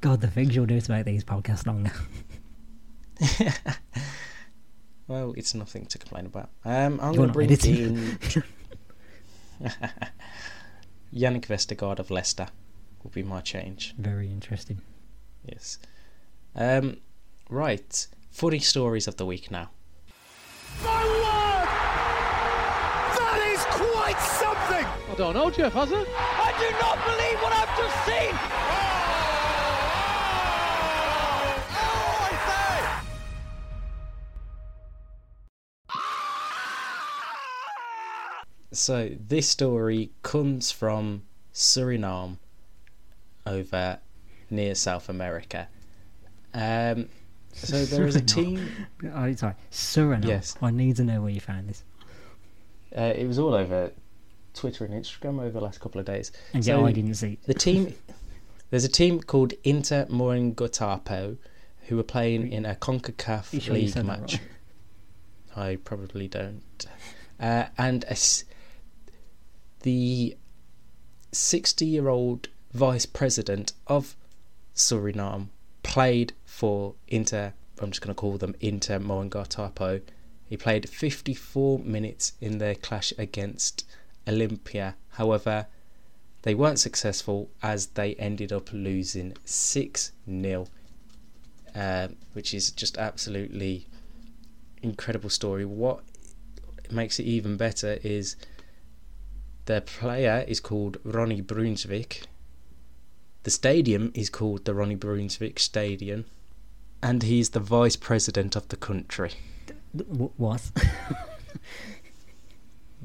God, 0.01 0.21
the 0.21 0.29
things 0.29 0.55
you'll 0.55 0.67
do 0.67 0.81
to 0.81 0.91
make 0.91 1.05
these 1.07 1.25
podcasts 1.25 1.67
longer. 1.67 1.91
well, 5.09 5.33
it's 5.37 5.55
nothing 5.55 5.87
to 5.87 5.99
complain 5.99 6.27
about. 6.27 6.51
Um, 6.65 7.01
I'm 7.01 7.15
going 7.15 7.15
to 7.15 7.27
not 7.27 7.33
bring 7.33 7.51
editing. 7.51 7.77
in 7.77 8.19
Jannik 11.15 11.47
Vestergaard 11.47 11.99
of 11.99 12.11
Leicester. 12.11 12.49
Will 13.03 13.11
be 13.11 13.23
my 13.23 13.41
change. 13.41 13.95
Very 13.99 14.29
interesting. 14.31 14.83
Yes. 15.45 15.79
Um, 16.55 16.99
right. 17.49 18.07
Funny 18.31 18.59
stories 18.59 19.09
of 19.09 19.17
the 19.17 19.25
week 19.25 19.51
now. 19.51 19.71
My 20.85 21.05
word! 21.05 21.67
That 23.19 23.41
is 23.55 23.65
quite 23.65 24.21
something! 24.21 24.87
I 25.11 25.15
don't 25.17 25.35
know, 25.35 25.51
Jeff, 25.51 25.73
has 25.73 25.91
it? 25.91 26.07
I 26.57 26.59
do 26.59 26.71
not 26.81 26.97
believe 27.05 27.37
what 27.43 27.53
I've 27.53 27.77
just 27.77 27.97
seen! 28.07 28.33
Oh, 31.77 32.17
I 32.23 32.25
say! 35.93 36.01
So 38.73 39.11
this 39.29 39.51
story 39.51 40.13
comes 40.23 40.73
from 40.73 41.25
Suriname, 41.53 42.39
over 43.47 43.99
near 44.49 44.75
South 44.75 45.11
America. 45.11 45.69
Um, 46.55 47.11
so 47.53 47.85
there 47.85 48.07
is 48.07 48.17
a 48.17 48.23
team. 48.23 48.67
Oh, 49.15 49.31
sorry, 49.35 49.57
Suriname. 49.71 50.25
Yes. 50.25 50.57
I 50.63 50.71
need 50.71 50.97
to 50.97 51.05
know 51.05 51.21
where 51.21 51.31
you 51.31 51.41
found 51.41 51.69
this. 51.69 51.85
Uh, 52.97 53.13
it 53.15 53.27
was 53.27 53.39
all 53.39 53.53
over 53.53 53.93
Twitter 54.57 54.85
and 54.85 54.93
Instagram 54.95 55.39
over 55.41 55.51
the 55.51 55.61
last 55.61 55.81
couple 55.81 56.01
of 56.01 56.07
days. 56.07 56.33
And 56.53 56.65
So- 56.65 56.85
I 56.87 56.93
didn't 56.93 57.15
see. 57.15 57.39
The 57.47 57.55
team, 57.55 57.95
there's 58.71 58.85
a 58.85 58.89
team 58.89 59.21
called 59.21 59.53
Inter 59.63 60.07
Moringotapo, 60.07 61.37
who 61.89 61.99
are 62.01 62.03
playing 62.05 62.51
in 62.53 62.65
a 62.67 62.75
Concacaf 62.75 63.53
League 63.69 63.95
match. 64.05 64.41
right? 65.57 65.71
I 65.73 65.77
probably 65.77 66.27
don't. 66.29 66.87
uh, 67.39 67.67
and 67.79 68.05
a 68.11 68.17
the 69.83 70.37
60 71.33 71.85
year 71.87 72.09
old 72.09 72.49
vice 72.73 73.07
president 73.07 73.73
of 73.87 74.17
Suriname 74.75 75.49
played 75.83 76.33
for 76.45 76.95
Inter. 77.09 77.53
I'm 77.79 77.91
just 77.91 78.01
going 78.01 78.15
to 78.15 78.19
call 78.19 78.37
them 78.39 78.55
Inter 78.61 78.99
Moengotapo. 78.99 80.03
He 80.49 80.57
played 80.57 80.89
54 80.89 81.79
minutes 81.81 82.33
in 82.41 82.59
their 82.59 82.75
clash 82.75 83.13
against 83.19 83.85
Olympia. 84.27 84.97
However, 85.11 85.67
they 86.43 86.55
weren't 86.55 86.79
successful 86.79 87.51
as 87.63 87.87
they 87.89 88.15
ended 88.15 88.53
up 88.53 88.73
losing 88.73 89.37
6 89.45 90.13
0, 90.29 90.67
uh, 91.75 92.09
which 92.33 92.55
is 92.55 92.71
just 92.71 92.99
absolutely 92.99 93.87
incredible 94.83 95.31
story. 95.31 95.65
What 95.65 96.01
makes 96.91 97.19
it 97.19 97.25
even 97.25 97.57
better 97.57 97.99
is 98.03 98.37
their 99.67 99.81
player 99.81 100.45
is 100.47 100.61
called 100.61 100.99
Ronnie 101.05 101.43
Brunswijk. 101.43 102.25
The 103.43 103.51
stadium 103.51 104.13
is 104.15 104.31
called 104.31 104.65
the 104.65 104.75
Ronnie 104.75 104.97
Brunswijk 104.97 105.59
Stadium, 105.59 106.25
and 107.03 107.23
he's 107.23 107.51
the 107.51 107.61
vice 107.61 107.97
president 107.97 108.57
of 108.57 108.69
the 108.69 108.77
country. 108.77 109.33
What? 110.37 110.71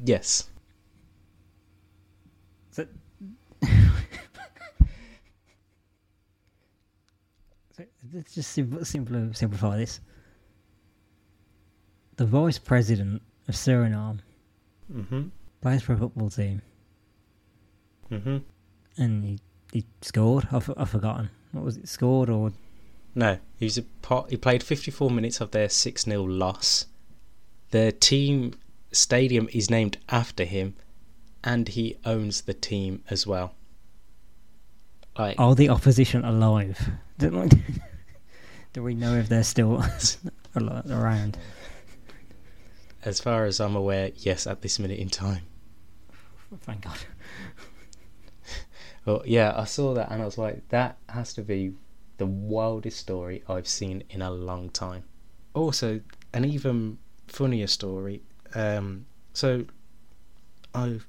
Yes. 0.04 0.50
So, 2.72 2.88
so 7.71 7.71
let's 8.14 8.36
just 8.36 8.52
sim- 8.52 8.84
simply 8.84 9.34
simplify 9.34 9.78
this. 9.78 10.00
The 12.18 12.26
vice 12.26 12.58
president 12.60 13.22
of 13.48 13.56
Suriname 13.56 14.20
Mhm. 14.92 15.32
plays 15.62 15.82
for 15.82 15.94
a 15.94 15.98
football 15.98 16.30
team, 16.30 16.62
Mhm. 18.12 18.44
and 18.98 19.24
he, 19.24 19.40
he 19.72 19.86
scored. 20.02 20.48
I've, 20.52 20.70
I've 20.78 20.90
forgotten 20.90 21.30
what 21.52 21.64
was 21.64 21.78
it? 21.78 21.88
Scored 21.90 22.30
or 22.30 22.52
No, 23.16 23.40
he's 23.58 23.78
a 23.78 23.84
part. 24.02 24.30
He 24.30 24.38
played 24.38 24.64
54 24.64 25.12
minutes 25.12 25.42
of 25.42 25.52
their 25.52 25.68
6 25.70 26.04
0 26.04 26.24
loss. 26.24 26.86
Their 27.72 27.92
team 27.92 28.54
stadium 28.92 29.50
is 29.54 29.70
named 29.70 29.98
after 30.10 30.44
him, 30.46 30.76
and 31.44 31.68
he 31.70 31.98
owns 32.06 32.42
the 32.42 32.54
team 32.54 33.04
as 33.10 33.26
well. 33.28 33.54
Like, 35.18 35.38
are 35.40 35.56
the 35.56 35.68
opposition 35.70 36.24
alive? 36.24 36.90
Do, 37.30 37.50
do 38.74 38.84
we 38.84 38.96
know 38.96 39.16
if 39.16 39.30
they're 39.30 39.44
still 39.44 39.84
al- 40.56 40.84
around? 40.90 41.38
as 43.04 43.20
far 43.20 43.46
as 43.46 43.60
I'm 43.60 43.76
aware, 43.76 44.12
yes, 44.16 44.46
at 44.48 44.62
this 44.62 44.80
minute 44.80 45.00
in 45.00 45.10
time. 45.10 45.44
Thank 46.62 46.82
God. 46.82 46.98
But 49.04 49.28
yeah, 49.28 49.54
I 49.56 49.66
saw 49.66 49.94
that 49.96 50.12
and 50.12 50.22
I 50.22 50.26
was 50.26 50.38
like, 50.38 50.68
that 50.70 50.98
has 51.10 51.34
to 51.34 51.42
be 51.42 51.74
the 52.18 52.26
wildest 52.28 53.00
story 53.00 53.44
I've 53.50 53.68
seen 53.68 54.04
in 54.12 54.22
a 54.22 54.30
long 54.30 54.70
time. 54.70 55.04
Also, 55.56 56.02
an 56.34 56.46
even 56.46 57.00
funnier 57.28 57.68
story. 57.68 58.22
Um, 58.54 59.08
so, 59.34 59.66
I 60.76 61.00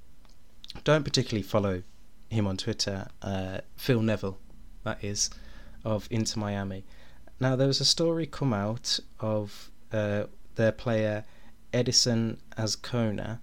don't 0.84 1.04
particularly 1.04 1.42
follow 1.42 1.82
him 2.30 2.46
on 2.46 2.56
Twitter, 2.56 3.08
uh, 3.20 3.58
Phil 3.76 4.00
Neville, 4.00 4.38
that 4.84 5.04
is, 5.04 5.28
of 5.84 6.08
Inter 6.10 6.40
Miami. 6.40 6.84
Now, 7.40 7.56
there 7.56 7.66
was 7.66 7.80
a 7.80 7.84
story 7.84 8.26
come 8.26 8.52
out 8.52 9.00
of 9.20 9.70
uh, 9.92 10.24
their 10.54 10.72
player 10.72 11.24
Edison 11.72 12.38
Azcona, 12.56 13.38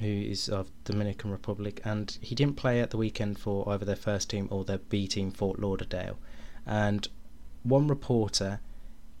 who 0.00 0.06
is 0.06 0.48
of 0.48 0.70
Dominican 0.84 1.30
Republic, 1.30 1.80
and 1.84 2.18
he 2.20 2.34
didn't 2.34 2.56
play 2.56 2.80
at 2.80 2.90
the 2.90 2.96
weekend 2.96 3.38
for 3.38 3.68
either 3.68 3.84
their 3.84 3.96
first 3.96 4.30
team 4.30 4.48
or 4.50 4.64
their 4.64 4.78
B 4.78 5.06
team, 5.06 5.30
Fort 5.30 5.58
Lauderdale. 5.60 6.18
And 6.66 7.08
one 7.62 7.88
reporter 7.88 8.60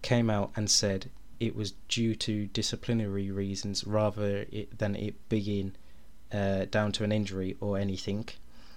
came 0.02 0.30
out 0.30 0.52
and 0.56 0.70
said 0.70 1.10
it 1.40 1.54
was 1.54 1.72
due 1.88 2.14
to 2.14 2.46
disciplinary 2.46 3.30
reasons 3.30 3.84
rather 3.84 4.46
it, 4.50 4.78
than 4.78 4.96
it 4.96 5.28
being 5.28 5.74
uh, 6.32 6.66
down 6.66 6.92
to 6.92 7.04
an 7.04 7.12
injury 7.12 7.56
or 7.60 7.78
anything. 7.78 8.28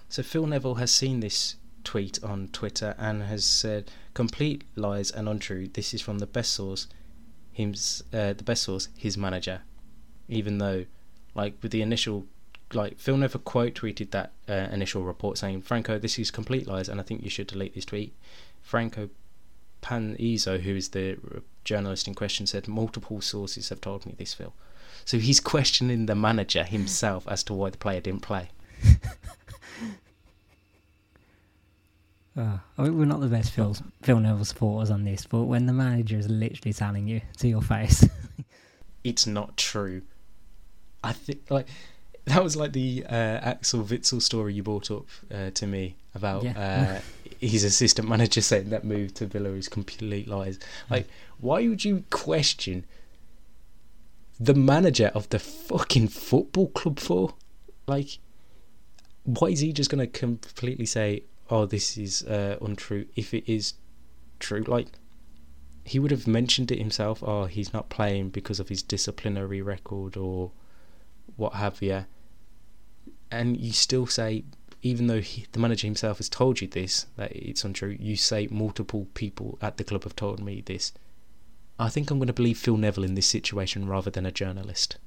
So 0.08 0.22
Phil 0.22 0.46
Neville 0.46 0.76
has 0.76 0.92
seen 0.92 1.20
this 1.20 1.56
tweet 1.84 2.22
on 2.22 2.48
Twitter 2.48 2.94
and 2.98 3.22
has 3.22 3.44
said 3.44 3.90
complete 4.14 4.64
lies 4.76 5.10
and 5.10 5.28
untrue. 5.28 5.68
This 5.68 5.94
is 5.94 6.00
from 6.00 6.18
the 6.18 6.26
best 6.26 6.52
source, 6.52 6.86
him's 7.52 8.02
uh, 8.12 8.32
the 8.32 8.44
best 8.44 8.62
source, 8.62 8.88
his 8.96 9.16
manager. 9.16 9.62
Even 10.28 10.58
though, 10.58 10.86
like 11.34 11.54
with 11.62 11.72
the 11.72 11.82
initial, 11.82 12.26
like 12.72 12.98
Phil 12.98 13.16
never 13.16 13.38
quote 13.38 13.74
tweeted 13.74 14.10
that 14.10 14.32
uh, 14.48 14.68
initial 14.72 15.02
report 15.02 15.38
saying, 15.38 15.62
"Franco, 15.62 15.98
this 15.98 16.18
is 16.18 16.30
complete 16.30 16.66
lies, 16.66 16.88
and 16.88 17.00
I 17.00 17.02
think 17.02 17.22
you 17.22 17.30
should 17.30 17.48
delete 17.48 17.74
this 17.74 17.84
tweet." 17.84 18.14
Franco 18.62 19.10
Panizo, 19.82 20.60
who 20.60 20.76
is 20.76 20.90
the 20.90 21.18
journalist 21.64 22.06
in 22.06 22.14
question, 22.14 22.46
said 22.46 22.68
multiple 22.68 23.20
sources 23.20 23.68
have 23.68 23.80
told 23.80 24.06
me 24.06 24.14
this, 24.16 24.32
Phil. 24.32 24.54
So 25.04 25.18
he's 25.18 25.40
questioning 25.54 26.06
the 26.06 26.14
manager 26.14 26.64
himself 26.64 27.26
as 27.28 27.42
to 27.44 27.54
why 27.54 27.70
the 27.70 27.78
player 27.78 28.00
didn't 28.00 28.22
play. 28.22 28.50
Uh, 32.36 32.58
I 32.78 32.82
mean, 32.84 32.98
we're 32.98 33.04
not 33.04 33.20
the 33.20 33.26
best 33.26 33.52
Phil, 33.52 33.76
Phil 34.02 34.18
Neville 34.18 34.44
supporters 34.46 34.90
on 34.90 35.04
this, 35.04 35.26
but 35.26 35.42
when 35.42 35.66
the 35.66 35.72
manager 35.72 36.16
is 36.16 36.28
literally 36.28 36.72
telling 36.72 37.06
you 37.06 37.20
to 37.38 37.48
your 37.48 37.62
face, 37.62 38.08
It's 39.04 39.26
not 39.26 39.56
true. 39.56 40.02
I 41.02 41.12
think 41.12 41.50
like 41.50 41.66
that 42.26 42.42
was 42.42 42.54
like 42.54 42.72
the 42.72 43.04
uh, 43.08 43.12
Axel 43.12 43.82
Witsel 43.82 44.22
story 44.22 44.54
you 44.54 44.62
brought 44.62 44.90
up 44.92 45.06
uh, 45.34 45.50
to 45.50 45.66
me 45.66 45.96
about 46.14 46.44
Yeah. 46.44 47.00
uh, 47.00 47.26
his 47.40 47.64
assistant 47.64 48.08
manager 48.08 48.40
saying 48.50 48.70
that 48.70 48.84
move 48.84 49.12
to 49.14 49.26
Villa 49.26 49.50
is 49.50 49.68
complete 49.68 50.28
lies. 50.28 50.60
Like, 50.88 51.08
why 51.40 51.66
would 51.66 51.84
you 51.84 52.04
question 52.10 52.84
the 54.38 54.54
manager 54.54 55.10
of 55.14 55.28
the 55.30 55.40
fucking 55.40 56.08
football 56.08 56.68
club 56.68 57.00
for? 57.00 57.34
Like, 57.88 58.18
why 59.24 59.48
is 59.48 59.58
he 59.60 59.72
just 59.72 59.90
going 59.90 59.98
to 59.98 60.06
completely 60.06 60.86
say, 60.86 61.24
"Oh, 61.52 61.66
this 61.66 61.98
is 61.98 62.22
uh, 62.24 62.56
untrue"? 62.60 63.06
If 63.14 63.34
it 63.34 63.44
is 63.46 63.74
true, 64.38 64.64
like 64.76 64.88
he 65.84 65.98
would 65.98 66.10
have 66.10 66.26
mentioned 66.26 66.70
it 66.70 66.78
himself. 66.78 67.22
Oh, 67.22 67.44
he's 67.44 67.72
not 67.72 67.88
playing 67.90 68.30
because 68.30 68.60
of 68.60 68.68
his 68.68 68.82
disciplinary 68.82 69.60
record 69.62 70.16
or 70.16 70.52
what 71.36 71.54
have 71.54 71.82
you. 71.82 72.06
And 73.30 73.58
you 73.58 73.72
still 73.72 74.06
say, 74.06 74.44
even 74.82 75.06
though 75.06 75.20
he, 75.20 75.46
the 75.52 75.58
manager 75.58 75.86
himself 75.86 76.18
has 76.18 76.28
told 76.28 76.60
you 76.60 76.68
this, 76.68 77.06
that 77.16 77.32
it's 77.32 77.64
untrue, 77.64 77.96
you 77.98 78.16
say 78.16 78.46
multiple 78.50 79.08
people 79.14 79.58
at 79.60 79.76
the 79.76 79.84
club 79.84 80.04
have 80.04 80.16
told 80.16 80.40
me 80.40 80.62
this. 80.64 80.92
I 81.78 81.88
think 81.88 82.10
I'm 82.10 82.18
going 82.18 82.26
to 82.26 82.32
believe 82.32 82.58
Phil 82.58 82.76
Neville 82.76 83.04
in 83.04 83.14
this 83.14 83.26
situation 83.26 83.88
rather 83.88 84.10
than 84.10 84.26
a 84.26 84.30
journalist. 84.30 84.98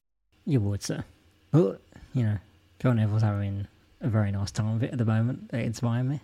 you 0.45 0.59
would, 0.59 0.83
sir. 0.83 1.03
But, 1.51 1.81
you 2.13 2.23
know, 2.23 2.37
Phil 2.79 2.93
Neville's 2.93 3.21
having 3.21 3.67
a 4.01 4.09
very 4.09 4.31
nice 4.31 4.51
time 4.51 4.75
of 4.75 4.83
it 4.83 4.91
at 4.91 4.97
the 4.97 5.05
moment. 5.05 5.51
It's 5.53 5.81
Miami. 5.81 6.15
You 6.15 6.19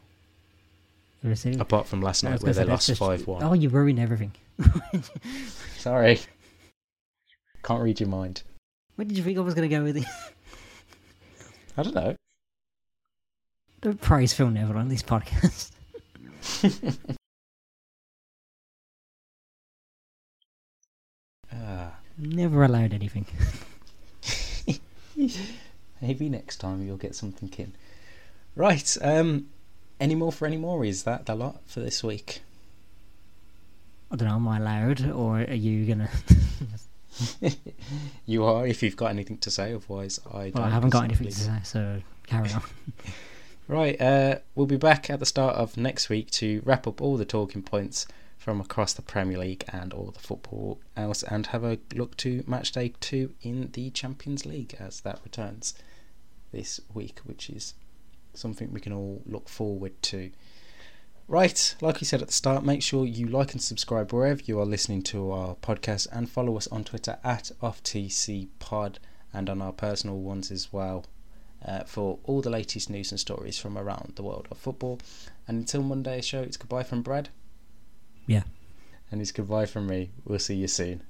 receive? 1.30 1.60
Apart 1.62 1.88
from 1.88 2.02
last 2.02 2.24
night 2.24 2.42
where 2.42 2.54
they 2.54 2.64
lost 2.64 2.88
just- 2.88 3.00
5 3.00 3.28
1. 3.28 3.44
Oh, 3.44 3.54
you 3.54 3.70
ruined 3.70 4.00
everything. 4.00 4.34
Sorry. 5.78 6.20
Can't 7.64 7.82
read 7.84 8.00
your 8.00 8.10
mind. 8.10 8.44
Where 8.96 9.06
did 9.06 9.18
you 9.18 9.24
think 9.24 9.38
I 9.38 9.42
was 9.42 9.54
going 9.54 9.70
to 9.70 9.76
go 9.76 9.84
with 9.84 9.98
it? 9.98 10.06
I 11.78 11.84
don't 11.84 11.96
know. 11.96 12.16
Don't 13.82 14.02
praise 14.02 14.34
Phil 14.34 14.50
Neville 14.50 14.78
on 14.78 14.90
this 14.90 15.04
podcast. 15.04 15.72
Ah. 21.54 21.96
Never 22.18 22.64
allowed 22.64 22.94
anything. 22.94 23.26
Maybe 26.02 26.30
next 26.30 26.58
time 26.58 26.86
you'll 26.86 26.98
get 26.98 27.16
something 27.16 27.52
in. 27.58 27.74
Right, 28.56 28.98
um, 29.02 29.48
any 30.02 30.16
more 30.16 30.32
for 30.32 30.46
any 30.46 30.58
more? 30.58 30.84
Is 30.84 31.04
that 31.04 31.26
the 31.28 31.36
lot 31.36 31.62
for 31.68 31.80
this 31.80 32.04
week? 32.04 32.42
I 34.12 34.18
don't 34.18 34.28
know, 34.28 34.36
am 34.36 34.48
I 34.48 34.58
allowed 34.58 35.10
or 35.10 35.38
are 35.40 35.54
you 35.54 35.86
going 35.86 36.08
to. 37.40 37.52
you 38.26 38.44
are, 38.44 38.68
if 38.68 38.84
you've 38.84 38.98
got 38.98 39.08
anything 39.12 39.38
to 39.38 39.52
say, 39.52 39.74
otherwise 39.74 40.20
I 40.30 40.38
Well, 40.38 40.52
don't. 40.52 40.64
I 40.64 40.70
haven't 40.70 40.90
got 40.90 41.06
anything 41.06 41.28
to 41.28 41.34
say, 41.34 41.60
so 41.64 42.02
carry 42.28 42.52
on. 42.52 42.64
Right, 43.68 44.02
uh, 44.02 44.40
we'll 44.54 44.66
be 44.66 44.76
back 44.76 45.10
at 45.10 45.22
the 45.22 45.26
start 45.26 45.56
of 45.56 45.78
next 45.78 46.10
week 46.10 46.30
to 46.32 46.62
wrap 46.66 46.88
up 46.88 47.00
all 47.00 47.16
the 47.16 47.24
talking 47.24 47.62
points 47.64 48.06
from 48.38 48.60
across 48.60 48.92
the 48.92 49.02
Premier 49.02 49.38
League 49.38 49.64
and 49.72 49.94
all 49.94 50.12
the 50.12 50.20
football 50.20 50.78
else 50.98 51.24
and 51.24 51.46
have 51.48 51.64
a 51.64 51.78
look 51.96 52.18
to 52.18 52.44
match 52.46 52.74
day 52.74 52.92
two 53.00 53.34
in 53.44 53.70
the 53.72 53.90
Champions 53.92 54.46
League 54.46 54.76
as 54.78 55.00
that 55.02 55.20
returns 55.24 55.74
this 56.52 56.82
week, 56.94 57.20
which 57.24 57.50
is 57.50 57.74
something 58.34 58.72
we 58.72 58.80
can 58.80 58.94
all 58.94 59.22
look 59.26 59.50
forward 59.50 60.02
to. 60.04 60.32
Right, 61.28 61.76
like 61.80 62.02
we 62.02 62.06
said 62.06 62.22
at 62.22 62.28
the 62.28 62.34
start, 62.34 62.66
make 62.66 62.84
sure 62.84 63.06
you 63.06 63.28
like 63.28 63.54
and 63.54 63.62
subscribe 63.62 64.12
wherever 64.12 64.42
you 64.44 64.60
are 64.60 64.66
listening 64.66 65.02
to 65.04 65.32
our 65.32 65.56
podcast 65.56 66.08
and 66.12 66.30
follow 66.30 66.58
us 66.58 66.68
on 66.68 66.84
Twitter 66.84 67.20
at 67.24 67.52
OffTCPod 67.62 68.98
and 69.34 69.50
on 69.50 69.62
our 69.62 69.72
personal 69.72 70.20
ones 70.20 70.52
as 70.52 70.74
well 70.74 71.06
uh, 71.66 71.84
for 71.84 72.20
all 72.24 72.42
the 72.42 72.50
latest 72.50 72.90
news 72.90 73.12
and 73.12 73.20
stories 73.20 73.58
from 73.58 73.78
around 73.78 74.14
the 74.16 74.24
world 74.24 74.48
of 74.52 74.58
football. 74.58 75.00
And 75.48 75.60
until 75.60 75.84
Monday's 75.84 76.26
show, 76.26 76.42
it's 76.42 76.58
goodbye 76.58 76.84
from 76.84 77.02
Brad. 77.02 77.30
Yeah. 78.28 78.44
And 79.12 79.22
it's 79.22 79.32
goodbye 79.32 79.66
from 79.66 79.88
me. 79.88 80.12
We'll 80.26 80.40
see 80.40 80.56
you 80.56 80.68
soon. 80.68 81.04